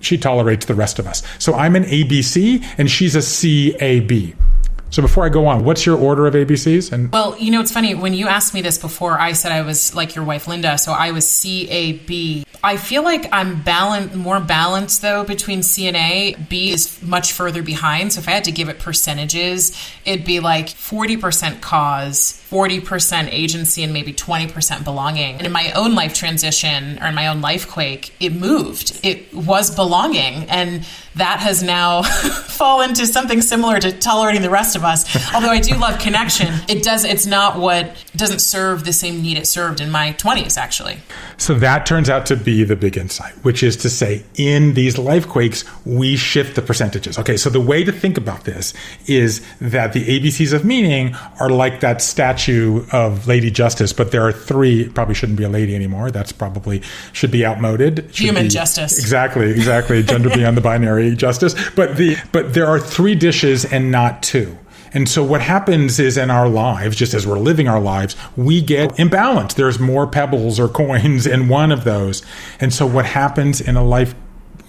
she 0.01 0.19
tolerates 0.19 0.67
the 0.67 0.75
rest 0.75 0.99
of 0.99 1.07
us. 1.07 1.23
So 1.39 1.55
I'm 1.55 1.77
an 1.77 1.85
ABC 1.85 2.65
and 2.79 2.91
she's 2.91 3.15
a 3.15 3.23
CAB. 3.23 4.46
So 4.91 5.03
before 5.03 5.27
I 5.27 5.29
go 5.29 5.47
on, 5.47 5.65
what's 5.65 5.85
your 5.85 5.99
order 5.99 6.27
of 6.27 6.35
ABCs? 6.35 6.93
And 6.93 7.13
well, 7.13 7.37
you 7.39 7.51
know, 7.51 7.61
it's 7.61 7.73
funny 7.73 7.95
when 7.95 8.15
you 8.15 8.29
asked 8.29 8.55
me 8.55 8.63
this 8.63 8.79
before. 8.79 9.19
I 9.19 9.33
said 9.33 9.53
I 9.53 9.63
was 9.63 9.95
like 9.95 10.15
your 10.15 10.25
wife 10.25 10.47
Linda, 10.49 10.79
so 10.79 10.93
I 10.93 11.11
was 11.11 11.29
C 11.29 11.69
A 11.69 11.93
B. 11.93 12.45
I 12.63 12.77
feel 12.77 13.03
like 13.03 13.29
I'm 13.33 13.63
balanced, 13.63 14.15
more 14.15 14.41
balanced 14.41 15.03
though 15.03 15.25
between 15.25 15.63
C 15.63 15.87
and 15.87 15.97
A. 15.97 16.35
B 16.49 16.71
is 16.71 17.03
much 17.03 17.33
further 17.33 17.63
behind. 17.63 18.13
So 18.13 18.21
if 18.21 18.29
I 18.29 18.33
had 18.33 18.45
to 18.45 18.53
give 18.53 18.69
it 18.69 18.79
percentages, 18.79 19.77
it'd 20.05 20.25
be 20.25 20.41
like 20.41 20.69
40% 20.69 21.61
cause, 21.61 22.43
40% 22.51 23.29
agency, 23.33 23.83
and 23.83 23.93
maybe 23.93 24.13
20% 24.13 24.85
belonging. 24.85 25.37
And 25.37 25.47
in 25.47 25.53
my 25.53 25.73
own 25.73 25.95
life 25.95 26.15
transition 26.15 26.99
or 27.03 27.09
in 27.09 27.15
my 27.15 27.27
own 27.27 27.41
life 27.41 27.69
quake, 27.69 28.15
it 28.21 28.35
moved. 28.35 29.01
It 29.03 29.35
was 29.35 29.75
belonging. 29.75 30.49
And 30.49 30.87
that 31.17 31.41
has 31.41 31.63
now 31.63 32.03
fallen 32.03 32.95
to 32.95 33.07
something 33.07 33.41
similar 33.41 33.81
to 33.81 33.91
tolerating 33.91 34.43
the 34.43 34.51
rest 34.51 34.77
of 34.77 34.85
us. 34.85 35.35
Although 35.35 35.51
I 35.51 35.61
do 35.61 35.75
love 35.77 35.99
connection, 35.99 36.55
it 36.69 36.83
does. 36.83 37.05
It's 37.05 37.27
not 37.27 37.59
what 37.59 37.97
doesn't 38.15 38.41
serve 38.41 38.85
the 38.85 38.93
same 38.93 39.23
need 39.23 39.39
it 39.39 39.47
served 39.47 39.81
in 39.81 39.91
my 39.91 40.13
twenties, 40.13 40.57
actually. 40.57 40.99
So 41.39 41.55
that 41.55 41.87
turns 41.87 42.09
out 42.09 42.27
to 42.27 42.37
be 42.37 42.65
the 42.65 42.77
big 42.77 42.97
insight, 42.97 43.33
which 43.45 43.63
is 43.63 43.77
to 43.79 43.91
say, 43.91 44.25
in 44.37 44.75
these 44.75 44.99
life 44.99 45.27
quakes, 45.27 45.65
we 45.85 46.17
shift 46.17 46.55
the 46.55 46.63
percentages. 46.63 47.19
Okay, 47.19 47.37
so 47.37 47.51
the 47.51 47.61
way 47.61 47.83
to 47.83 47.93
think 47.93 48.17
about 48.17 48.45
this 48.45 48.75
is 49.07 49.45
that 49.61 49.93
the 49.93 50.05
ABCs 50.05 50.53
of 50.53 50.65
meaning 50.65 51.15
are 51.41 51.51
like 51.51 51.81
that 51.81 52.03
statue 52.37 52.85
of 52.93 53.27
Lady 53.27 53.51
Justice, 53.51 53.93
but 53.93 54.11
there 54.11 54.27
are 54.27 54.33
three. 54.33 54.89
Probably 54.89 55.15
shouldn't 55.15 55.39
be 55.39 55.45
a 55.45 55.49
lady 55.49 55.75
anymore. 55.75 56.11
That's 56.11 56.33
probably 56.33 56.83
should 57.13 57.31
be 57.31 57.47
outmoded. 57.47 58.09
Should 58.15 58.27
Human 58.27 58.45
be, 58.45 58.49
justice. 58.51 58.99
Exactly, 58.99 59.51
exactly. 59.51 60.03
Gender 60.03 60.29
beyond 60.31 60.57
the 60.57 60.61
binary 60.61 61.17
justice. 61.17 61.55
But 61.71 61.97
the 61.97 62.17
but 62.33 62.55
there 62.55 62.67
are 62.67 62.79
three 62.79 63.15
dishes 63.15 63.65
and 63.65 63.91
not 63.91 64.23
two. 64.23 64.59
And 64.93 65.09
so 65.09 65.23
what 65.23 65.43
happens 65.43 65.99
is 65.99 66.17
in 66.17 66.31
our 66.31 66.49
lives, 66.49 66.97
just 66.97 67.13
as 67.13 67.27
we're 67.27 67.39
living 67.39 67.69
our 67.69 67.81
lives, 67.81 68.17
we 68.37 68.63
get 68.63 68.91
imbalanced. 68.93 69.55
There's 69.55 69.79
more 69.79 70.07
pebbles 70.07 70.59
or 70.59 70.69
coins 70.69 71.27
in 71.27 71.49
one 71.49 71.73
of 71.73 71.85
those. 71.85 72.23
And 72.61 72.73
so 72.73 72.87
what 72.87 73.05
happens 73.05 73.61
in 73.61 73.77
a 73.77 73.85
life 73.85 74.15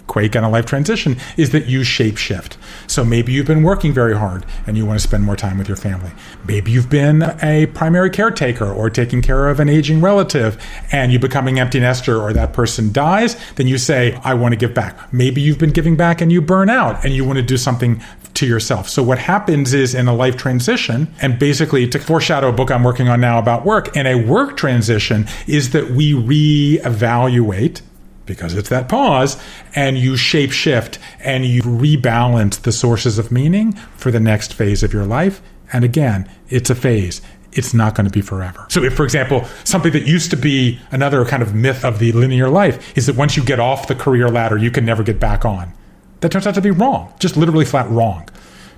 quake 0.08 0.36
and 0.36 0.46
a 0.46 0.50
life 0.50 0.66
transition 0.66 1.18
is 1.36 1.52
that 1.52 1.68
you 1.68 1.84
shape 1.84 2.18
shift. 2.18 2.58
So 2.88 3.04
maybe 3.04 3.34
you've 3.34 3.48
been 3.48 3.64
working 3.64 3.94
very 3.94 4.18
hard 4.18 4.46
and 4.66 4.78
you 4.78 4.86
want 4.86 5.00
to 5.00 5.08
spend 5.08 5.24
more 5.24 5.36
time 5.36 5.58
with 5.58 5.68
your 5.68 5.78
family. 5.78 6.12
Maybe 6.48 6.72
you've 6.72 6.90
been 6.90 7.24
a 7.44 7.68
primary 7.68 8.10
caretaker 8.10 8.72
or 8.72 8.90
taking 8.90 9.22
care 9.22 9.50
of 9.50 9.60
an 9.60 9.70
aging 9.70 10.02
relative 10.02 10.58
and 10.92 11.12
you 11.12 11.20
become 11.20 11.48
an 11.48 11.58
empty 11.58 11.80
nester 11.80 12.22
or 12.22 12.34
that 12.34 12.54
person 12.54 12.92
dies, 12.92 13.36
then 13.56 13.68
you 13.68 13.78
say, 13.78 14.20
I 14.24 14.34
want 14.34 14.54
to 14.54 14.58
give 14.58 14.74
back. 14.74 15.14
Maybe 15.14 15.42
you've 15.42 15.60
been 15.60 15.72
giving 15.72 15.96
back 15.96 16.22
and 16.22 16.32
you 16.32 16.42
burn 16.42 16.70
out 16.70 17.04
and 17.04 17.14
you 17.14 17.26
want 17.26 17.38
to 17.38 17.44
do 17.44 17.58
something 17.58 18.02
to 18.36 18.46
yourself. 18.46 18.88
So 18.88 19.02
what 19.02 19.18
happens 19.18 19.74
is 19.74 19.96
in 19.96 20.08
a 20.08 20.16
life 20.16 20.38
transition, 20.38 21.08
and 21.22 21.40
basically 21.40 21.88
to 21.88 22.00
foreshadow 22.00 22.50
a 22.50 22.52
book 22.54 22.70
I'm 22.70 22.84
working 22.84 23.10
on 23.10 23.20
now 23.20 23.40
about 23.40 23.66
work, 23.66 23.98
and 23.98 24.08
a 24.08 24.16
work 24.16 24.58
transition 24.58 25.28
is 25.48 25.72
that 25.72 25.90
we 25.90 26.14
reevaluate 26.14 27.82
because 28.28 28.54
it's 28.54 28.70
that 28.70 28.88
pause 28.90 29.38
and 29.74 29.98
you 29.98 30.16
shape 30.16 30.52
shift 30.52 31.00
and 31.20 31.46
you 31.46 31.64
rebalance 31.64 32.62
the 32.62 32.72
sources 32.72 33.18
of 33.18 33.32
meaning 33.32 33.72
for 33.96 34.12
the 34.12 34.20
next 34.20 34.54
phase 34.54 34.84
of 34.84 34.94
your 34.94 35.06
life. 35.06 35.42
And 35.74 35.84
again, 35.84 36.30
it's 36.50 36.70
a 36.70 36.76
phase. 36.76 37.22
it's 37.54 37.74
not 37.74 37.96
going 37.96 38.06
to 38.06 38.12
be 38.12 38.22
forever. 38.22 38.66
So, 38.70 38.84
if, 38.84 38.94
for 38.94 39.04
example, 39.04 39.46
something 39.64 39.92
that 39.94 40.06
used 40.06 40.30
to 40.32 40.38
be 40.38 40.80
another 40.92 41.26
kind 41.26 41.42
of 41.42 41.56
myth 41.56 41.84
of 41.84 42.00
the 42.00 42.12
linear 42.12 42.50
life 42.50 42.96
is 42.98 43.08
that 43.08 43.16
once 43.16 43.36
you 43.36 43.44
get 43.44 43.60
off 43.60 43.88
the 43.88 43.96
career 43.96 44.30
ladder, 44.30 44.58
you 44.58 44.72
can 44.72 44.86
never 44.86 45.04
get 45.04 45.20
back 45.20 45.46
on. 45.46 45.74
That 46.22 46.32
turns 46.32 46.48
out 46.48 46.56
to 46.56 46.62
be 46.62 46.72
wrong, 46.72 47.14
just 47.20 47.38
literally 47.38 47.66
flat 47.66 47.90
wrong. 47.90 48.30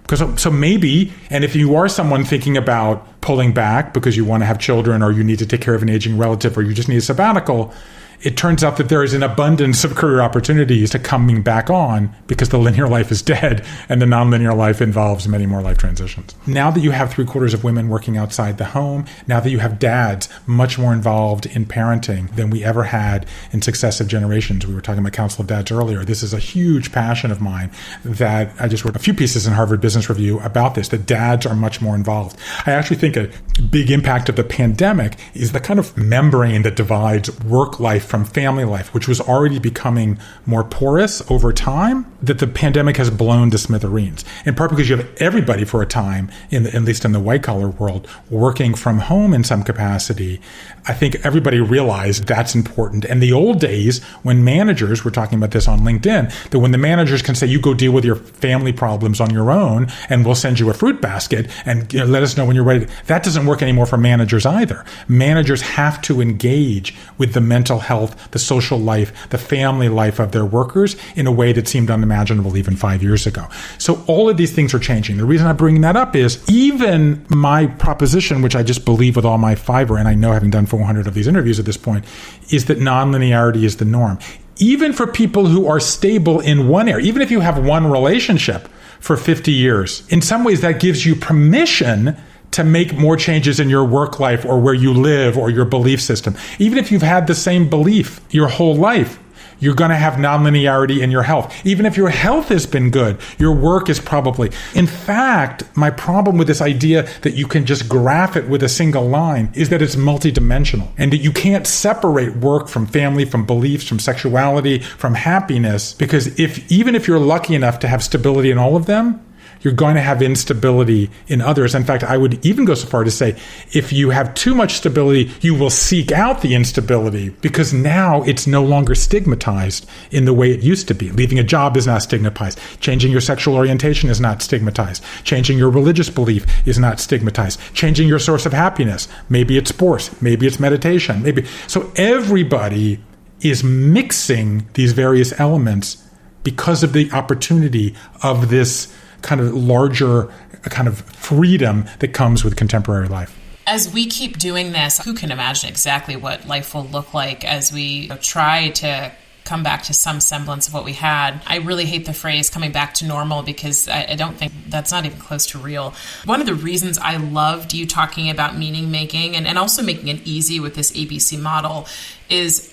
Because 0.04 0.22
um, 0.22 0.38
so 0.38 0.50
maybe, 0.50 1.14
and 1.30 1.44
if 1.44 1.56
you 1.56 1.76
are 1.76 1.88
someone 1.88 2.24
thinking 2.24 2.58
about 2.58 3.22
pulling 3.22 3.54
back 3.54 3.94
because 3.94 4.18
you 4.18 4.26
want 4.26 4.42
to 4.42 4.46
have 4.46 4.60
children 4.60 5.04
or 5.04 5.12
you 5.12 5.24
need 5.24 5.40
to 5.40 5.46
take 5.46 5.62
care 5.62 5.76
of 5.76 5.84
an 5.84 5.90
aging 5.90 6.18
relative 6.18 6.58
or 6.58 6.62
you 6.62 6.74
just 6.74 6.90
need 6.90 6.98
a 6.98 7.02
sabbatical, 7.02 7.74
it 8.22 8.36
turns 8.36 8.64
out 8.64 8.78
that 8.78 8.90
there 8.90 9.04
is 9.04 9.14
an 9.14 9.24
abundance 9.24 9.84
of 9.84 9.96
career 9.96 10.22
opportunities 10.22 10.90
to 10.90 11.00
coming 11.00 11.42
back 11.42 11.70
on 11.70 12.14
because 12.28 12.50
the 12.50 12.58
linear 12.58 12.88
life 12.88 13.12
is 13.12 13.22
dead 13.22 13.66
and 13.88 14.02
the 14.02 14.06
nonlinear 14.06 14.56
life 14.56 14.82
involves 14.82 15.28
many 15.28 15.46
more 15.46 15.62
life 15.62 15.78
transitions. 15.78 16.36
Now 16.46 16.70
that 16.72 16.82
you 16.82 16.92
have 16.92 17.12
three 17.12 17.26
quarters 17.26 17.54
of 17.54 17.64
women 17.64 17.88
working 17.88 18.18
outside 18.18 18.58
the 18.58 18.66
home, 18.66 19.06
now 19.28 19.40
that 19.40 19.50
you 19.50 19.60
have 19.60 19.80
dads 19.80 20.28
much 20.46 20.78
more 20.78 20.94
involved 20.94 21.46
in 21.46 21.66
parenting 21.66 22.36
than 22.36 22.50
we 22.50 22.64
ever 22.64 22.84
had 22.84 23.26
in 23.52 23.62
successive 23.62 24.08
generations, 24.08 24.68
we 24.68 24.74
were 24.74 24.82
talking 24.82 25.00
about 25.00 25.14
Council 25.14 25.42
of 25.42 25.48
Dads 25.48 25.72
earlier. 25.72 26.04
This 26.04 26.24
is 26.24 26.34
a 26.34 26.40
huge 26.40 26.92
passion 26.92 27.32
of 27.32 27.40
mine 27.40 27.72
that 28.04 28.52
I 28.60 28.68
just 28.68 28.84
wrote 28.84 28.96
a 28.96 29.00
few 29.00 29.14
pieces 29.14 29.48
in 29.48 29.54
Harvard 29.54 29.80
Business 29.80 30.10
Review 30.10 30.40
about 30.42 30.76
this, 30.76 30.90
that 30.90 31.06
dads 31.06 31.46
are 31.46 31.56
much 31.56 31.82
more 31.82 31.96
involved. 31.96 32.38
I 32.66 32.72
actually 32.72 32.98
think 32.98 33.16
a 33.16 33.30
big 33.62 33.92
impact 33.92 34.28
of 34.28 34.36
the 34.36 34.44
pandemic 34.44 35.16
is 35.34 35.52
the 35.52 35.60
kind 35.60 35.80
of 35.80 35.96
membrane 35.96 36.64
that 36.64 36.76
divides 36.76 37.40
work 37.42 37.80
life 37.80 38.09
from 38.10 38.26
family 38.26 38.66
life, 38.66 38.94
which 38.94 39.08
was 39.08 39.22
already 39.22 39.60
becoming 39.60 40.18
more 40.46 40.64
porous 40.64 41.22
over 41.30 41.54
time, 41.54 42.06
that 42.22 42.40
the 42.40 42.48
pandemic 42.48 42.98
has 42.98 43.10
blown 43.10 43.52
to 43.52 43.58
smithereens. 43.58 44.26
In 44.46 44.56
part 44.56 44.72
because 44.72 44.90
you 44.90 44.98
have 44.98 45.10
everybody 45.22 45.64
for 45.64 45.82
a 45.82 45.86
time, 45.86 46.32
in 46.50 46.64
the, 46.64 46.76
at 46.76 46.82
least 46.84 47.06
in 47.06 47.12
the 47.12 47.20
white 47.20 47.44
collar 47.44 47.70
world, 47.70 48.08
working 48.30 48.74
from 48.74 49.00
home 49.00 49.34
in 49.34 49.44
some 49.44 49.64
capacity. 49.64 50.42
I 50.88 50.94
think 50.94 51.24
everybody 51.24 51.60
realized 51.60 52.26
that's 52.26 52.56
important. 52.56 53.06
And 53.06 53.22
the 53.22 53.32
old 53.32 53.60
days 53.60 54.04
when 54.24 54.44
managers, 54.44 55.06
we're 55.06 55.12
talking 55.12 55.38
about 55.38 55.52
this 55.52 55.68
on 55.68 55.82
LinkedIn, 55.82 56.50
that 56.50 56.60
when 56.60 56.72
the 56.72 56.78
managers 56.78 57.22
can 57.22 57.36
say, 57.36 57.46
you 57.48 57.60
go 57.60 57.74
deal 57.74 57.92
with 57.92 58.06
your 58.06 58.16
family 58.16 58.74
problems 58.74 59.22
on 59.22 59.30
your 59.30 59.52
own 59.52 59.88
and 60.10 60.26
we'll 60.26 60.36
send 60.36 60.60
you 60.60 60.70
a 60.70 60.74
fruit 60.74 61.02
basket 61.02 61.50
and 61.66 61.92
you 61.94 62.00
know, 62.00 62.06
let 62.06 62.24
us 62.24 62.38
know 62.38 62.46
when 62.46 62.56
you're 62.56 62.66
ready. 62.66 62.88
That 63.06 63.24
doesn't 63.24 63.46
work 63.46 63.62
anymore 63.62 63.86
for 63.86 63.98
managers 63.98 64.46
either. 64.46 64.84
Managers 65.08 65.62
have 65.62 66.02
to 66.04 66.22
engage 66.22 66.96
with 67.18 67.34
the 67.34 67.42
mental 67.42 67.80
health, 67.80 67.99
the 68.08 68.40
social 68.40 68.80
life, 68.80 69.30
the 69.30 69.38
family 69.38 69.90
life 69.90 70.20
of 70.20 70.32
their 70.32 70.46
workers 70.46 70.96
in 71.16 71.28
a 71.28 71.32
way 71.32 71.52
that 71.54 71.68
seemed 71.68 71.90
unimaginable 71.90 72.58
even 72.58 72.76
five 72.76 73.04
years 73.04 73.28
ago. 73.28 73.48
So 73.78 74.04
all 74.08 74.30
of 74.30 74.38
these 74.38 74.54
things 74.54 74.74
are 74.74 74.80
changing. 74.80 75.18
The 75.18 75.26
reason 75.26 75.48
I'm 75.48 75.58
bringing 75.58 75.82
that 75.82 75.96
up 75.96 76.16
is 76.16 76.44
even 76.50 77.26
my 77.30 77.68
proposition, 77.68 78.42
which 78.42 78.56
I 78.56 78.64
just 78.64 78.86
believe 78.86 79.16
with 79.16 79.26
all 79.26 79.38
my 79.38 79.56
fiber, 79.56 79.98
and 79.98 80.08
I 80.08 80.16
know 80.16 80.32
having 80.32 80.50
done 80.50 80.66
400 80.66 81.08
of 81.08 81.14
these 81.14 81.28
interviews 81.28 81.60
at 81.60 81.66
this 81.66 81.78
point, 81.78 82.06
is 82.52 82.66
that 82.66 82.80
nonlinearity 82.80 83.64
is 83.64 83.78
the 83.78 83.86
norm. 83.86 84.20
Even 84.58 84.92
for 84.92 85.08
people 85.08 85.46
who 85.46 85.68
are 85.68 85.80
stable 85.80 86.40
in 86.42 86.68
one 86.68 86.90
area, 86.90 87.06
even 87.06 87.22
if 87.22 87.32
you 87.32 87.40
have 87.40 87.64
one 87.66 87.90
relationship 87.90 88.68
for 89.00 89.16
50 89.16 89.52
years, 89.52 90.06
in 90.10 90.22
some 90.22 90.44
ways 90.44 90.62
that 90.62 90.82
gives 90.82 91.06
you 91.06 91.16
permission 91.16 92.18
to 92.52 92.64
make 92.64 92.94
more 92.94 93.16
changes 93.16 93.60
in 93.60 93.70
your 93.70 93.86
work 93.86 94.20
life 94.20 94.46
or 94.46 94.60
where 94.60 94.74
you 94.74 94.94
live 94.94 95.38
or 95.38 95.50
your 95.50 95.66
belief 95.66 96.02
system. 96.02 96.36
Even 96.58 96.78
if 96.78 96.92
you've 96.92 97.02
had 97.02 97.28
the 97.28 97.36
same 97.36 97.70
belief 97.70 98.22
your 98.32 98.48
whole 98.48 98.76
life, 98.76 99.20
you're 99.60 99.76
going 99.76 99.90
to 99.90 99.96
have 99.96 100.14
nonlinearity 100.14 101.02
in 101.02 101.12
your 101.12 101.24
health. 101.24 101.54
Even 101.66 101.86
if 101.86 101.98
your 101.98 102.10
health 102.10 102.50
has 102.50 102.66
been 102.66 102.90
good, 102.90 103.20
your 103.38 103.54
work 103.54 103.90
is 103.90 104.00
probably. 104.00 104.52
In 104.74 104.88
fact, 104.88 105.64
my 105.76 105.90
problem 105.90 106.38
with 106.38 106.48
this 106.48 106.62
idea 106.62 107.08
that 107.22 107.34
you 107.34 107.48
can 107.48 107.66
just 107.66 107.90
graph 107.90 108.36
it 108.36 108.48
with 108.48 108.64
a 108.64 108.70
single 108.70 109.08
line 109.08 109.52
is 109.54 109.70
that 109.70 109.82
it's 109.82 109.96
multidimensional 109.96 110.90
and 110.98 111.12
that 111.12 111.18
you 111.18 111.32
can't 111.32 111.68
separate 111.68 112.38
work 112.38 112.68
from 112.68 112.86
family, 112.86 113.26
from 113.26 113.46
beliefs, 113.46 113.88
from 113.88 114.00
sexuality, 114.00 114.80
from 114.80 115.14
happiness. 115.14 115.94
Because 115.94 116.40
if, 116.40 116.72
even 116.72 116.96
if 116.96 117.08
you're 117.08 117.20
lucky 117.20 117.56
enough 117.56 117.80
to 117.80 117.88
have 117.88 118.04
stability 118.04 118.52
in 118.52 118.58
all 118.58 118.76
of 118.76 118.86
them, 118.86 119.22
you're 119.62 119.74
going 119.74 119.96
to 119.96 120.02
have 120.02 120.22
instability 120.22 121.10
in 121.28 121.42
others. 121.42 121.76
In 121.76 121.84
fact, 121.84 122.04
I 122.04 122.18
would 122.18 122.44
even 122.46 122.66
go 122.66 122.74
so 122.76 122.88
far 122.88 123.04
to 123.04 123.12
say 123.12 123.36
if 123.72 123.92
you 123.92 124.10
have 124.12 124.34
too 124.34 124.56
much 124.56 124.74
stability, 124.74 125.32
you 125.42 125.56
will 125.56 125.70
seek 125.70 126.12
out 126.12 126.42
the 126.42 126.56
instability 126.56 127.30
because 127.30 127.74
now 127.74 128.24
it's 128.24 128.48
no 128.48 128.64
longer 128.64 128.96
stigmatized 128.96 129.88
in 130.12 130.26
the 130.26 130.34
way 130.34 130.52
it 130.52 130.62
used 130.62 130.88
to 130.88 130.94
be. 130.94 131.12
Leaving 131.12 131.40
a 131.40 131.44
job 131.44 131.76
is 131.76 131.88
not 131.88 132.02
stigmatized. 132.02 132.60
Changing 132.80 133.12
your 133.12 133.22
sexual 133.22 133.56
orientation 133.56 134.10
is 134.10 134.22
not 134.22 134.42
stigmatized. 134.42 135.04
Changing 135.24 135.58
your 135.58 135.70
religious 135.70 136.10
belief 136.10 136.46
is 136.68 136.80
not 136.80 137.00
stigmatized. 137.00 137.60
Changing 137.74 138.08
your 138.08 138.20
source 138.20 138.46
of 138.46 138.54
happiness. 138.54 139.08
Maybe 139.30 139.58
it's 139.58 139.70
sports. 139.70 140.22
Maybe 140.22 140.48
it's 140.48 140.60
meditation. 140.60 141.22
Maybe. 141.24 141.46
So 141.68 141.92
everybody 141.96 143.00
is 143.42 143.64
mixing 143.64 144.68
these 144.74 144.92
various 144.92 145.38
elements 145.40 146.04
because 146.44 146.84
of 146.84 146.94
the 146.94 147.12
opportunity 147.12 147.96
of 148.24 148.50
this 148.50 148.94
kind 149.22 149.42
of 149.42 149.54
larger 149.54 150.32
kind 150.64 150.88
of 150.88 151.02
freedom 151.02 151.86
that 152.00 152.10
comes 152.10 152.44
with 152.44 152.56
contemporary 152.56 153.08
life. 153.08 153.36
As 153.66 153.92
we 153.94 154.08
keep 154.08 154.38
doing 154.38 154.72
this, 154.72 155.00
who 155.04 155.14
can 155.14 155.32
imagine 155.32 155.70
exactly 155.70 156.16
what 156.16 156.48
life 156.48 156.74
will 156.74 156.86
look 156.86 157.14
like 157.14 157.46
as 157.46 157.72
we 157.72 158.08
try 158.22 158.70
to 158.70 159.12
come 159.50 159.64
back 159.64 159.82
to 159.82 159.94
some 159.94 160.20
semblance 160.20 160.68
of 160.68 160.76
what 160.76 160.86
we 160.86 160.94
had. 160.94 161.42
I 161.48 161.58
really 161.58 161.86
hate 161.86 162.06
the 162.06 162.14
phrase 162.14 162.52
coming 162.52 162.72
back 162.72 162.94
to 162.96 163.06
normal 163.06 163.42
because 163.42 163.88
I, 163.88 164.06
I, 164.10 164.16
don't 164.16 164.38
think 164.38 164.52
that's 164.68 164.92
not 164.92 165.06
even 165.06 165.18
close 165.18 165.48
to 165.48 165.58
real. 165.58 165.96
One 166.26 166.40
of 166.40 166.46
the 166.46 166.54
reasons 166.54 167.00
I 167.00 167.18
loved 167.18 167.74
you 167.74 167.88
talking 167.88 168.30
about 168.30 168.56
meaning 168.56 168.92
making 168.92 169.36
and, 169.36 169.48
and 169.48 169.58
also 169.58 169.82
making 169.82 170.08
it 170.08 170.22
easy 170.24 170.60
with 170.60 170.76
this 170.76 170.92
ABC 170.92 171.42
model 171.42 171.88
is 172.30 172.72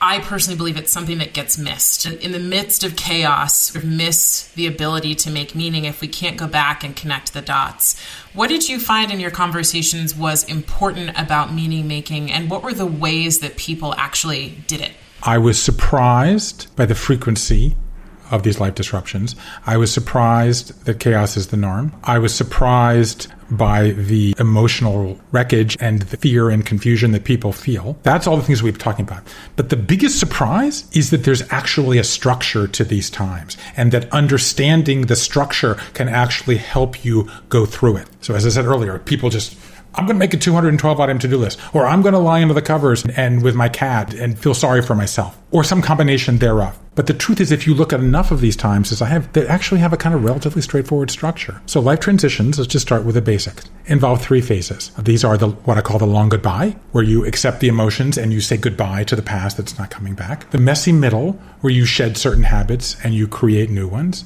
I 0.00 0.20
personally 0.20 0.56
believe 0.56 0.76
it's 0.76 0.92
something 0.92 1.18
that 1.18 1.32
gets 1.32 1.58
missed. 1.58 2.06
In 2.06 2.32
the 2.32 2.38
midst 2.38 2.84
of 2.84 2.94
chaos, 2.94 3.74
we 3.74 3.80
miss 3.82 4.48
the 4.54 4.66
ability 4.66 5.14
to 5.16 5.30
make 5.30 5.54
meaning 5.54 5.84
if 5.84 6.00
we 6.00 6.08
can't 6.08 6.36
go 6.36 6.46
back 6.46 6.84
and 6.84 6.94
connect 6.94 7.32
the 7.32 7.42
dots. 7.42 8.00
What 8.32 8.48
did 8.48 8.68
you 8.68 8.78
find 8.78 9.10
in 9.10 9.18
your 9.18 9.32
conversations 9.32 10.14
was 10.14 10.44
important 10.44 11.18
about 11.18 11.52
meaning 11.52 11.88
making, 11.88 12.30
and 12.30 12.48
what 12.48 12.62
were 12.62 12.74
the 12.74 12.86
ways 12.86 13.40
that 13.40 13.56
people 13.56 13.94
actually 13.94 14.62
did 14.68 14.80
it? 14.80 14.92
I 15.22 15.38
was 15.38 15.60
surprised 15.60 16.74
by 16.76 16.86
the 16.86 16.94
frequency 16.94 17.76
of 18.30 18.44
these 18.44 18.60
life 18.60 18.76
disruptions. 18.76 19.34
I 19.66 19.78
was 19.78 19.92
surprised 19.92 20.84
that 20.84 21.00
chaos 21.00 21.36
is 21.36 21.48
the 21.48 21.56
norm. 21.56 21.92
I 22.04 22.18
was 22.18 22.34
surprised 22.34 23.26
by 23.50 23.90
the 23.90 24.34
emotional 24.38 25.18
wreckage 25.32 25.76
and 25.80 26.02
the 26.02 26.16
fear 26.16 26.50
and 26.50 26.64
confusion 26.66 27.12
that 27.12 27.24
people 27.24 27.52
feel. 27.52 27.98
That's 28.02 28.26
all 28.26 28.36
the 28.36 28.42
things 28.42 28.62
we've 28.62 28.74
been 28.74 28.80
talking 28.80 29.04
about. 29.04 29.22
But 29.56 29.70
the 29.70 29.76
biggest 29.76 30.18
surprise 30.18 30.88
is 30.92 31.10
that 31.10 31.24
there's 31.24 31.42
actually 31.52 31.98
a 31.98 32.04
structure 32.04 32.66
to 32.68 32.84
these 32.84 33.10
times 33.10 33.56
and 33.76 33.92
that 33.92 34.12
understanding 34.12 35.02
the 35.02 35.16
structure 35.16 35.74
can 35.94 36.08
actually 36.08 36.56
help 36.56 37.04
you 37.04 37.28
go 37.48 37.66
through 37.66 37.96
it. 37.96 38.08
So 38.20 38.34
as 38.34 38.44
I 38.46 38.50
said 38.50 38.66
earlier, 38.66 38.98
people 38.98 39.30
just 39.30 39.56
I'm 39.98 40.06
going 40.06 40.14
to 40.14 40.20
make 40.20 40.32
a 40.32 40.36
212 40.36 41.00
item 41.00 41.18
to 41.18 41.26
do 41.26 41.36
list, 41.36 41.58
or 41.74 41.84
I'm 41.84 42.02
going 42.02 42.12
to 42.12 42.20
lie 42.20 42.40
under 42.40 42.54
the 42.54 42.62
covers 42.62 43.04
and 43.16 43.42
with 43.42 43.56
my 43.56 43.68
cat 43.68 44.14
and 44.14 44.38
feel 44.38 44.54
sorry 44.54 44.80
for 44.80 44.94
myself, 44.94 45.36
or 45.50 45.64
some 45.64 45.82
combination 45.82 46.38
thereof. 46.38 46.78
But 46.94 47.08
the 47.08 47.14
truth 47.14 47.40
is, 47.40 47.50
if 47.50 47.66
you 47.66 47.74
look 47.74 47.92
at 47.92 47.98
enough 47.98 48.30
of 48.30 48.40
these 48.40 48.54
times, 48.54 48.92
as 48.92 49.02
I 49.02 49.06
have, 49.06 49.32
they 49.32 49.44
actually 49.48 49.80
have 49.80 49.92
a 49.92 49.96
kind 49.96 50.14
of 50.14 50.22
relatively 50.22 50.62
straightforward 50.62 51.10
structure. 51.10 51.60
So 51.66 51.80
life 51.80 51.98
transitions, 51.98 52.60
let's 52.60 52.70
just 52.70 52.86
start 52.86 53.04
with 53.04 53.16
the 53.16 53.20
basics, 53.20 53.68
involve 53.86 54.22
three 54.22 54.40
phases. 54.40 54.92
These 55.00 55.24
are 55.24 55.36
the 55.36 55.48
what 55.48 55.78
I 55.78 55.80
call 55.80 55.98
the 55.98 56.06
long 56.06 56.28
goodbye, 56.28 56.76
where 56.92 57.02
you 57.02 57.26
accept 57.26 57.58
the 57.58 57.66
emotions 57.66 58.16
and 58.16 58.32
you 58.32 58.40
say 58.40 58.56
goodbye 58.56 59.02
to 59.02 59.16
the 59.16 59.22
past 59.22 59.56
that's 59.56 59.80
not 59.80 59.90
coming 59.90 60.14
back. 60.14 60.48
The 60.50 60.58
messy 60.58 60.92
middle, 60.92 61.32
where 61.60 61.72
you 61.72 61.84
shed 61.84 62.16
certain 62.16 62.44
habits 62.44 62.96
and 63.02 63.14
you 63.14 63.26
create 63.26 63.68
new 63.68 63.88
ones. 63.88 64.24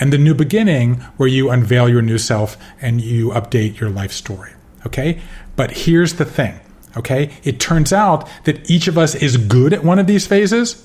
And 0.00 0.12
the 0.12 0.18
new 0.18 0.34
beginning, 0.34 0.96
where 1.18 1.28
you 1.28 1.50
unveil 1.50 1.88
your 1.88 2.02
new 2.02 2.18
self 2.18 2.56
and 2.80 3.00
you 3.00 3.28
update 3.28 3.78
your 3.78 3.90
life 3.90 4.10
story. 4.10 4.50
Okay. 4.86 5.20
But 5.56 5.70
here's 5.70 6.14
the 6.14 6.24
thing. 6.24 6.58
Okay. 6.96 7.30
It 7.42 7.60
turns 7.60 7.92
out 7.92 8.28
that 8.44 8.70
each 8.70 8.88
of 8.88 8.96
us 8.98 9.14
is 9.14 9.36
good 9.36 9.72
at 9.72 9.84
one 9.84 9.98
of 9.98 10.06
these 10.06 10.26
phases 10.26 10.84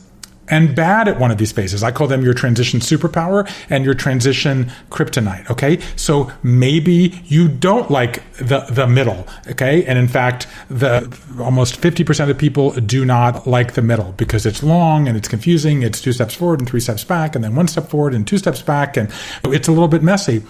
and 0.50 0.76
bad 0.76 1.08
at 1.08 1.20
one 1.20 1.32
of 1.32 1.38
these 1.38 1.52
phases. 1.52 1.84
I 1.84 1.92
call 1.92 2.08
them 2.08 2.24
your 2.24 2.34
transition 2.34 2.80
superpower 2.80 3.50
and 3.70 3.86
your 3.86 3.94
transition 3.94 4.72
kryptonite. 4.90 5.50
Okay. 5.50 5.80
So 5.96 6.32
maybe 6.44 7.22
you 7.26 7.48
don't 7.48 7.92
like 7.92 8.24
the, 8.38 8.62
the 8.72 8.88
middle. 8.88 9.28
Okay. 9.48 9.86
And 9.86 9.98
in 10.00 10.08
fact, 10.08 10.48
the 10.70 11.16
almost 11.40 11.80
50% 11.80 12.30
of 12.30 12.38
people 12.38 12.72
do 12.72 13.06
not 13.06 13.46
like 13.46 13.74
the 13.74 13.82
middle 13.82 14.14
because 14.14 14.46
it's 14.46 14.64
long 14.64 15.08
and 15.08 15.16
it's 15.16 15.28
confusing. 15.28 15.84
It's 15.84 16.02
two 16.02 16.14
steps 16.14 16.34
forward 16.34 16.60
and 16.60 16.68
three 16.68 16.80
steps 16.80 17.04
back 17.04 17.36
and 17.36 17.44
then 17.44 17.56
one 17.56 17.68
step 17.68 17.88
forward 17.90 18.14
and 18.14 18.28
two 18.28 18.38
steps 18.38 18.62
back. 18.62 18.98
And 18.98 19.12
it's 19.46 19.68
a 19.68 19.72
little 19.72 19.88
bit 19.88 20.02
messy. 20.02 20.44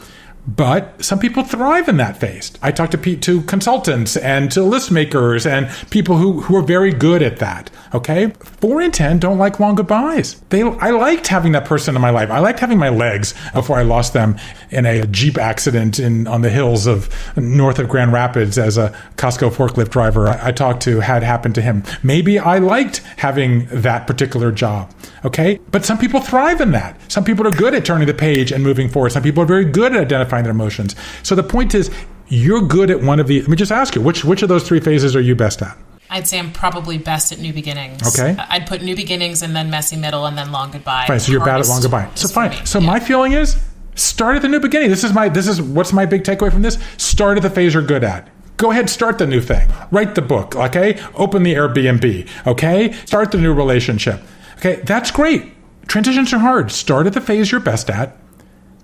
But 0.55 1.03
some 1.05 1.19
people 1.19 1.43
thrive 1.43 1.87
in 1.87 1.97
that 1.97 2.17
phase. 2.17 2.51
I 2.61 2.71
talk 2.71 2.89
to 2.91 3.15
to 3.17 3.41
consultants 3.43 4.17
and 4.17 4.51
to 4.51 4.63
list 4.63 4.91
makers 4.91 5.45
and 5.45 5.69
people 5.91 6.17
who, 6.17 6.41
who 6.41 6.55
are 6.55 6.63
very 6.63 6.91
good 6.91 7.21
at 7.21 7.37
that. 7.37 7.69
Okay, 7.93 8.31
four 8.59 8.81
in 8.81 8.91
ten 8.91 9.19
don't 9.19 9.37
like 9.37 9.59
long 9.59 9.75
goodbyes. 9.75 10.39
They 10.49 10.63
I 10.63 10.89
liked 10.89 11.27
having 11.27 11.51
that 11.51 11.65
person 11.65 11.95
in 11.95 12.01
my 12.01 12.09
life. 12.09 12.31
I 12.31 12.39
liked 12.39 12.59
having 12.59 12.79
my 12.79 12.89
legs 12.89 13.35
before 13.53 13.77
I 13.77 13.83
lost 13.83 14.13
them 14.13 14.37
in 14.71 14.85
a 14.85 15.05
jeep 15.07 15.37
accident 15.37 15.99
in 15.99 16.25
on 16.27 16.41
the 16.41 16.49
hills 16.49 16.87
of 16.87 17.09
north 17.37 17.77
of 17.77 17.87
Grand 17.87 18.11
Rapids 18.11 18.57
as 18.57 18.77
a 18.77 18.89
Costco 19.17 19.51
forklift 19.51 19.89
driver. 19.89 20.29
I, 20.29 20.47
I 20.47 20.51
talked 20.51 20.81
to 20.83 20.99
had 20.99 21.21
happened 21.21 21.55
to 21.55 21.61
him. 21.61 21.83
Maybe 22.01 22.39
I 22.39 22.57
liked 22.57 22.97
having 23.17 23.65
that 23.67 24.07
particular 24.07 24.51
job. 24.51 24.91
Okay, 25.25 25.59
but 25.71 25.85
some 25.85 25.97
people 25.97 26.21
thrive 26.21 26.61
in 26.61 26.71
that. 26.71 26.99
Some 27.11 27.23
people 27.23 27.45
are 27.45 27.51
good 27.51 27.73
at 27.75 27.85
turning 27.85 28.07
the 28.07 28.13
page 28.13 28.51
and 28.51 28.63
moving 28.63 28.87
forward. 28.87 29.11
Some 29.11 29.23
people 29.23 29.43
are 29.43 29.47
very 29.47 29.65
good 29.65 29.93
at 29.93 30.01
identifying 30.01 30.38
their 30.41 30.51
emotions. 30.51 30.95
So 31.23 31.35
the 31.35 31.43
point 31.43 31.75
is, 31.75 31.91
you're 32.27 32.61
good 32.61 32.91
at 32.91 33.01
one 33.01 33.19
of 33.19 33.27
the. 33.27 33.41
Let 33.41 33.49
me 33.49 33.57
just 33.57 33.71
ask 33.71 33.95
you, 33.95 34.01
which 34.01 34.23
which 34.23 34.41
of 34.43 34.49
those 34.49 34.67
three 34.67 34.79
phases 34.79 35.15
are 35.15 35.21
you 35.21 35.35
best 35.35 35.61
at? 35.61 35.77
I'd 36.11 36.27
say 36.27 36.39
I'm 36.39 36.51
probably 36.51 36.97
best 36.97 37.31
at 37.31 37.39
new 37.39 37.53
beginnings. 37.53 38.19
Okay. 38.19 38.35
I'd 38.49 38.65
put 38.65 38.81
new 38.81 38.95
beginnings 38.95 39.43
and 39.43 39.55
then 39.55 39.69
messy 39.69 39.95
middle 39.95 40.25
and 40.25 40.37
then 40.37 40.51
long 40.51 40.71
goodbye. 40.71 41.05
Fine. 41.07 41.19
So 41.19 41.31
you're 41.31 41.45
bad 41.45 41.59
at 41.59 41.67
long 41.67 41.81
goodbye. 41.81 42.09
So 42.15 42.27
fine. 42.27 42.65
So 42.65 42.79
yeah. 42.79 42.87
my 42.87 42.99
feeling 42.99 43.33
is 43.33 43.61
start 43.95 44.35
at 44.35 44.41
the 44.41 44.47
new 44.47 44.59
beginning. 44.59 44.89
This 44.89 45.03
is 45.03 45.13
my 45.13 45.29
this 45.29 45.47
is 45.47 45.61
what's 45.61 45.93
my 45.93 46.05
big 46.05 46.23
takeaway 46.23 46.51
from 46.51 46.63
this? 46.63 46.79
Start 46.97 47.37
at 47.37 47.43
the 47.43 47.49
phase 47.49 47.73
you're 47.73 47.83
good 47.83 48.03
at. 48.03 48.27
Go 48.57 48.71
ahead, 48.71 48.89
start 48.89 49.19
the 49.19 49.27
new 49.27 49.39
thing. 49.39 49.69
Write 49.89 50.15
the 50.15 50.21
book, 50.21 50.53
okay? 50.53 50.99
Open 51.15 51.43
the 51.43 51.53
Airbnb, 51.53 52.27
okay? 52.45 52.91
Start 53.05 53.31
the 53.31 53.37
new 53.37 53.53
relationship. 53.53 54.19
Okay, 54.57 54.81
that's 54.83 55.11
great. 55.11 55.53
Transitions 55.87 56.33
are 56.33 56.39
hard. 56.39 56.69
Start 56.69 57.07
at 57.07 57.13
the 57.13 57.21
phase 57.21 57.51
you're 57.53 57.61
best 57.61 57.89
at 57.89 58.17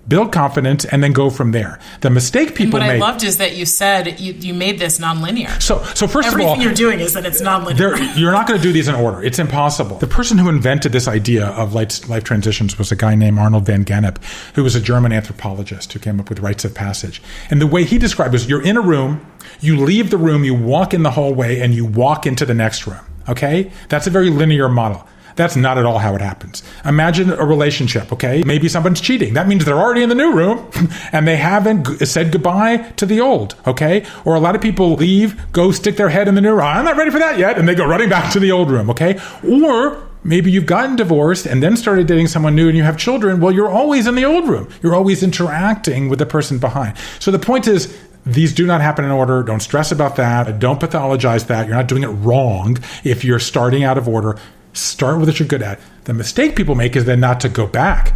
build 0.07 0.31
confidence, 0.31 0.85
and 0.85 1.03
then 1.03 1.11
go 1.11 1.29
from 1.29 1.51
there. 1.51 1.79
The 2.01 2.09
mistake 2.09 2.55
people 2.55 2.79
what 2.79 2.87
make. 2.87 2.99
What 2.99 3.07
I 3.07 3.11
loved 3.11 3.23
is 3.23 3.37
that 3.37 3.55
you 3.55 3.65
said 3.65 4.19
you, 4.19 4.33
you 4.33 4.53
made 4.53 4.79
this 4.79 4.99
nonlinear. 4.99 5.61
So, 5.61 5.83
so 5.95 6.07
first 6.07 6.27
Everything 6.27 6.47
of 6.47 6.49
all, 6.49 6.53
everything 6.53 6.61
you're 6.61 6.73
doing 6.73 6.99
is 6.99 7.13
that 7.13 7.25
it's 7.25 7.41
nonlinear. 7.41 8.17
you're 8.17 8.31
not 8.31 8.47
going 8.47 8.59
to 8.59 8.63
do 8.63 8.71
these 8.71 8.87
in 8.87 8.95
order. 8.95 9.23
It's 9.23 9.39
impossible. 9.39 9.97
The 9.97 10.07
person 10.07 10.37
who 10.37 10.49
invented 10.49 10.91
this 10.91 11.07
idea 11.07 11.47
of 11.47 11.73
life, 11.73 12.07
life 12.07 12.23
transitions 12.23 12.77
was 12.77 12.91
a 12.91 12.95
guy 12.95 13.15
named 13.15 13.39
Arnold 13.39 13.65
van 13.65 13.85
Gennep, 13.85 14.23
who 14.53 14.63
was 14.63 14.75
a 14.75 14.81
German 14.81 15.11
anthropologist 15.11 15.93
who 15.93 15.99
came 15.99 16.19
up 16.19 16.29
with 16.29 16.39
rites 16.39 16.65
of 16.65 16.73
passage. 16.73 17.21
And 17.49 17.61
the 17.61 17.67
way 17.67 17.83
he 17.83 17.97
described 17.97 18.33
it 18.33 18.35
was 18.35 18.49
you're 18.49 18.63
in 18.63 18.77
a 18.77 18.81
room, 18.81 19.25
you 19.59 19.77
leave 19.77 20.11
the 20.11 20.17
room, 20.17 20.43
you 20.43 20.53
walk 20.53 20.93
in 20.93 21.03
the 21.03 21.11
hallway, 21.11 21.59
and 21.59 21.73
you 21.73 21.85
walk 21.85 22.25
into 22.25 22.45
the 22.45 22.53
next 22.53 22.85
room. 22.87 22.99
Okay? 23.27 23.71
That's 23.89 24.07
a 24.07 24.11
very 24.11 24.29
linear 24.29 24.69
model. 24.69 25.07
That's 25.35 25.55
not 25.55 25.77
at 25.77 25.85
all 25.85 25.99
how 25.99 26.15
it 26.15 26.21
happens. 26.21 26.63
Imagine 26.85 27.31
a 27.31 27.45
relationship, 27.45 28.11
okay? 28.13 28.43
Maybe 28.43 28.69
someone's 28.69 29.01
cheating. 29.01 29.33
That 29.33 29.47
means 29.47 29.65
they're 29.65 29.77
already 29.77 30.01
in 30.01 30.09
the 30.09 30.15
new 30.15 30.33
room 30.33 30.69
and 31.11 31.27
they 31.27 31.35
haven't 31.35 31.85
said 32.07 32.31
goodbye 32.31 32.77
to 32.97 33.05
the 33.05 33.21
old, 33.21 33.55
okay? 33.67 34.05
Or 34.23 34.35
a 34.35 34.39
lot 34.39 34.55
of 34.55 34.61
people 34.61 34.93
leave, 34.93 35.51
go 35.51 35.71
stick 35.71 35.97
their 35.97 36.09
head 36.09 36.27
in 36.27 36.35
the 36.35 36.41
new 36.41 36.51
room. 36.51 36.61
I'm 36.61 36.85
not 36.85 36.95
ready 36.95 37.11
for 37.11 37.19
that 37.19 37.37
yet. 37.37 37.57
And 37.57 37.67
they 37.67 37.75
go 37.75 37.85
running 37.85 38.09
back 38.09 38.31
to 38.33 38.39
the 38.39 38.51
old 38.51 38.69
room, 38.71 38.89
okay? 38.89 39.19
Or 39.43 40.07
maybe 40.23 40.51
you've 40.51 40.65
gotten 40.65 40.95
divorced 40.95 41.45
and 41.45 41.61
then 41.61 41.75
started 41.75 42.07
dating 42.07 42.27
someone 42.27 42.55
new 42.55 42.67
and 42.69 42.77
you 42.77 42.83
have 42.83 42.97
children. 42.97 43.41
Well, 43.41 43.51
you're 43.51 43.69
always 43.69 44.07
in 44.07 44.15
the 44.15 44.25
old 44.25 44.47
room. 44.47 44.69
You're 44.81 44.95
always 44.95 45.21
interacting 45.21 46.07
with 46.07 46.19
the 46.19 46.25
person 46.25 46.59
behind. 46.59 46.97
So 47.19 47.31
the 47.31 47.39
point 47.39 47.67
is, 47.67 47.95
these 48.25 48.53
do 48.53 48.65
not 48.65 48.81
happen 48.81 49.05
in 49.05 49.11
order. 49.11 49.43
Don't 49.43 49.59
stress 49.59 49.91
about 49.91 50.15
that. 50.15 50.57
Don't 50.57 50.79
pathologize 50.79 51.45
that. 51.47 51.67
You're 51.67 51.75
not 51.75 51.87
doing 51.87 52.01
it 52.01 52.07
wrong 52.07 52.77
if 53.03 53.23
you're 53.23 53.39
starting 53.39 53.83
out 53.83 53.99
of 53.99 54.07
order. 54.09 54.37
Start 54.75 55.19
with 55.19 55.29
what 55.29 55.39
you're 55.39 55.47
good 55.47 55.63
at. 55.63 55.79
The 56.03 56.13
mistake 56.13 56.55
people 56.55 56.75
make 56.75 56.95
is 56.95 57.05
then 57.05 57.21
not 57.21 57.39
to 57.39 57.49
go 57.49 57.65
back 57.65 58.13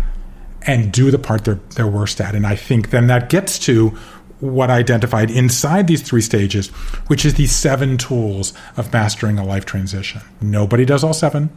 and 0.63 0.91
do 0.91 1.09
the 1.09 1.17
part 1.17 1.45
they're 1.45 1.59
they're 1.75 1.87
worst 1.87 2.19
at. 2.19 2.35
And 2.35 2.45
I 2.45 2.55
think 2.55 2.89
then 2.89 3.07
that 3.07 3.29
gets 3.29 3.57
to 3.59 3.97
what 4.41 4.69
I 4.69 4.77
identified 4.77 5.31
inside 5.31 5.87
these 5.87 6.01
three 6.01 6.21
stages, 6.21 6.67
which 7.07 7.25
is 7.25 7.35
these 7.35 7.53
seven 7.53 7.97
tools 7.97 8.53
of 8.77 8.91
mastering 8.91 9.39
a 9.39 9.45
life 9.45 9.65
transition. 9.65 10.21
Nobody 10.41 10.85
does 10.85 11.03
all 11.03 11.13
seven. 11.13 11.49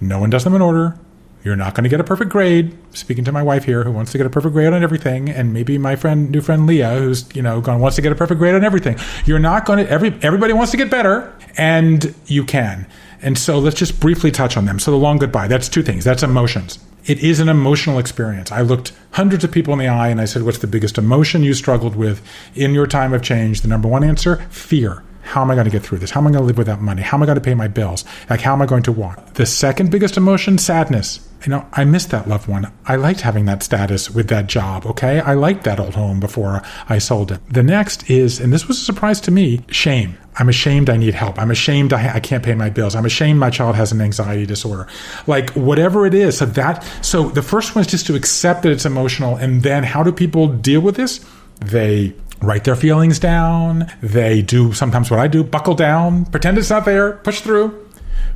No 0.00 0.20
one 0.20 0.30
does 0.30 0.44
them 0.44 0.54
in 0.54 0.62
order. 0.62 0.98
You're 1.44 1.54
not 1.54 1.74
going 1.74 1.84
to 1.84 1.88
get 1.88 2.00
a 2.00 2.04
perfect 2.04 2.32
grade. 2.32 2.76
Speaking 2.92 3.24
to 3.24 3.30
my 3.30 3.42
wife 3.42 3.64
here, 3.64 3.84
who 3.84 3.92
wants 3.92 4.10
to 4.10 4.18
get 4.18 4.26
a 4.26 4.30
perfect 4.30 4.52
grade 4.52 4.72
on 4.72 4.82
everything, 4.82 5.28
and 5.28 5.52
maybe 5.52 5.78
my 5.78 5.94
friend, 5.94 6.32
new 6.32 6.40
friend 6.40 6.66
Leah, 6.66 6.98
who's 6.98 7.24
you 7.36 7.42
know 7.42 7.60
going 7.60 7.78
wants 7.78 7.94
to 7.94 8.02
get 8.02 8.10
a 8.10 8.16
perfect 8.16 8.40
grade 8.40 8.56
on 8.56 8.64
everything. 8.64 8.98
You're 9.24 9.38
not 9.38 9.64
going 9.64 9.84
to. 9.84 9.88
Every 9.88 10.18
everybody 10.22 10.52
wants 10.52 10.72
to 10.72 10.76
get 10.76 10.90
better, 10.90 11.32
and 11.56 12.12
you 12.26 12.44
can. 12.44 12.88
And 13.22 13.38
so 13.38 13.58
let's 13.58 13.76
just 13.76 14.00
briefly 14.00 14.30
touch 14.30 14.56
on 14.56 14.64
them. 14.64 14.78
So 14.78 14.90
the 14.90 14.96
long 14.96 15.18
goodbye, 15.18 15.48
that's 15.48 15.68
two 15.68 15.82
things. 15.82 16.04
That's 16.04 16.22
emotions. 16.22 16.78
It 17.06 17.20
is 17.20 17.38
an 17.38 17.48
emotional 17.48 17.98
experience. 17.98 18.50
I 18.50 18.62
looked 18.62 18.92
hundreds 19.12 19.44
of 19.44 19.52
people 19.52 19.72
in 19.72 19.78
the 19.78 19.86
eye 19.86 20.08
and 20.08 20.20
I 20.20 20.24
said, 20.24 20.42
What's 20.42 20.58
the 20.58 20.66
biggest 20.66 20.98
emotion 20.98 21.44
you 21.44 21.54
struggled 21.54 21.94
with 21.94 22.20
in 22.54 22.74
your 22.74 22.86
time 22.86 23.12
of 23.12 23.22
change? 23.22 23.60
The 23.60 23.68
number 23.68 23.88
one 23.88 24.02
answer 24.02 24.36
fear. 24.50 25.04
How 25.26 25.42
am 25.42 25.50
I 25.50 25.54
going 25.54 25.64
to 25.64 25.70
get 25.70 25.82
through 25.82 25.98
this? 25.98 26.10
How 26.10 26.20
am 26.20 26.28
I 26.28 26.30
going 26.30 26.42
to 26.42 26.46
live 26.46 26.56
without 26.56 26.80
money? 26.80 27.02
How 27.02 27.16
am 27.16 27.22
I 27.22 27.26
going 27.26 27.36
to 27.36 27.42
pay 27.42 27.54
my 27.54 27.66
bills? 27.66 28.04
Like, 28.30 28.40
how 28.40 28.52
am 28.52 28.62
I 28.62 28.66
going 28.66 28.84
to 28.84 28.92
walk? 28.92 29.34
The 29.34 29.44
second 29.44 29.90
biggest 29.90 30.16
emotion, 30.16 30.56
sadness. 30.56 31.28
You 31.44 31.50
know, 31.50 31.66
I 31.72 31.84
missed 31.84 32.10
that 32.10 32.28
loved 32.28 32.48
one. 32.48 32.72
I 32.86 32.96
liked 32.96 33.20
having 33.20 33.44
that 33.46 33.62
status 33.62 34.08
with 34.08 34.28
that 34.28 34.46
job. 34.46 34.86
Okay. 34.86 35.20
I 35.20 35.34
liked 35.34 35.64
that 35.64 35.80
old 35.80 35.94
home 35.94 36.20
before 36.20 36.62
I 36.88 36.98
sold 36.98 37.32
it. 37.32 37.40
The 37.50 37.62
next 37.62 38.08
is, 38.08 38.40
and 38.40 38.52
this 38.52 38.68
was 38.68 38.78
a 38.80 38.84
surprise 38.84 39.20
to 39.22 39.30
me, 39.30 39.62
shame. 39.68 40.16
I'm 40.38 40.48
ashamed 40.48 40.90
I 40.90 40.96
need 40.96 41.14
help. 41.14 41.38
I'm 41.38 41.50
ashamed 41.50 41.92
I, 41.92 42.14
I, 42.16 42.20
can't 42.20 42.44
pay 42.44 42.54
my 42.54 42.68
bills. 42.68 42.94
I'm 42.94 43.06
ashamed 43.06 43.40
my 43.40 43.50
child 43.50 43.74
has 43.74 43.90
an 43.90 44.00
anxiety 44.00 44.44
disorder. 44.44 44.86
Like 45.26 45.50
whatever 45.50 46.06
it 46.06 46.14
is. 46.14 46.38
So 46.38 46.46
that, 46.46 46.84
so 47.02 47.30
the 47.30 47.42
first 47.42 47.74
one 47.74 47.80
is 47.84 47.90
just 47.90 48.06
to 48.06 48.14
accept 48.14 48.62
that 48.62 48.70
it's 48.70 48.84
emotional. 48.84 49.36
And 49.36 49.62
then 49.62 49.82
how 49.82 50.02
do 50.02 50.12
people 50.12 50.48
deal 50.48 50.80
with 50.80 50.96
this? 50.96 51.24
They 51.60 52.14
write 52.40 52.64
their 52.64 52.76
feelings 52.76 53.18
down. 53.18 53.90
They 54.02 54.42
do 54.42 54.72
sometimes 54.72 55.10
what 55.10 55.20
I 55.20 55.26
do, 55.26 55.42
buckle 55.42 55.74
down, 55.74 56.26
pretend 56.26 56.58
it's 56.58 56.70
not 56.70 56.84
there, 56.84 57.12
push 57.12 57.40
through. 57.40 57.86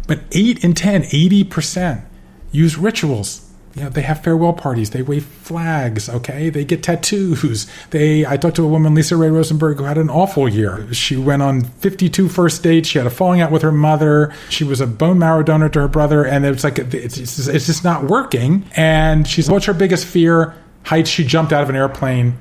But 0.07 0.21
8 0.33 0.64
in 0.64 0.75
10, 0.75 1.03
80% 1.03 2.05
use 2.53 2.77
rituals 2.77 3.51
you 3.75 3.83
know, 3.83 3.89
they 3.89 4.03
have 4.03 4.25
farewell 4.25 4.53
parties. 4.53 4.91
They 4.91 5.03
wave 5.03 5.25
flags. 5.25 6.09
Okay, 6.09 6.51
they 6.51 6.64
get 6.64 6.83
tattoos. 6.83 7.66
They. 7.91 8.27
I 8.27 8.37
talked 8.37 8.57
to 8.57 8.64
a 8.64 8.68
woman, 8.68 8.95
Lisa 8.95 9.16
Ray 9.16 9.31
Rosenberg, 9.31 9.79
who 9.79 9.85
had 9.85 9.99
an 9.99 10.11
awful 10.11 10.49
year. 10.49 10.93
She 10.93 11.16
went 11.16 11.43
on 11.43 11.62
52 11.62 12.29
first 12.29 12.62
dates. 12.62 12.89
She 12.89 12.99
had 12.99 13.07
a 13.07 13.11
falling 13.11 13.41
out 13.41 13.53
with 13.53 13.62
her 13.62 13.73
mother. 13.73 14.35
She 14.49 14.64
was 14.64 14.81
a 14.81 14.87
bone 14.87 15.18
marrow 15.18 15.43
donor 15.43 15.68
to 15.68 15.81
her 15.81 15.89
brother, 15.89 16.25
and 16.25 16.45
it's 16.45 16.64
like 16.64 16.79
it's, 16.79 17.16
it's, 17.16 17.47
it's 17.47 17.66
just 17.66 17.85
not 17.85 18.05
working. 18.05 18.64
And 18.77 19.27
she's 19.27 19.49
what's 19.49 19.66
her 19.66 19.75
biggest 19.75 20.05
fear? 20.05 20.55
Heights. 20.85 21.11
She 21.11 21.25
jumped 21.25 21.53
out 21.53 21.62
of 21.62 21.71
an 21.71 21.77
airplane 21.77 22.39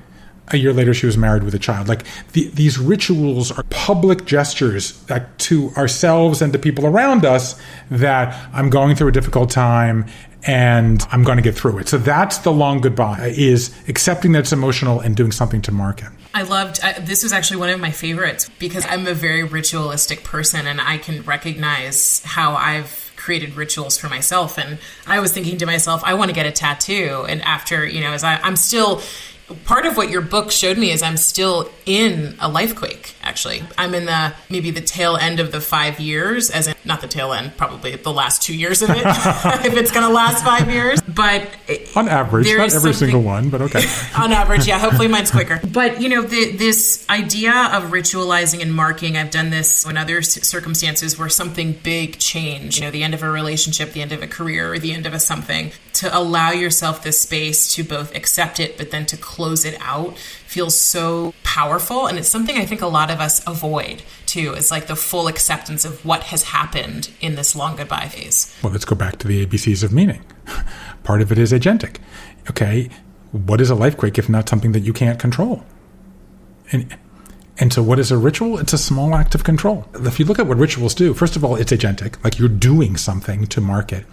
a 0.51 0.57
year 0.57 0.73
later 0.73 0.93
she 0.93 1.05
was 1.05 1.17
married 1.17 1.43
with 1.43 1.53
a 1.53 1.59
child 1.59 1.87
like 1.87 2.03
the, 2.33 2.47
these 2.49 2.77
rituals 2.77 3.51
are 3.51 3.63
public 3.69 4.25
gestures 4.25 5.03
like, 5.09 5.37
to 5.37 5.69
ourselves 5.77 6.41
and 6.41 6.53
to 6.53 6.59
people 6.59 6.85
around 6.85 7.25
us 7.25 7.59
that 7.89 8.49
i'm 8.53 8.69
going 8.69 8.95
through 8.95 9.07
a 9.07 9.11
difficult 9.11 9.49
time 9.49 10.05
and 10.45 11.05
I'm 11.11 11.23
going 11.23 11.37
to 11.37 11.41
get 11.41 11.55
through 11.55 11.79
it. 11.79 11.89
So 11.89 11.97
that's 11.97 12.39
the 12.39 12.51
long 12.51 12.81
goodbye 12.81 13.33
is 13.35 13.75
accepting 13.87 14.31
that 14.33 14.39
it's 14.39 14.53
emotional 14.53 14.99
and 14.99 15.15
doing 15.15 15.31
something 15.31 15.61
to 15.63 15.71
mark 15.71 16.01
it. 16.01 16.09
I 16.33 16.43
loved 16.43 16.79
this 17.01 17.23
was 17.23 17.33
actually 17.33 17.57
one 17.57 17.69
of 17.69 17.79
my 17.79 17.91
favorites 17.91 18.49
because 18.59 18.85
I'm 18.85 19.07
a 19.07 19.13
very 19.13 19.43
ritualistic 19.43 20.23
person 20.23 20.67
and 20.67 20.79
I 20.79 20.97
can 20.99 21.23
recognize 21.23 22.21
how 22.23 22.53
I've 22.53 23.11
created 23.15 23.55
rituals 23.55 23.97
for 23.97 24.09
myself 24.09 24.57
and 24.57 24.77
I 25.07 25.19
was 25.19 25.33
thinking 25.33 25.57
to 25.57 25.65
myself 25.65 26.03
I 26.05 26.13
want 26.13 26.29
to 26.29 26.35
get 26.35 26.45
a 26.45 26.51
tattoo 26.51 27.25
and 27.27 27.41
after 27.41 27.85
you 27.85 27.99
know 28.01 28.11
as 28.11 28.23
I, 28.23 28.35
I'm 28.37 28.55
still 28.55 29.01
part 29.65 29.85
of 29.85 29.97
what 29.97 30.09
your 30.09 30.21
book 30.21 30.51
showed 30.51 30.77
me 30.77 30.91
is 30.91 31.01
I'm 31.01 31.17
still 31.17 31.69
in 31.85 32.35
a 32.39 32.49
life 32.49 32.75
quake. 32.75 33.15
Actually, 33.21 33.63
I'm 33.77 33.93
in 33.93 34.05
the 34.05 34.33
maybe 34.49 34.71
the 34.71 34.81
tail 34.81 35.15
end 35.15 35.39
of 35.39 35.51
the 35.51 35.61
five 35.61 35.99
years, 35.99 36.49
as 36.49 36.67
in 36.67 36.75
not 36.85 37.01
the 37.01 37.07
tail 37.07 37.33
end, 37.33 37.55
probably 37.57 37.95
the 37.95 38.11
last 38.11 38.41
two 38.41 38.55
years 38.55 38.81
of 38.81 38.89
it, 38.89 38.97
if 39.65 39.73
it's 39.75 39.91
going 39.91 40.05
to 40.05 40.13
last 40.13 40.43
five 40.43 40.69
years. 40.69 41.01
But 41.01 41.49
on 41.95 42.07
average, 42.07 42.47
not 42.47 42.73
every 42.73 42.93
single 42.93 43.21
one, 43.21 43.49
but 43.49 43.61
okay. 43.63 43.83
on 44.17 44.31
average, 44.31 44.67
yeah. 44.67 44.79
Hopefully, 44.79 45.07
mine's 45.07 45.31
quicker. 45.31 45.59
But 45.71 46.01
you 46.01 46.09
know, 46.09 46.21
the, 46.21 46.51
this 46.51 47.05
idea 47.09 47.53
of 47.73 47.91
ritualizing 47.91 48.61
and 48.61 48.73
marking, 48.73 49.17
I've 49.17 49.31
done 49.31 49.49
this 49.49 49.85
in 49.85 49.97
other 49.97 50.21
circumstances 50.21 51.17
where 51.17 51.29
something 51.29 51.73
big 51.83 52.19
changed. 52.19 52.77
You 52.77 52.85
know, 52.85 52.91
the 52.91 53.03
end 53.03 53.13
of 53.13 53.23
a 53.23 53.29
relationship, 53.29 53.93
the 53.93 54.01
end 54.01 54.11
of 54.11 54.21
a 54.21 54.27
career, 54.27 54.73
or 54.73 54.79
the 54.79 54.93
end 54.93 55.05
of 55.05 55.13
a 55.13 55.19
something. 55.19 55.71
To 55.99 56.17
allow 56.17 56.51
yourself 56.51 57.03
this 57.03 57.19
space 57.19 57.73
to 57.75 57.83
both 57.83 58.15
accept 58.15 58.59
it, 58.59 58.77
but 58.77 58.91
then 58.91 59.05
to 59.07 59.17
close 59.17 59.65
it 59.65 59.77
out 59.81 60.17
feels 60.17 60.79
so 60.79 61.33
powerful. 61.43 62.07
And 62.07 62.17
it's 62.17 62.29
something 62.29 62.57
I 62.57 62.65
think 62.65 62.81
a 62.81 62.87
lot 62.87 63.11
of 63.11 63.19
us 63.19 63.45
avoid 63.45 64.03
too. 64.25 64.53
It's 64.53 64.71
like 64.71 64.87
the 64.87 64.95
full 64.95 65.27
acceptance 65.27 65.83
of 65.83 66.05
what 66.05 66.23
has 66.23 66.43
happened 66.43 67.11
in 67.19 67.35
this 67.35 67.53
long 67.53 67.75
goodbye 67.75 68.07
phase. 68.07 68.55
Well, 68.63 68.71
let's 68.71 68.85
go 68.85 68.95
back 68.95 69.17
to 69.17 69.27
the 69.27 69.45
ABCs 69.45 69.83
of 69.83 69.91
meaning. 69.91 70.23
Part 71.03 71.21
of 71.21 71.33
it 71.33 71.37
is 71.37 71.51
agentic. 71.51 71.97
Okay, 72.49 72.89
what 73.31 73.59
is 73.59 73.69
a 73.69 73.75
life 73.75 73.97
quake 73.97 74.17
if 74.17 74.29
not 74.29 74.47
something 74.47 74.71
that 74.71 74.81
you 74.81 74.93
can't 74.93 75.19
control? 75.19 75.65
And 76.71 76.95
and 77.59 77.73
so, 77.73 77.83
what 77.83 77.99
is 77.99 78.09
a 78.09 78.17
ritual? 78.17 78.57
It's 78.57 78.71
a 78.71 78.77
small 78.77 79.13
act 79.15 79.35
of 79.35 79.43
control. 79.43 79.85
If 79.95 80.17
you 80.17 80.25
look 80.25 80.39
at 80.39 80.47
what 80.47 80.57
rituals 80.57 80.95
do, 80.95 81.13
first 81.13 81.35
of 81.35 81.43
all, 81.43 81.57
it's 81.57 81.73
agentic, 81.73 82.23
like 82.23 82.39
you're 82.39 82.47
doing 82.47 82.95
something 82.95 83.47
to 83.47 83.59
mark 83.59 83.91
it. 83.91 84.05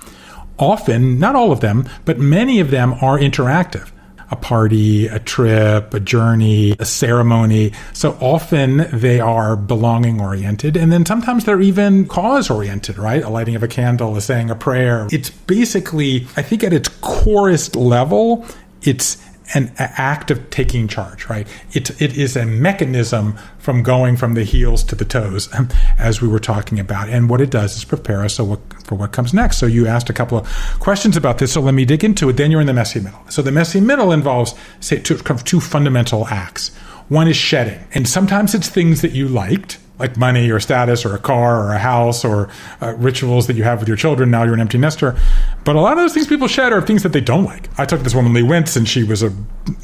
Often, 0.58 1.18
not 1.18 1.34
all 1.34 1.52
of 1.52 1.60
them, 1.60 1.88
but 2.04 2.18
many 2.18 2.60
of 2.60 2.70
them 2.70 2.94
are 2.94 3.18
interactive. 3.18 3.90
a 4.30 4.36
party, 4.36 5.06
a 5.06 5.18
trip, 5.18 5.94
a 5.94 6.00
journey, 6.00 6.74
a 6.78 6.84
ceremony. 6.84 7.72
So 7.92 8.16
often 8.20 8.88
they 8.92 9.20
are 9.20 9.56
belonging 9.56 10.20
oriented. 10.20 10.76
And 10.76 10.92
then 10.92 11.06
sometimes 11.06 11.44
they're 11.44 11.60
even 11.60 12.06
cause 12.06 12.50
oriented, 12.50 12.98
right? 12.98 13.22
A 13.22 13.28
lighting 13.28 13.54
of 13.54 13.62
a 13.62 13.68
candle, 13.68 14.16
a 14.16 14.20
saying 14.20 14.50
a 14.50 14.56
prayer. 14.56 15.08
It's 15.12 15.30
basically, 15.30 16.26
I 16.36 16.42
think 16.42 16.64
at 16.64 16.72
its 16.72 16.88
corest 17.00 17.76
level, 17.76 18.44
it's 18.82 19.18
an 19.54 19.72
act 19.78 20.30
of 20.30 20.50
taking 20.50 20.88
charge, 20.88 21.28
right? 21.28 21.46
It, 21.72 22.00
it 22.00 22.16
is 22.16 22.36
a 22.36 22.44
mechanism 22.44 23.38
from 23.58 23.82
going 23.82 24.16
from 24.16 24.34
the 24.34 24.44
heels 24.44 24.82
to 24.84 24.94
the 24.94 25.04
toes, 25.04 25.48
as 25.98 26.20
we 26.20 26.28
were 26.28 26.38
talking 26.38 26.80
about. 26.80 27.08
And 27.08 27.30
what 27.30 27.40
it 27.40 27.50
does 27.50 27.76
is 27.76 27.84
prepare 27.84 28.24
us 28.24 28.36
for 28.36 28.94
what 28.94 29.12
comes 29.12 29.32
next. 29.32 29.58
So 29.58 29.66
you 29.66 29.86
asked 29.86 30.10
a 30.10 30.12
couple 30.12 30.38
of 30.38 30.48
questions 30.80 31.16
about 31.16 31.38
this, 31.38 31.52
so 31.52 31.60
let 31.60 31.74
me 31.74 31.84
dig 31.84 32.04
into 32.04 32.28
it. 32.28 32.36
Then 32.36 32.50
you're 32.50 32.60
in 32.60 32.66
the 32.66 32.74
messy 32.74 33.00
middle. 33.00 33.20
So 33.28 33.42
the 33.42 33.52
messy 33.52 33.80
middle 33.80 34.12
involves, 34.12 34.54
say, 34.80 34.98
two, 34.98 35.18
two 35.18 35.60
fundamental 35.60 36.26
acts. 36.28 36.74
One 37.08 37.28
is 37.28 37.36
shedding, 37.36 37.86
and 37.92 38.08
sometimes 38.08 38.52
it's 38.52 38.68
things 38.68 39.00
that 39.02 39.12
you 39.12 39.28
liked, 39.28 39.78
like 39.98 40.16
money 40.16 40.50
or 40.50 40.60
status 40.60 41.04
or 41.04 41.14
a 41.14 41.18
car 41.18 41.64
or 41.64 41.72
a 41.72 41.78
house 41.78 42.24
or 42.24 42.48
uh, 42.80 42.94
rituals 42.98 43.46
that 43.46 43.56
you 43.56 43.64
have 43.64 43.78
with 43.80 43.88
your 43.88 43.96
children. 43.96 44.30
Now 44.30 44.44
you're 44.44 44.54
an 44.54 44.60
empty 44.60 44.78
nester. 44.78 45.16
But 45.64 45.76
a 45.76 45.80
lot 45.80 45.92
of 45.92 45.98
those 45.98 46.12
things 46.12 46.26
people 46.26 46.48
shed 46.48 46.72
are 46.72 46.82
things 46.82 47.02
that 47.02 47.12
they 47.12 47.20
don't 47.20 47.44
like. 47.44 47.68
I 47.78 47.84
talked 47.84 48.00
to 48.00 48.04
this 48.04 48.14
woman, 48.14 48.32
Lee 48.34 48.42
Wintz, 48.42 48.76
and 48.76 48.88
she 48.88 49.04
was 49.04 49.22
a 49.22 49.30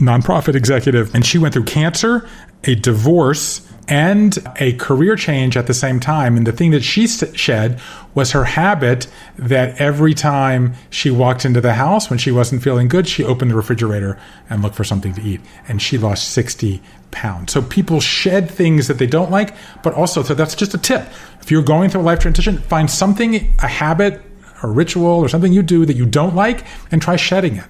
nonprofit 0.00 0.54
executive, 0.54 1.14
and 1.14 1.24
she 1.24 1.38
went 1.38 1.54
through 1.54 1.64
cancer, 1.64 2.28
a 2.64 2.74
divorce, 2.74 3.66
and 3.88 4.38
a 4.56 4.74
career 4.74 5.16
change 5.16 5.56
at 5.56 5.66
the 5.66 5.74
same 5.74 5.98
time. 5.98 6.36
And 6.36 6.46
the 6.46 6.52
thing 6.52 6.70
that 6.70 6.84
she 6.84 7.06
shed 7.06 7.80
was 8.14 8.32
her 8.32 8.44
habit 8.44 9.06
that 9.36 9.80
every 9.80 10.14
time 10.14 10.74
she 10.90 11.10
walked 11.10 11.44
into 11.44 11.60
the 11.60 11.74
house 11.74 12.08
when 12.08 12.18
she 12.18 12.30
wasn't 12.30 12.62
feeling 12.62 12.88
good, 12.88 13.08
she 13.08 13.24
opened 13.24 13.50
the 13.50 13.56
refrigerator 13.56 14.18
and 14.48 14.62
looked 14.62 14.76
for 14.76 14.84
something 14.84 15.14
to 15.14 15.22
eat. 15.22 15.40
And 15.68 15.82
she 15.82 15.98
lost 15.98 16.30
60 16.30 16.80
pounds. 17.10 17.52
So 17.52 17.62
people 17.62 18.00
shed 18.00 18.50
things 18.50 18.88
that 18.88 18.98
they 18.98 19.06
don't 19.06 19.30
like, 19.30 19.54
but 19.82 19.94
also, 19.94 20.22
so 20.22 20.34
that's 20.34 20.54
just 20.54 20.74
a 20.74 20.78
tip. 20.78 21.06
If 21.40 21.50
you're 21.50 21.62
going 21.62 21.90
through 21.90 22.02
a 22.02 22.02
life 22.02 22.20
transition, 22.20 22.58
find 22.58 22.90
something, 22.90 23.54
a 23.58 23.68
habit, 23.68 24.22
a 24.62 24.68
ritual, 24.68 25.06
or 25.06 25.28
something 25.28 25.52
you 25.52 25.62
do 25.62 25.84
that 25.86 25.96
you 25.96 26.06
don't 26.06 26.36
like, 26.36 26.64
and 26.90 27.02
try 27.02 27.16
shedding 27.16 27.56
it. 27.56 27.66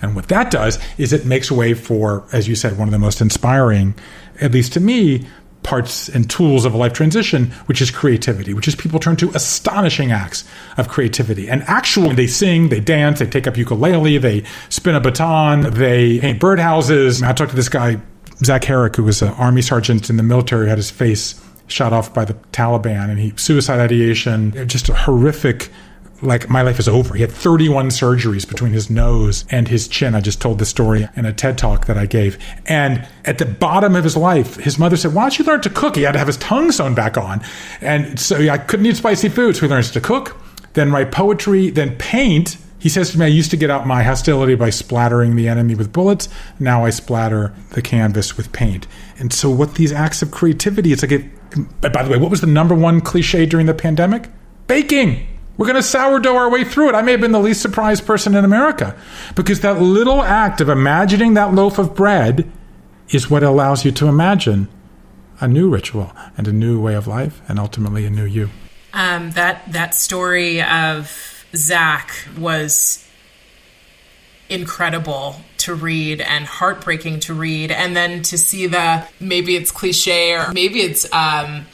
And 0.00 0.14
what 0.14 0.28
that 0.28 0.50
does 0.50 0.78
is 0.96 1.12
it 1.12 1.26
makes 1.26 1.50
way 1.50 1.74
for, 1.74 2.24
as 2.32 2.46
you 2.46 2.54
said, 2.54 2.78
one 2.78 2.86
of 2.86 2.92
the 2.92 2.98
most 2.98 3.20
inspiring, 3.20 3.94
at 4.40 4.52
least 4.52 4.72
to 4.74 4.80
me, 4.80 5.26
parts 5.68 6.08
and 6.08 6.30
tools 6.30 6.64
of 6.64 6.72
a 6.72 6.78
life 6.78 6.94
transition, 6.94 7.50
which 7.66 7.82
is 7.82 7.90
creativity, 7.90 8.54
which 8.54 8.66
is 8.66 8.74
people 8.74 8.98
turn 8.98 9.16
to 9.16 9.28
astonishing 9.34 10.10
acts 10.10 10.42
of 10.78 10.88
creativity. 10.88 11.46
And 11.46 11.62
actually, 11.64 12.14
they 12.14 12.26
sing, 12.26 12.70
they 12.70 12.80
dance, 12.80 13.18
they 13.18 13.26
take 13.26 13.46
up 13.46 13.58
ukulele, 13.58 14.16
they 14.16 14.44
spin 14.70 14.94
a 14.94 15.00
baton, 15.00 15.74
they 15.74 16.20
paint 16.20 16.40
birdhouses. 16.40 17.22
I 17.22 17.34
talked 17.34 17.50
to 17.50 17.56
this 17.56 17.68
guy 17.68 18.00
Zach 18.42 18.64
Herrick, 18.64 18.96
who 18.96 19.04
was 19.04 19.20
an 19.20 19.28
army 19.34 19.60
sergeant 19.60 20.08
in 20.08 20.16
the 20.16 20.22
military, 20.22 20.70
had 20.70 20.78
his 20.78 20.90
face 20.90 21.38
shot 21.66 21.92
off 21.92 22.14
by 22.14 22.24
the 22.24 22.32
Taliban, 22.52 23.10
and 23.10 23.18
he 23.18 23.34
suicide 23.36 23.78
ideation, 23.78 24.66
just 24.68 24.88
a 24.88 24.94
horrific. 24.94 25.68
Like 26.20 26.50
my 26.50 26.62
life 26.62 26.78
is 26.78 26.88
over. 26.88 27.14
He 27.14 27.20
had 27.20 27.30
31 27.30 27.88
surgeries 27.88 28.48
between 28.48 28.72
his 28.72 28.90
nose 28.90 29.44
and 29.50 29.68
his 29.68 29.86
chin. 29.86 30.14
I 30.14 30.20
just 30.20 30.40
told 30.40 30.58
the 30.58 30.66
story 30.66 31.08
in 31.16 31.24
a 31.24 31.32
TED 31.32 31.58
talk 31.58 31.86
that 31.86 31.96
I 31.96 32.06
gave. 32.06 32.38
And 32.66 33.06
at 33.24 33.38
the 33.38 33.46
bottom 33.46 33.94
of 33.94 34.04
his 34.04 34.16
life, 34.16 34.56
his 34.56 34.78
mother 34.78 34.96
said, 34.96 35.14
"Why 35.14 35.22
don't 35.22 35.38
you 35.38 35.44
learn 35.44 35.60
to 35.60 35.70
cook?" 35.70 35.96
He 35.96 36.02
had 36.02 36.12
to 36.12 36.18
have 36.18 36.26
his 36.26 36.36
tongue 36.38 36.72
sewn 36.72 36.94
back 36.94 37.16
on, 37.16 37.40
and 37.80 38.18
so 38.18 38.36
I 38.36 38.58
couldn't 38.58 38.86
eat 38.86 38.96
spicy 38.96 39.28
food. 39.28 39.56
So 39.56 39.62
he 39.62 39.68
learns 39.68 39.90
to 39.92 40.00
cook, 40.00 40.36
then 40.72 40.90
write 40.90 41.12
poetry, 41.12 41.70
then 41.70 41.96
paint 41.96 42.56
he 42.78 42.88
says 42.88 43.10
to 43.10 43.18
me, 43.18 43.24
I 43.24 43.28
used 43.28 43.50
to 43.50 43.56
get 43.56 43.70
out 43.70 43.86
my 43.86 44.02
hostility 44.02 44.54
by 44.54 44.70
splattering 44.70 45.34
the 45.34 45.48
enemy 45.48 45.74
with 45.74 45.92
bullets. 45.92 46.28
Now 46.60 46.84
I 46.84 46.90
splatter 46.90 47.52
the 47.70 47.82
canvas 47.82 48.36
with 48.36 48.52
paint. 48.52 48.86
And 49.18 49.32
so, 49.32 49.50
what 49.50 49.74
these 49.74 49.92
acts 49.92 50.22
of 50.22 50.30
creativity, 50.30 50.92
it's 50.92 51.02
like, 51.02 51.12
it, 51.12 51.24
by 51.80 52.02
the 52.02 52.10
way, 52.10 52.18
what 52.18 52.30
was 52.30 52.40
the 52.40 52.46
number 52.46 52.74
one 52.74 53.00
cliche 53.00 53.46
during 53.46 53.66
the 53.66 53.74
pandemic? 53.74 54.28
Baking. 54.68 55.26
We're 55.58 55.66
going 55.66 55.76
to 55.76 55.82
sourdough 55.82 56.36
our 56.36 56.48
way 56.48 56.62
through 56.62 56.90
it. 56.90 56.94
I 56.94 57.02
may 57.02 57.10
have 57.10 57.20
been 57.20 57.32
the 57.32 57.40
least 57.40 57.60
surprised 57.60 58.06
person 58.06 58.36
in 58.36 58.44
America 58.44 58.96
because 59.34 59.60
that 59.60 59.82
little 59.82 60.22
act 60.22 60.60
of 60.60 60.68
imagining 60.68 61.34
that 61.34 61.52
loaf 61.52 61.78
of 61.78 61.96
bread 61.96 62.50
is 63.10 63.28
what 63.28 63.42
allows 63.42 63.84
you 63.84 63.90
to 63.92 64.06
imagine 64.06 64.68
a 65.40 65.48
new 65.48 65.68
ritual 65.68 66.12
and 66.36 66.46
a 66.46 66.52
new 66.52 66.80
way 66.80 66.94
of 66.94 67.08
life 67.08 67.42
and 67.48 67.58
ultimately 67.58 68.06
a 68.06 68.10
new 68.10 68.24
you. 68.24 68.50
Um, 68.92 69.32
that 69.32 69.72
that 69.72 69.94
story 69.94 70.62
of 70.62 71.44
Zach 71.54 72.12
was 72.38 73.04
incredible 74.48 75.36
to 75.58 75.74
read 75.74 76.20
and 76.20 76.46
heartbreaking 76.46 77.20
to 77.20 77.34
read 77.34 77.70
and 77.70 77.96
then 77.96 78.22
to 78.22 78.38
see 78.38 78.66
the 78.66 79.06
maybe 79.20 79.56
it's 79.56 79.70
cliche 79.70 80.32
or 80.34 80.52
maybe 80.52 80.80
it's 80.80 81.12
um 81.12 81.66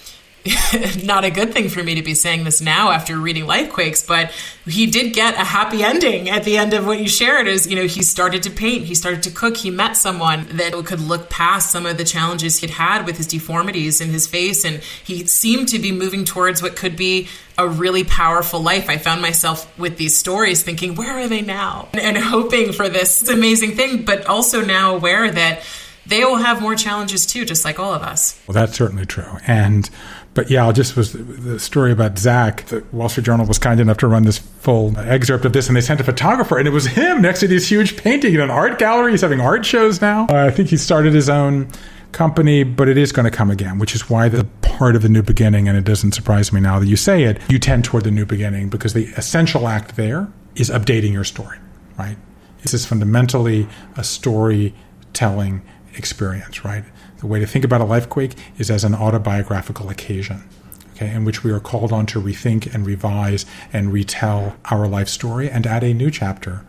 not 1.02 1.24
a 1.24 1.30
good 1.30 1.54
thing 1.54 1.70
for 1.70 1.82
me 1.82 1.94
to 1.94 2.02
be 2.02 2.14
saying 2.14 2.44
this 2.44 2.60
now 2.60 2.90
after 2.90 3.16
reading 3.16 3.44
Lifequakes, 3.44 4.06
but 4.06 4.30
he 4.66 4.86
did 4.86 5.14
get 5.14 5.34
a 5.34 5.44
happy 5.44 5.82
ending 5.82 6.28
at 6.28 6.44
the 6.44 6.58
end 6.58 6.74
of 6.74 6.86
what 6.86 6.98
you 6.98 7.08
shared. 7.08 7.46
Is 7.46 7.66
you 7.66 7.76
know 7.76 7.86
he 7.86 8.02
started 8.02 8.42
to 8.42 8.50
paint, 8.50 8.84
he 8.84 8.94
started 8.94 9.22
to 9.22 9.30
cook, 9.30 9.56
he 9.56 9.70
met 9.70 9.96
someone 9.96 10.46
that 10.56 10.72
could 10.84 11.00
look 11.00 11.30
past 11.30 11.70
some 11.70 11.86
of 11.86 11.96
the 11.96 12.04
challenges 12.04 12.58
he'd 12.58 12.70
had 12.70 13.06
with 13.06 13.16
his 13.16 13.26
deformities 13.26 14.02
in 14.02 14.10
his 14.10 14.26
face, 14.26 14.66
and 14.66 14.82
he 15.02 15.24
seemed 15.24 15.68
to 15.68 15.78
be 15.78 15.92
moving 15.92 16.26
towards 16.26 16.60
what 16.60 16.76
could 16.76 16.94
be 16.94 17.28
a 17.56 17.66
really 17.66 18.04
powerful 18.04 18.60
life. 18.60 18.90
I 18.90 18.98
found 18.98 19.22
myself 19.22 19.78
with 19.78 19.96
these 19.96 20.16
stories 20.16 20.62
thinking, 20.62 20.94
where 20.94 21.18
are 21.18 21.28
they 21.28 21.40
now? 21.40 21.88
And 21.94 22.18
hoping 22.18 22.72
for 22.72 22.88
this 22.90 23.26
amazing 23.28 23.76
thing, 23.76 24.04
but 24.04 24.26
also 24.26 24.62
now 24.62 24.96
aware 24.96 25.30
that 25.30 25.62
they 26.06 26.24
will 26.24 26.36
have 26.36 26.60
more 26.60 26.74
challenges 26.74 27.26
too, 27.26 27.44
just 27.44 27.64
like 27.64 27.78
all 27.78 27.94
of 27.94 28.02
us. 28.02 28.40
Well, 28.46 28.54
that's 28.54 28.76
certainly 28.76 29.06
true. 29.06 29.38
And 29.46 29.88
but 30.34 30.50
yeah, 30.50 30.64
I'll 30.64 30.72
just 30.72 30.96
was 30.96 31.12
the 31.12 31.58
story 31.60 31.92
about 31.92 32.18
Zach. 32.18 32.66
The 32.66 32.84
Wall 32.92 33.08
Street 33.08 33.24
Journal 33.24 33.46
was 33.46 33.58
kind 33.58 33.78
enough 33.80 33.98
to 33.98 34.08
run 34.08 34.24
this 34.24 34.38
full 34.38 34.98
excerpt 34.98 35.44
of 35.44 35.52
this, 35.52 35.68
and 35.68 35.76
they 35.76 35.80
sent 35.80 36.00
a 36.00 36.04
photographer, 36.04 36.58
and 36.58 36.66
it 36.66 36.72
was 36.72 36.86
him 36.86 37.22
next 37.22 37.40
to 37.40 37.48
this 37.48 37.70
huge 37.70 37.96
painting 37.96 38.34
in 38.34 38.40
an 38.40 38.50
art 38.50 38.78
gallery. 38.78 39.12
He's 39.12 39.20
having 39.20 39.40
art 39.40 39.64
shows 39.64 40.00
now. 40.00 40.26
Uh, 40.28 40.46
I 40.46 40.50
think 40.50 40.68
he 40.68 40.76
started 40.76 41.14
his 41.14 41.28
own 41.28 41.68
company, 42.10 42.64
but 42.64 42.88
it 42.88 42.98
is 42.98 43.12
going 43.12 43.24
to 43.24 43.36
come 43.36 43.50
again, 43.50 43.78
which 43.78 43.94
is 43.94 44.10
why 44.10 44.28
the 44.28 44.44
part 44.62 44.96
of 44.96 45.02
the 45.02 45.08
new 45.08 45.22
beginning, 45.22 45.68
and 45.68 45.78
it 45.78 45.84
doesn't 45.84 46.12
surprise 46.12 46.52
me 46.52 46.60
now 46.60 46.78
that 46.78 46.86
you 46.86 46.96
say 46.96 47.24
it, 47.24 47.40
you 47.48 47.58
tend 47.58 47.84
toward 47.84 48.04
the 48.04 48.10
new 48.10 48.26
beginning 48.26 48.68
because 48.68 48.92
the 48.92 49.06
essential 49.16 49.68
act 49.68 49.96
there 49.96 50.28
is 50.56 50.68
updating 50.70 51.12
your 51.12 51.24
story, 51.24 51.58
right? 51.98 52.16
This 52.62 52.74
is 52.74 52.86
fundamentally 52.86 53.68
a 53.96 54.02
storytelling 54.02 55.62
experience, 55.96 56.64
right? 56.64 56.84
The 57.24 57.28
way 57.28 57.40
to 57.40 57.46
think 57.46 57.64
about 57.64 57.80
a 57.80 57.86
lifequake 57.86 58.36
is 58.58 58.70
as 58.70 58.84
an 58.84 58.94
autobiographical 58.94 59.88
occasion. 59.88 60.46
Okay, 60.90 61.10
in 61.10 61.24
which 61.24 61.42
we 61.42 61.52
are 61.52 61.58
called 61.58 61.90
on 61.90 62.04
to 62.04 62.20
rethink 62.20 62.74
and 62.74 62.84
revise 62.84 63.46
and 63.72 63.94
retell 63.94 64.56
our 64.66 64.86
life 64.86 65.08
story 65.08 65.48
and 65.48 65.66
add 65.66 65.82
a 65.82 65.94
new 65.94 66.10
chapter 66.10 66.66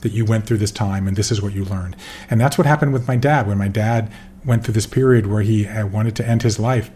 that 0.00 0.10
you 0.10 0.24
went 0.24 0.44
through 0.44 0.56
this 0.56 0.72
time 0.72 1.06
and 1.06 1.16
this 1.16 1.30
is 1.30 1.40
what 1.40 1.54
you 1.54 1.64
learned. 1.64 1.94
And 2.28 2.40
that's 2.40 2.58
what 2.58 2.66
happened 2.66 2.94
with 2.94 3.06
my 3.06 3.14
dad. 3.14 3.46
When 3.46 3.58
my 3.58 3.68
dad 3.68 4.10
went 4.44 4.64
through 4.64 4.74
this 4.74 4.88
period 4.88 5.28
where 5.28 5.42
he 5.42 5.68
uh, 5.68 5.86
wanted 5.86 6.16
to 6.16 6.26
end 6.26 6.42
his 6.42 6.58
life, 6.58 6.90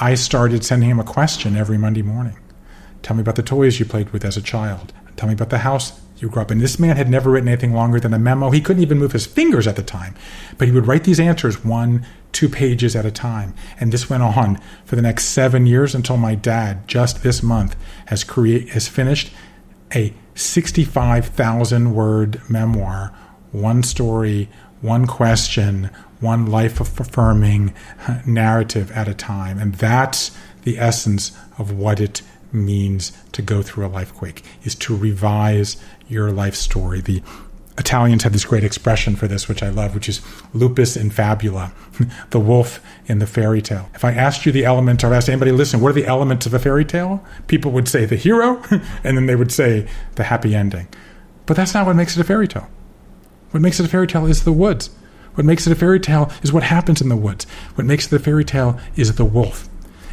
I 0.00 0.14
started 0.14 0.64
sending 0.64 0.90
him 0.90 1.00
a 1.00 1.04
question 1.04 1.56
every 1.56 1.76
Monday 1.76 2.02
morning. 2.02 2.38
Tell 3.02 3.16
me 3.16 3.22
about 3.22 3.34
the 3.34 3.42
toys 3.42 3.80
you 3.80 3.84
played 3.84 4.10
with 4.10 4.24
as 4.24 4.36
a 4.36 4.42
child. 4.42 4.92
Tell 5.16 5.26
me 5.26 5.34
about 5.34 5.50
the 5.50 5.58
house 5.58 6.00
you 6.20 6.28
grew 6.28 6.42
up 6.42 6.50
in. 6.50 6.58
This 6.58 6.78
man 6.78 6.96
had 6.96 7.08
never 7.08 7.30
written 7.30 7.48
anything 7.48 7.72
longer 7.72 8.00
than 8.00 8.14
a 8.14 8.18
memo. 8.18 8.50
He 8.50 8.60
couldn't 8.60 8.82
even 8.82 8.98
move 8.98 9.12
his 9.12 9.26
fingers 9.26 9.66
at 9.66 9.76
the 9.76 9.82
time. 9.82 10.14
But 10.56 10.68
he 10.68 10.74
would 10.74 10.86
write 10.86 11.04
these 11.04 11.20
answers 11.20 11.64
one, 11.64 12.04
two 12.32 12.48
pages 12.48 12.96
at 12.96 13.06
a 13.06 13.10
time. 13.10 13.54
And 13.78 13.92
this 13.92 14.10
went 14.10 14.22
on 14.22 14.60
for 14.84 14.96
the 14.96 15.02
next 15.02 15.26
seven 15.26 15.66
years 15.66 15.94
until 15.94 16.16
my 16.16 16.34
dad, 16.34 16.86
just 16.88 17.22
this 17.22 17.42
month, 17.42 17.76
has 18.06 18.24
create 18.24 18.70
has 18.70 18.88
finished 18.88 19.32
a 19.94 20.12
65,000 20.34 21.94
word 21.94 22.40
memoir, 22.48 23.16
one 23.52 23.82
story, 23.82 24.48
one 24.80 25.06
question, 25.06 25.90
one 26.20 26.46
life 26.46 26.80
affirming 26.80 27.74
narrative 28.26 28.90
at 28.92 29.08
a 29.08 29.14
time. 29.14 29.58
And 29.58 29.74
that's 29.74 30.36
the 30.62 30.78
essence 30.78 31.32
of 31.58 31.72
what 31.72 32.00
it 32.00 32.22
means 32.52 33.12
to 33.32 33.42
go 33.42 33.62
through 33.62 33.86
a 33.86 33.88
life 33.88 34.14
quake 34.14 34.42
is 34.64 34.74
to 34.74 34.96
revise 34.96 35.76
your 36.08 36.30
life 36.30 36.54
story. 36.54 37.00
The 37.00 37.22
Italians 37.78 38.24
have 38.24 38.32
this 38.32 38.44
great 38.44 38.64
expression 38.64 39.14
for 39.14 39.28
this, 39.28 39.48
which 39.48 39.62
I 39.62 39.68
love, 39.68 39.94
which 39.94 40.08
is 40.08 40.20
lupus 40.52 40.96
in 40.96 41.10
fabula, 41.10 41.72
the 42.30 42.40
wolf 42.40 42.80
in 43.06 43.20
the 43.20 43.26
fairy 43.26 43.62
tale. 43.62 43.88
If 43.94 44.04
I 44.04 44.12
asked 44.12 44.44
you 44.44 44.52
the 44.52 44.64
elements, 44.64 45.04
or 45.04 45.14
asked 45.14 45.28
anybody, 45.28 45.52
listen, 45.52 45.80
what 45.80 45.90
are 45.90 46.00
the 46.00 46.06
elements 46.06 46.44
of 46.44 46.54
a 46.54 46.58
fairy 46.58 46.84
tale? 46.84 47.24
People 47.46 47.70
would 47.72 47.88
say 47.88 48.04
the 48.04 48.16
hero, 48.16 48.62
and 49.04 49.16
then 49.16 49.26
they 49.26 49.36
would 49.36 49.52
say 49.52 49.88
the 50.16 50.24
happy 50.24 50.54
ending. 50.54 50.88
But 51.46 51.56
that's 51.56 51.72
not 51.72 51.86
what 51.86 51.96
makes 51.96 52.16
it 52.16 52.20
a 52.20 52.24
fairy 52.24 52.48
tale. 52.48 52.68
What 53.52 53.60
makes 53.60 53.78
it 53.80 53.86
a 53.86 53.88
fairy 53.88 54.06
tale 54.06 54.26
is 54.26 54.44
the 54.44 54.52
woods. 54.52 54.90
What 55.34 55.46
makes 55.46 55.66
it 55.66 55.72
a 55.72 55.76
fairy 55.76 56.00
tale 56.00 56.32
is 56.42 56.52
what 56.52 56.64
happens 56.64 57.00
in 57.00 57.08
the 57.08 57.16
woods. 57.16 57.46
What 57.76 57.86
makes 57.86 58.12
it 58.12 58.16
a 58.16 58.18
fairy 58.18 58.44
tale 58.44 58.78
is 58.96 59.14
the 59.14 59.24
wolf. 59.24 59.67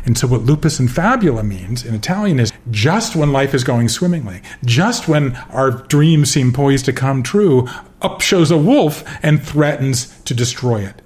And 0.06 0.18
so, 0.18 0.28
what 0.28 0.44
lupus 0.44 0.80
in 0.80 0.88
fabula 0.88 1.44
means 1.44 1.84
in 1.84 1.96
Italian 1.96 2.40
is 2.40 2.54
just 2.70 3.16
when 3.16 3.32
life 3.32 3.56
is 3.56 3.64
going 3.64 3.90
swimmingly, 3.90 4.42
just 4.64 5.08
when 5.08 5.36
our 5.50 5.72
dreams 5.72 6.30
seem 6.30 6.54
poised 6.54 6.86
to 6.86 6.94
come 6.94 7.24
true, 7.24 7.68
up 8.02 8.22
shows 8.22 8.52
a 8.52 8.58
wolf 8.58 9.04
and 9.24 9.42
threatens 9.42 10.16
to 10.22 10.36
destroy 10.36 10.82
it. 10.82 11.02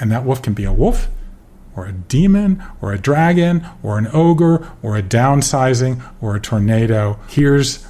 And 0.00 0.10
that 0.10 0.24
wolf 0.24 0.42
can 0.42 0.52
be 0.52 0.64
a 0.64 0.72
wolf, 0.72 1.08
or 1.76 1.86
a 1.86 1.92
demon, 1.92 2.62
or 2.82 2.92
a 2.92 2.98
dragon, 2.98 3.66
or 3.84 3.98
an 3.98 4.08
ogre, 4.12 4.68
or 4.82 4.96
a 4.96 5.02
downsizing, 5.02 6.02
or 6.20 6.34
a 6.34 6.40
tornado. 6.40 7.20
Here's 7.28 7.86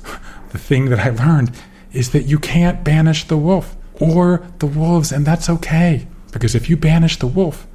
the 0.50 0.58
thing 0.58 0.90
that 0.90 1.00
I 1.00 1.10
learned 1.10 1.52
is 1.92 2.10
that 2.10 2.24
you 2.24 2.38
can't 2.38 2.84
banish 2.84 3.24
the 3.24 3.38
wolf 3.38 3.76
or 4.00 4.46
the 4.58 4.66
wolves, 4.66 5.10
and 5.10 5.24
that's 5.24 5.48
okay. 5.48 6.06
Because 6.32 6.54
if 6.54 6.68
you 6.68 6.76
banish 6.76 7.18
the 7.18 7.26
wolf, 7.26 7.66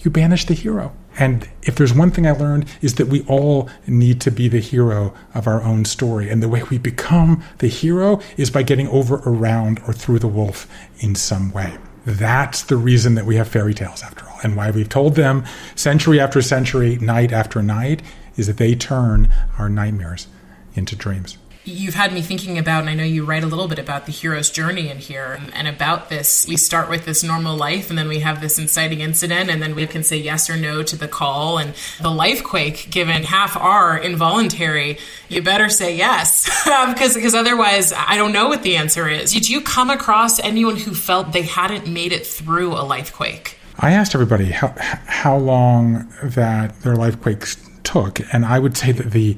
you 0.00 0.10
banish 0.10 0.44
the 0.44 0.54
hero. 0.54 0.92
And 1.18 1.48
if 1.62 1.74
there's 1.74 1.92
one 1.92 2.10
thing 2.12 2.26
I 2.26 2.32
learned 2.32 2.66
is 2.80 2.94
that 2.94 3.08
we 3.08 3.22
all 3.22 3.68
need 3.86 4.20
to 4.22 4.30
be 4.30 4.48
the 4.48 4.60
hero 4.60 5.14
of 5.34 5.46
our 5.48 5.62
own 5.62 5.84
story. 5.84 6.30
And 6.30 6.42
the 6.42 6.48
way 6.48 6.62
we 6.62 6.78
become 6.78 7.42
the 7.58 7.66
hero 7.66 8.20
is 8.36 8.50
by 8.50 8.62
getting 8.62 8.86
over, 8.88 9.16
around, 9.26 9.80
or 9.86 9.92
through 9.92 10.20
the 10.20 10.28
wolf 10.28 10.68
in 11.00 11.16
some 11.16 11.52
way. 11.52 11.76
That's 12.06 12.62
the 12.62 12.76
reason 12.76 13.16
that 13.16 13.26
we 13.26 13.36
have 13.36 13.48
fairy 13.48 13.74
tales, 13.74 14.02
after 14.02 14.26
all, 14.26 14.38
and 14.42 14.56
why 14.56 14.70
we've 14.70 14.88
told 14.88 15.16
them 15.16 15.44
century 15.74 16.20
after 16.20 16.40
century, 16.40 16.96
night 16.96 17.32
after 17.32 17.62
night, 17.62 18.00
is 18.36 18.46
that 18.46 18.56
they 18.56 18.74
turn 18.74 19.28
our 19.58 19.68
nightmares 19.68 20.28
into 20.74 20.94
dreams 20.94 21.36
you've 21.68 21.94
had 21.94 22.12
me 22.12 22.22
thinking 22.22 22.58
about, 22.58 22.80
and 22.80 22.90
I 22.90 22.94
know 22.94 23.04
you 23.04 23.24
write 23.24 23.42
a 23.42 23.46
little 23.46 23.68
bit 23.68 23.78
about 23.78 24.06
the 24.06 24.12
hero's 24.12 24.50
journey 24.50 24.88
in 24.88 24.98
here 24.98 25.38
um, 25.40 25.50
and 25.54 25.68
about 25.68 26.08
this. 26.08 26.46
We 26.48 26.56
start 26.56 26.88
with 26.88 27.04
this 27.04 27.22
normal 27.22 27.56
life, 27.56 27.90
and 27.90 27.98
then 27.98 28.08
we 28.08 28.20
have 28.20 28.40
this 28.40 28.58
inciting 28.58 29.00
incident, 29.00 29.50
and 29.50 29.62
then 29.62 29.74
we 29.74 29.86
can 29.86 30.02
say 30.02 30.16
yes 30.16 30.48
or 30.48 30.56
no 30.56 30.82
to 30.82 30.96
the 30.96 31.08
call. 31.08 31.58
And 31.58 31.74
the 32.00 32.10
life 32.10 32.42
quake, 32.42 32.90
given 32.90 33.22
half 33.24 33.56
are 33.56 33.98
involuntary, 33.98 34.98
you 35.28 35.42
better 35.42 35.68
say 35.68 35.96
yes, 35.96 36.48
um, 36.66 36.92
because 36.92 37.14
because 37.14 37.34
otherwise, 37.34 37.92
I 37.92 38.16
don't 38.16 38.32
know 38.32 38.48
what 38.48 38.62
the 38.62 38.76
answer 38.76 39.08
is. 39.08 39.32
Did 39.32 39.48
you 39.48 39.60
come 39.60 39.90
across 39.90 40.38
anyone 40.40 40.76
who 40.76 40.94
felt 40.94 41.32
they 41.32 41.42
hadn't 41.42 41.86
made 41.86 42.12
it 42.12 42.26
through 42.26 42.72
a 42.72 42.82
life 42.82 43.12
quake? 43.12 43.56
I 43.78 43.92
asked 43.92 44.14
everybody 44.14 44.46
how 44.46 44.74
how 44.78 45.36
long 45.36 46.12
that 46.22 46.80
their 46.80 46.96
life 46.96 47.20
quakes 47.20 47.56
took, 47.84 48.20
and 48.32 48.44
I 48.44 48.58
would 48.58 48.76
say 48.76 48.92
that 48.92 49.12
the 49.12 49.36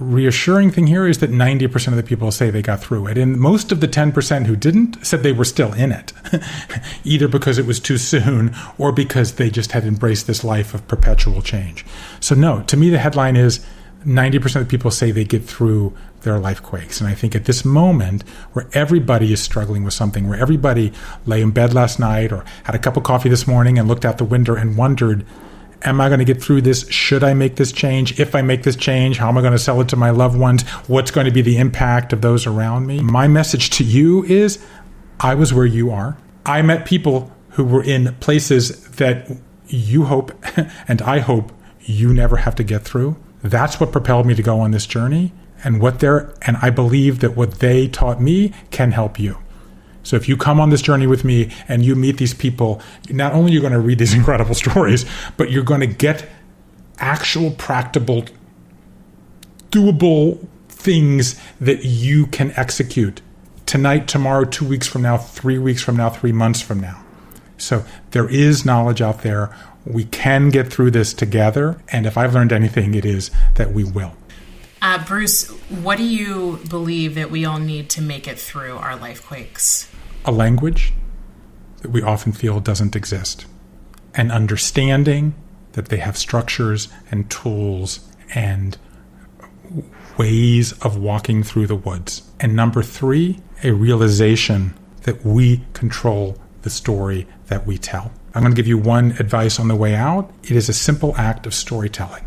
reassuring 0.00 0.70
thing 0.70 0.86
here 0.86 1.06
is 1.06 1.18
that 1.18 1.30
90% 1.30 1.88
of 1.88 1.96
the 1.96 2.02
people 2.02 2.32
say 2.32 2.50
they 2.50 2.62
got 2.62 2.80
through 2.80 3.06
it. 3.06 3.18
And 3.18 3.38
most 3.38 3.70
of 3.70 3.80
the 3.80 3.88
10% 3.88 4.46
who 4.46 4.56
didn't 4.56 5.04
said 5.04 5.22
they 5.22 5.32
were 5.32 5.44
still 5.44 5.72
in 5.74 5.92
it, 5.92 6.12
either 7.04 7.28
because 7.28 7.58
it 7.58 7.66
was 7.66 7.78
too 7.78 7.98
soon 7.98 8.54
or 8.78 8.92
because 8.92 9.34
they 9.34 9.50
just 9.50 9.72
had 9.72 9.84
embraced 9.84 10.26
this 10.26 10.42
life 10.42 10.74
of 10.74 10.86
perpetual 10.88 11.42
change. 11.42 11.84
So, 12.18 12.34
no, 12.34 12.62
to 12.62 12.76
me, 12.76 12.88
the 12.90 12.98
headline 12.98 13.36
is 13.36 13.64
90% 14.04 14.62
of 14.62 14.68
people 14.68 14.90
say 14.90 15.10
they 15.10 15.24
get 15.24 15.44
through 15.44 15.94
their 16.22 16.38
life 16.38 16.62
quakes. 16.62 17.00
And 17.00 17.08
I 17.08 17.14
think 17.14 17.34
at 17.34 17.44
this 17.44 17.64
moment 17.64 18.22
where 18.52 18.66
everybody 18.72 19.32
is 19.32 19.42
struggling 19.42 19.84
with 19.84 19.94
something, 19.94 20.28
where 20.28 20.38
everybody 20.38 20.92
lay 21.26 21.42
in 21.42 21.50
bed 21.50 21.74
last 21.74 21.98
night 21.98 22.32
or 22.32 22.44
had 22.64 22.74
a 22.74 22.78
cup 22.78 22.96
of 22.96 23.02
coffee 23.02 23.28
this 23.28 23.46
morning 23.46 23.78
and 23.78 23.88
looked 23.88 24.04
out 24.04 24.18
the 24.18 24.24
window 24.24 24.54
and 24.54 24.76
wondered, 24.76 25.24
Am 25.82 26.00
I 26.00 26.08
going 26.08 26.18
to 26.18 26.24
get 26.24 26.42
through 26.42 26.62
this? 26.62 26.88
Should 26.90 27.24
I 27.24 27.32
make 27.32 27.56
this 27.56 27.72
change? 27.72 28.20
If 28.20 28.34
I 28.34 28.42
make 28.42 28.64
this 28.64 28.76
change, 28.76 29.18
how 29.18 29.28
am 29.28 29.38
I 29.38 29.40
going 29.40 29.52
to 29.52 29.58
sell 29.58 29.80
it 29.80 29.88
to 29.88 29.96
my 29.96 30.10
loved 30.10 30.38
ones? 30.38 30.62
What's 30.88 31.10
going 31.10 31.24
to 31.24 31.30
be 31.30 31.42
the 31.42 31.56
impact 31.56 32.12
of 32.12 32.20
those 32.20 32.46
around 32.46 32.86
me? 32.86 33.00
My 33.00 33.28
message 33.28 33.70
to 33.70 33.84
you 33.84 34.24
is 34.24 34.64
I 35.20 35.34
was 35.34 35.54
where 35.54 35.66
you 35.66 35.90
are. 35.90 36.18
I 36.44 36.62
met 36.62 36.84
people 36.84 37.32
who 37.50 37.64
were 37.64 37.82
in 37.82 38.14
places 38.16 38.88
that 38.92 39.30
you 39.68 40.04
hope 40.04 40.32
and 40.88 41.00
I 41.02 41.20
hope 41.20 41.52
you 41.80 42.12
never 42.12 42.36
have 42.36 42.54
to 42.56 42.64
get 42.64 42.82
through. 42.82 43.16
That's 43.42 43.80
what 43.80 43.92
propelled 43.92 44.26
me 44.26 44.34
to 44.34 44.42
go 44.42 44.60
on 44.60 44.70
this 44.72 44.86
journey. 44.86 45.32
And 45.62 45.80
what 45.80 46.00
they're, 46.00 46.34
and 46.42 46.56
I 46.58 46.70
believe 46.70 47.20
that 47.20 47.36
what 47.36 47.58
they 47.60 47.86
taught 47.88 48.20
me 48.20 48.52
can 48.70 48.92
help 48.92 49.18
you. 49.18 49.38
So 50.02 50.16
if 50.16 50.28
you 50.28 50.36
come 50.36 50.60
on 50.60 50.70
this 50.70 50.82
journey 50.82 51.06
with 51.06 51.24
me 51.24 51.50
and 51.68 51.84
you 51.84 51.94
meet 51.94 52.16
these 52.16 52.34
people, 52.34 52.80
not 53.10 53.32
only 53.32 53.52
you're 53.52 53.62
you 53.62 53.68
going 53.68 53.80
to 53.80 53.86
read 53.86 53.98
these 53.98 54.14
incredible 54.20 54.54
stories, 54.54 55.04
but 55.36 55.50
you're 55.50 55.64
going 55.64 55.80
to 55.80 55.86
get 55.86 56.28
actual 56.98 57.50
practical 57.52 58.24
doable 59.70 60.46
things 60.68 61.40
that 61.60 61.84
you 61.84 62.26
can 62.26 62.52
execute 62.56 63.20
tonight, 63.66 64.08
tomorrow, 64.08 64.44
2 64.44 64.66
weeks 64.66 64.86
from 64.86 65.02
now, 65.02 65.16
3 65.16 65.58
weeks 65.58 65.82
from 65.82 65.96
now, 65.96 66.10
3 66.10 66.32
months 66.32 66.60
from 66.60 66.80
now. 66.80 67.00
So 67.56 67.84
there 68.10 68.28
is 68.28 68.64
knowledge 68.64 69.00
out 69.00 69.22
there. 69.22 69.54
We 69.84 70.04
can 70.04 70.50
get 70.50 70.72
through 70.72 70.90
this 70.90 71.14
together, 71.14 71.80
and 71.88 72.06
if 72.06 72.16
I've 72.18 72.34
learned 72.34 72.52
anything, 72.52 72.94
it 72.94 73.04
is 73.04 73.30
that 73.54 73.72
we 73.72 73.84
will. 73.84 74.14
Uh, 74.82 75.04
Bruce, 75.04 75.48
what 75.68 75.98
do 75.98 76.04
you 76.04 76.58
believe 76.68 77.14
that 77.14 77.30
we 77.30 77.44
all 77.44 77.58
need 77.58 77.90
to 77.90 78.02
make 78.02 78.26
it 78.26 78.38
through 78.38 78.76
our 78.76 78.96
life 78.96 79.26
quakes? 79.26 79.90
a 80.24 80.32
language 80.32 80.92
that 81.82 81.90
we 81.90 82.02
often 82.02 82.32
feel 82.32 82.60
doesn't 82.60 82.94
exist, 82.94 83.46
an 84.14 84.30
understanding 84.30 85.34
that 85.72 85.88
they 85.88 85.96
have 85.98 86.16
structures 86.16 86.88
and 87.10 87.30
tools 87.30 88.00
and 88.34 88.76
ways 90.18 90.72
of 90.82 90.98
walking 90.98 91.42
through 91.42 91.66
the 91.66 91.76
woods. 91.76 92.22
And 92.38 92.54
number 92.54 92.82
three, 92.82 93.40
a 93.62 93.72
realization 93.72 94.74
that 95.02 95.24
we 95.24 95.64
control 95.72 96.36
the 96.62 96.70
story 96.70 97.26
that 97.46 97.66
we 97.66 97.78
tell. 97.78 98.12
I'm 98.34 98.42
going 98.42 98.52
to 98.52 98.56
give 98.56 98.68
you 98.68 98.78
one 98.78 99.12
advice 99.12 99.58
on 99.58 99.68
the 99.68 99.76
way 99.76 99.94
out. 99.94 100.30
It 100.42 100.52
is 100.52 100.68
a 100.68 100.74
simple 100.74 101.16
act 101.16 101.46
of 101.46 101.54
storytelling. 101.54 102.24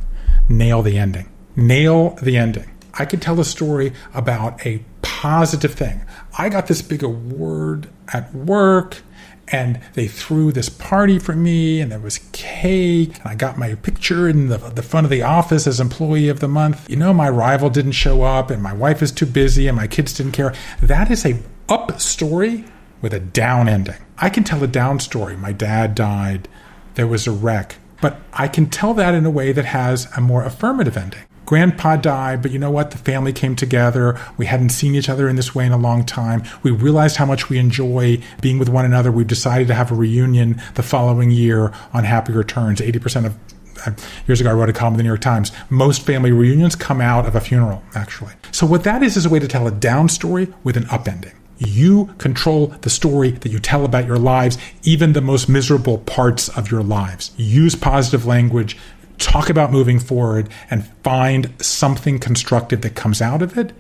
Nail 0.50 0.82
the 0.82 0.98
ending. 0.98 1.30
Nail 1.56 2.12
the 2.22 2.38
ending. 2.38 2.70
I 2.96 3.06
could 3.06 3.22
tell 3.22 3.40
a 3.40 3.46
story 3.46 3.94
about 4.14 4.66
a 4.66 4.84
positive 5.02 5.74
thing. 5.74 6.02
I 6.38 6.50
got 6.50 6.68
this 6.68 6.82
big 6.82 7.04
award 7.04 7.90
at 8.12 8.34
work 8.34 9.02
and 9.48 9.80
they 9.94 10.08
threw 10.08 10.52
this 10.52 10.70
party 10.70 11.20
for 11.20 11.34
me 11.34 11.80
and 11.82 11.92
there 11.92 12.00
was 12.00 12.20
cake 12.32 13.18
and 13.20 13.28
i 13.28 13.36
got 13.36 13.58
my 13.58 13.76
picture 13.76 14.30
in 14.30 14.48
the, 14.48 14.58
the 14.58 14.82
front 14.82 15.06
of 15.06 15.12
the 15.12 15.22
office 15.22 15.68
as 15.68 15.80
employee 15.80 16.30
of 16.30 16.40
the 16.40 16.48
month. 16.48 16.90
You 16.90 16.96
know 16.96 17.14
my 17.14 17.30
rival 17.30 17.70
didn't 17.70 17.92
show 17.92 18.24
up 18.24 18.50
and 18.50 18.64
my 18.64 18.74
wife 18.74 19.02
is 19.02 19.12
too 19.12 19.26
busy 19.26 19.68
and 19.68 19.76
my 19.76 19.88
kids 19.88 20.14
didn't 20.14 20.32
care. 20.32 20.54
That 20.82 21.12
is 21.12 21.26
a 21.26 21.40
up 21.70 22.00
story 22.00 22.66
with 23.02 23.14
a 23.14 23.20
down 23.20 23.68
ending. 23.68 24.02
I 24.18 24.30
can 24.30 24.44
tell 24.44 24.64
a 24.64 24.68
down 24.68 25.00
story. 25.00 25.36
My 25.36 25.52
dad 25.52 25.96
died. 25.96 26.48
There 26.96 27.08
was 27.08 27.28
a 27.28 27.32
wreck. 27.32 27.76
But 28.02 28.20
i 28.34 28.48
can 28.48 28.68
tell 28.68 28.94
that 28.96 29.14
in 29.14 29.26
a 29.26 29.32
way 29.32 29.52
that 29.52 29.66
has 29.66 30.08
a 30.18 30.22
more 30.22 30.44
affirmative 30.44 30.98
ending 30.98 31.24
Grandpa 31.46 31.98
died, 31.98 32.42
but 32.42 32.52
you 32.52 32.60
know 32.60 32.72
what? 32.72 32.92
The 32.92 32.98
family 32.98 33.34
came 33.34 33.56
together. 33.56 34.20
We 34.38 34.46
hadn't 34.46 34.70
seen 34.70 34.96
each 34.96 35.10
other 35.10 35.28
in 35.28 35.36
this 35.36 35.54
way 35.54 35.66
in 35.66 35.72
a 35.72 35.78
long 35.78 36.06
time. 36.06 36.44
We 36.64 36.72
realized 36.72 37.18
how 37.18 37.26
much 37.26 37.50
we 37.50 37.58
enjoy 37.58 38.22
being 38.42 38.60
with 38.60 38.70
one 38.70 38.86
another. 38.86 39.12
We've 39.12 39.28
decided 39.28 39.68
to 39.68 39.74
have 39.74 39.92
a 39.92 39.96
reunion 39.96 40.62
the 40.76 40.84
following 40.84 41.32
year 41.32 41.74
on 41.94 42.04
Happy 42.04 42.34
Returns. 42.34 42.80
80% 42.80 43.26
of 43.26 43.38
uh, 43.86 43.92
years 44.28 44.40
ago, 44.40 44.50
I 44.50 44.54
wrote 44.54 44.70
a 44.70 44.74
column 44.74 44.94
in 44.94 44.98
the 44.98 45.04
New 45.04 45.10
York 45.10 45.22
Times. 45.22 45.52
Most 45.70 46.06
family 46.06 46.32
reunions 46.32 46.76
come 46.76 47.02
out 47.02 47.26
of 47.26 47.36
a 47.36 47.42
funeral, 47.42 47.84
actually. 47.96 48.34
So, 48.52 48.66
what 48.66 48.84
that 48.84 49.04
is, 49.04 49.18
is 49.18 49.26
a 49.26 49.30
way 49.30 49.40
to 49.40 49.48
tell 49.48 49.68
a 49.68 49.72
down 49.72 50.10
story 50.10 50.54
with 50.64 50.78
an 50.78 50.86
up 50.90 51.08
ending. 51.08 51.34
You 51.58 52.14
control 52.18 52.68
the 52.82 52.90
story 52.90 53.32
that 53.32 53.52
you 53.52 53.60
tell 53.60 53.86
about 53.86 54.06
your 54.06 54.18
lives, 54.18 54.58
even 54.84 55.14
the 55.14 55.22
most 55.22 55.48
miserable 55.48 56.00
parts 56.00 56.50
of 56.50 56.72
your 56.72 56.84
lives. 56.84 57.32
Use 57.38 57.76
positive 57.76 58.26
language, 58.26 58.78
talk 59.18 59.50
about 59.50 59.72
moving 59.72 60.00
forward 60.00 60.50
and 60.70 60.86
find 61.04 61.54
something 61.62 62.20
constructive 62.20 62.82
that 62.82 62.96
comes 62.96 63.22
out 63.22 63.42
of 63.42 63.58
it, 63.58 63.74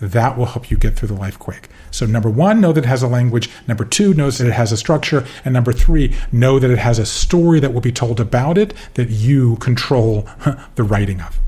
that 0.00 0.36
will 0.36 0.46
help 0.46 0.70
you 0.70 0.76
get 0.76 0.96
through 0.96 1.08
the 1.08 1.14
life 1.14 1.38
quick. 1.38 1.68
So, 1.90 2.06
number 2.06 2.30
one, 2.30 2.60
know 2.60 2.72
that 2.72 2.84
it 2.84 2.88
has 2.88 3.02
a 3.02 3.08
language. 3.08 3.50
Number 3.66 3.84
two, 3.84 4.14
knows 4.14 4.38
that 4.38 4.46
it 4.46 4.52
has 4.52 4.72
a 4.72 4.76
structure. 4.76 5.26
And 5.44 5.52
number 5.52 5.72
three, 5.72 6.14
know 6.32 6.58
that 6.58 6.70
it 6.70 6.78
has 6.78 6.98
a 6.98 7.06
story 7.06 7.60
that 7.60 7.74
will 7.74 7.80
be 7.80 7.92
told 7.92 8.20
about 8.20 8.56
it 8.56 8.72
that 8.94 9.10
you 9.10 9.56
control 9.56 10.28
the 10.76 10.82
writing 10.82 11.20
of. 11.20 11.38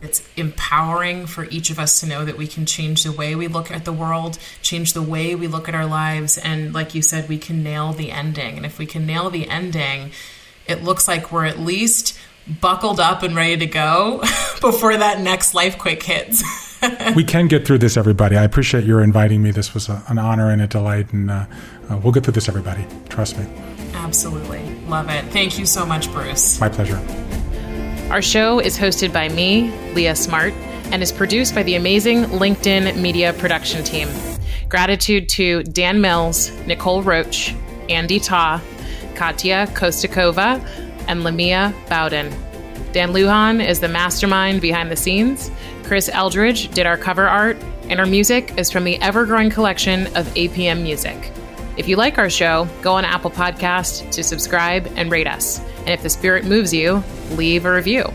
It's 0.00 0.22
empowering 0.36 1.26
for 1.26 1.44
each 1.46 1.70
of 1.70 1.78
us 1.78 2.00
to 2.00 2.06
know 2.06 2.24
that 2.24 2.38
we 2.38 2.46
can 2.46 2.66
change 2.66 3.02
the 3.02 3.10
way 3.10 3.34
we 3.34 3.48
look 3.48 3.70
at 3.70 3.84
the 3.84 3.92
world, 3.92 4.38
change 4.62 4.92
the 4.92 5.02
way 5.02 5.34
we 5.34 5.48
look 5.48 5.68
at 5.68 5.74
our 5.74 5.86
lives. 5.86 6.38
And 6.38 6.72
like 6.72 6.94
you 6.94 7.02
said, 7.02 7.28
we 7.28 7.36
can 7.36 7.64
nail 7.64 7.92
the 7.92 8.12
ending. 8.12 8.56
And 8.56 8.64
if 8.64 8.78
we 8.78 8.86
can 8.86 9.06
nail 9.06 9.28
the 9.28 9.48
ending, 9.48 10.12
it 10.68 10.84
looks 10.84 11.08
like 11.08 11.32
we're 11.32 11.46
at 11.46 11.58
least 11.58 12.16
buckled 12.60 13.00
up 13.00 13.22
and 13.22 13.36
ready 13.36 13.56
to 13.58 13.66
go 13.66 14.18
before 14.60 14.96
that 14.96 15.20
next 15.20 15.54
life 15.54 15.78
quake 15.78 16.02
hits. 16.02 16.42
we 17.16 17.24
can 17.24 17.48
get 17.48 17.66
through 17.66 17.78
this, 17.78 17.96
everybody. 17.96 18.36
I 18.36 18.44
appreciate 18.44 18.84
your 18.84 19.02
inviting 19.02 19.42
me. 19.42 19.50
This 19.50 19.74
was 19.74 19.88
a, 19.88 20.02
an 20.08 20.18
honor 20.18 20.50
and 20.50 20.62
a 20.62 20.66
delight, 20.66 21.12
and 21.12 21.30
uh, 21.30 21.46
uh, 21.90 21.98
we'll 21.98 22.12
get 22.12 22.24
through 22.24 22.34
this, 22.34 22.48
everybody. 22.48 22.86
Trust 23.08 23.38
me. 23.38 23.46
Absolutely. 23.94 24.62
Love 24.86 25.08
it. 25.10 25.24
Thank 25.26 25.58
you 25.58 25.66
so 25.66 25.84
much, 25.84 26.10
Bruce. 26.12 26.60
My 26.60 26.68
pleasure. 26.68 27.00
Our 28.10 28.22
show 28.22 28.58
is 28.58 28.78
hosted 28.78 29.12
by 29.12 29.28
me, 29.28 29.70
Leah 29.92 30.16
Smart, 30.16 30.54
and 30.92 31.02
is 31.02 31.12
produced 31.12 31.54
by 31.54 31.62
the 31.62 31.74
amazing 31.74 32.24
LinkedIn 32.24 32.96
media 33.00 33.32
production 33.34 33.84
team. 33.84 34.08
Gratitude 34.68 35.28
to 35.30 35.62
Dan 35.64 36.00
Mills, 36.00 36.50
Nicole 36.66 37.02
Roach, 37.02 37.54
Andy 37.88 38.18
Ta, 38.18 38.62
Katya 39.14 39.66
Kostakova, 39.68 40.87
and 41.08 41.24
Lamia 41.24 41.74
Bowden. 41.88 42.30
Dan 42.92 43.10
Lujan 43.12 43.66
is 43.66 43.80
the 43.80 43.88
mastermind 43.88 44.60
behind 44.60 44.90
the 44.90 44.96
scenes. 44.96 45.50
Chris 45.82 46.08
Eldridge 46.08 46.70
did 46.70 46.86
our 46.86 46.96
cover 46.96 47.28
art, 47.28 47.56
and 47.88 47.98
our 47.98 48.06
music 48.06 48.54
is 48.56 48.70
from 48.70 48.84
the 48.84 49.00
ever 49.02 49.26
growing 49.26 49.50
collection 49.50 50.06
of 50.16 50.26
APM 50.34 50.82
Music. 50.82 51.32
If 51.76 51.88
you 51.88 51.96
like 51.96 52.18
our 52.18 52.30
show, 52.30 52.68
go 52.82 52.92
on 52.94 53.04
Apple 53.04 53.30
Podcast 53.30 54.10
to 54.12 54.24
subscribe 54.24 54.90
and 54.96 55.10
rate 55.10 55.26
us. 55.26 55.60
And 55.80 55.90
if 55.90 56.02
the 56.02 56.10
spirit 56.10 56.44
moves 56.44 56.72
you, 56.72 57.02
leave 57.32 57.64
a 57.64 57.72
review. 57.72 58.12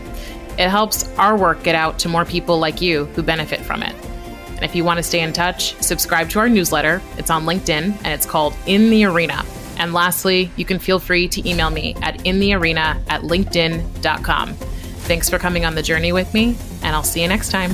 It 0.58 0.68
helps 0.68 1.08
our 1.18 1.36
work 1.36 1.62
get 1.62 1.74
out 1.74 1.98
to 2.00 2.08
more 2.08 2.24
people 2.24 2.58
like 2.58 2.80
you 2.80 3.06
who 3.06 3.22
benefit 3.22 3.60
from 3.60 3.82
it. 3.82 3.94
And 4.48 4.64
if 4.64 4.76
you 4.76 4.84
want 4.84 4.98
to 4.98 5.02
stay 5.02 5.20
in 5.20 5.32
touch, 5.32 5.74
subscribe 5.82 6.28
to 6.30 6.38
our 6.38 6.48
newsletter. 6.48 7.02
It's 7.16 7.30
on 7.30 7.44
LinkedIn 7.44 7.96
and 8.04 8.06
it's 8.06 8.26
called 8.26 8.54
In 8.66 8.90
the 8.90 9.04
Arena. 9.04 9.44
And 9.78 9.92
lastly, 9.92 10.50
you 10.56 10.64
can 10.64 10.78
feel 10.78 10.98
free 10.98 11.28
to 11.28 11.48
email 11.48 11.70
me 11.70 11.94
at 12.02 12.18
inthearena 12.20 13.00
at 13.08 13.22
linkedin.com. 13.22 14.54
Thanks 14.54 15.28
for 15.28 15.38
coming 15.38 15.64
on 15.64 15.74
the 15.74 15.82
journey 15.82 16.12
with 16.12 16.32
me, 16.32 16.56
and 16.82 16.96
I'll 16.96 17.02
see 17.02 17.22
you 17.22 17.28
next 17.28 17.50
time. 17.50 17.72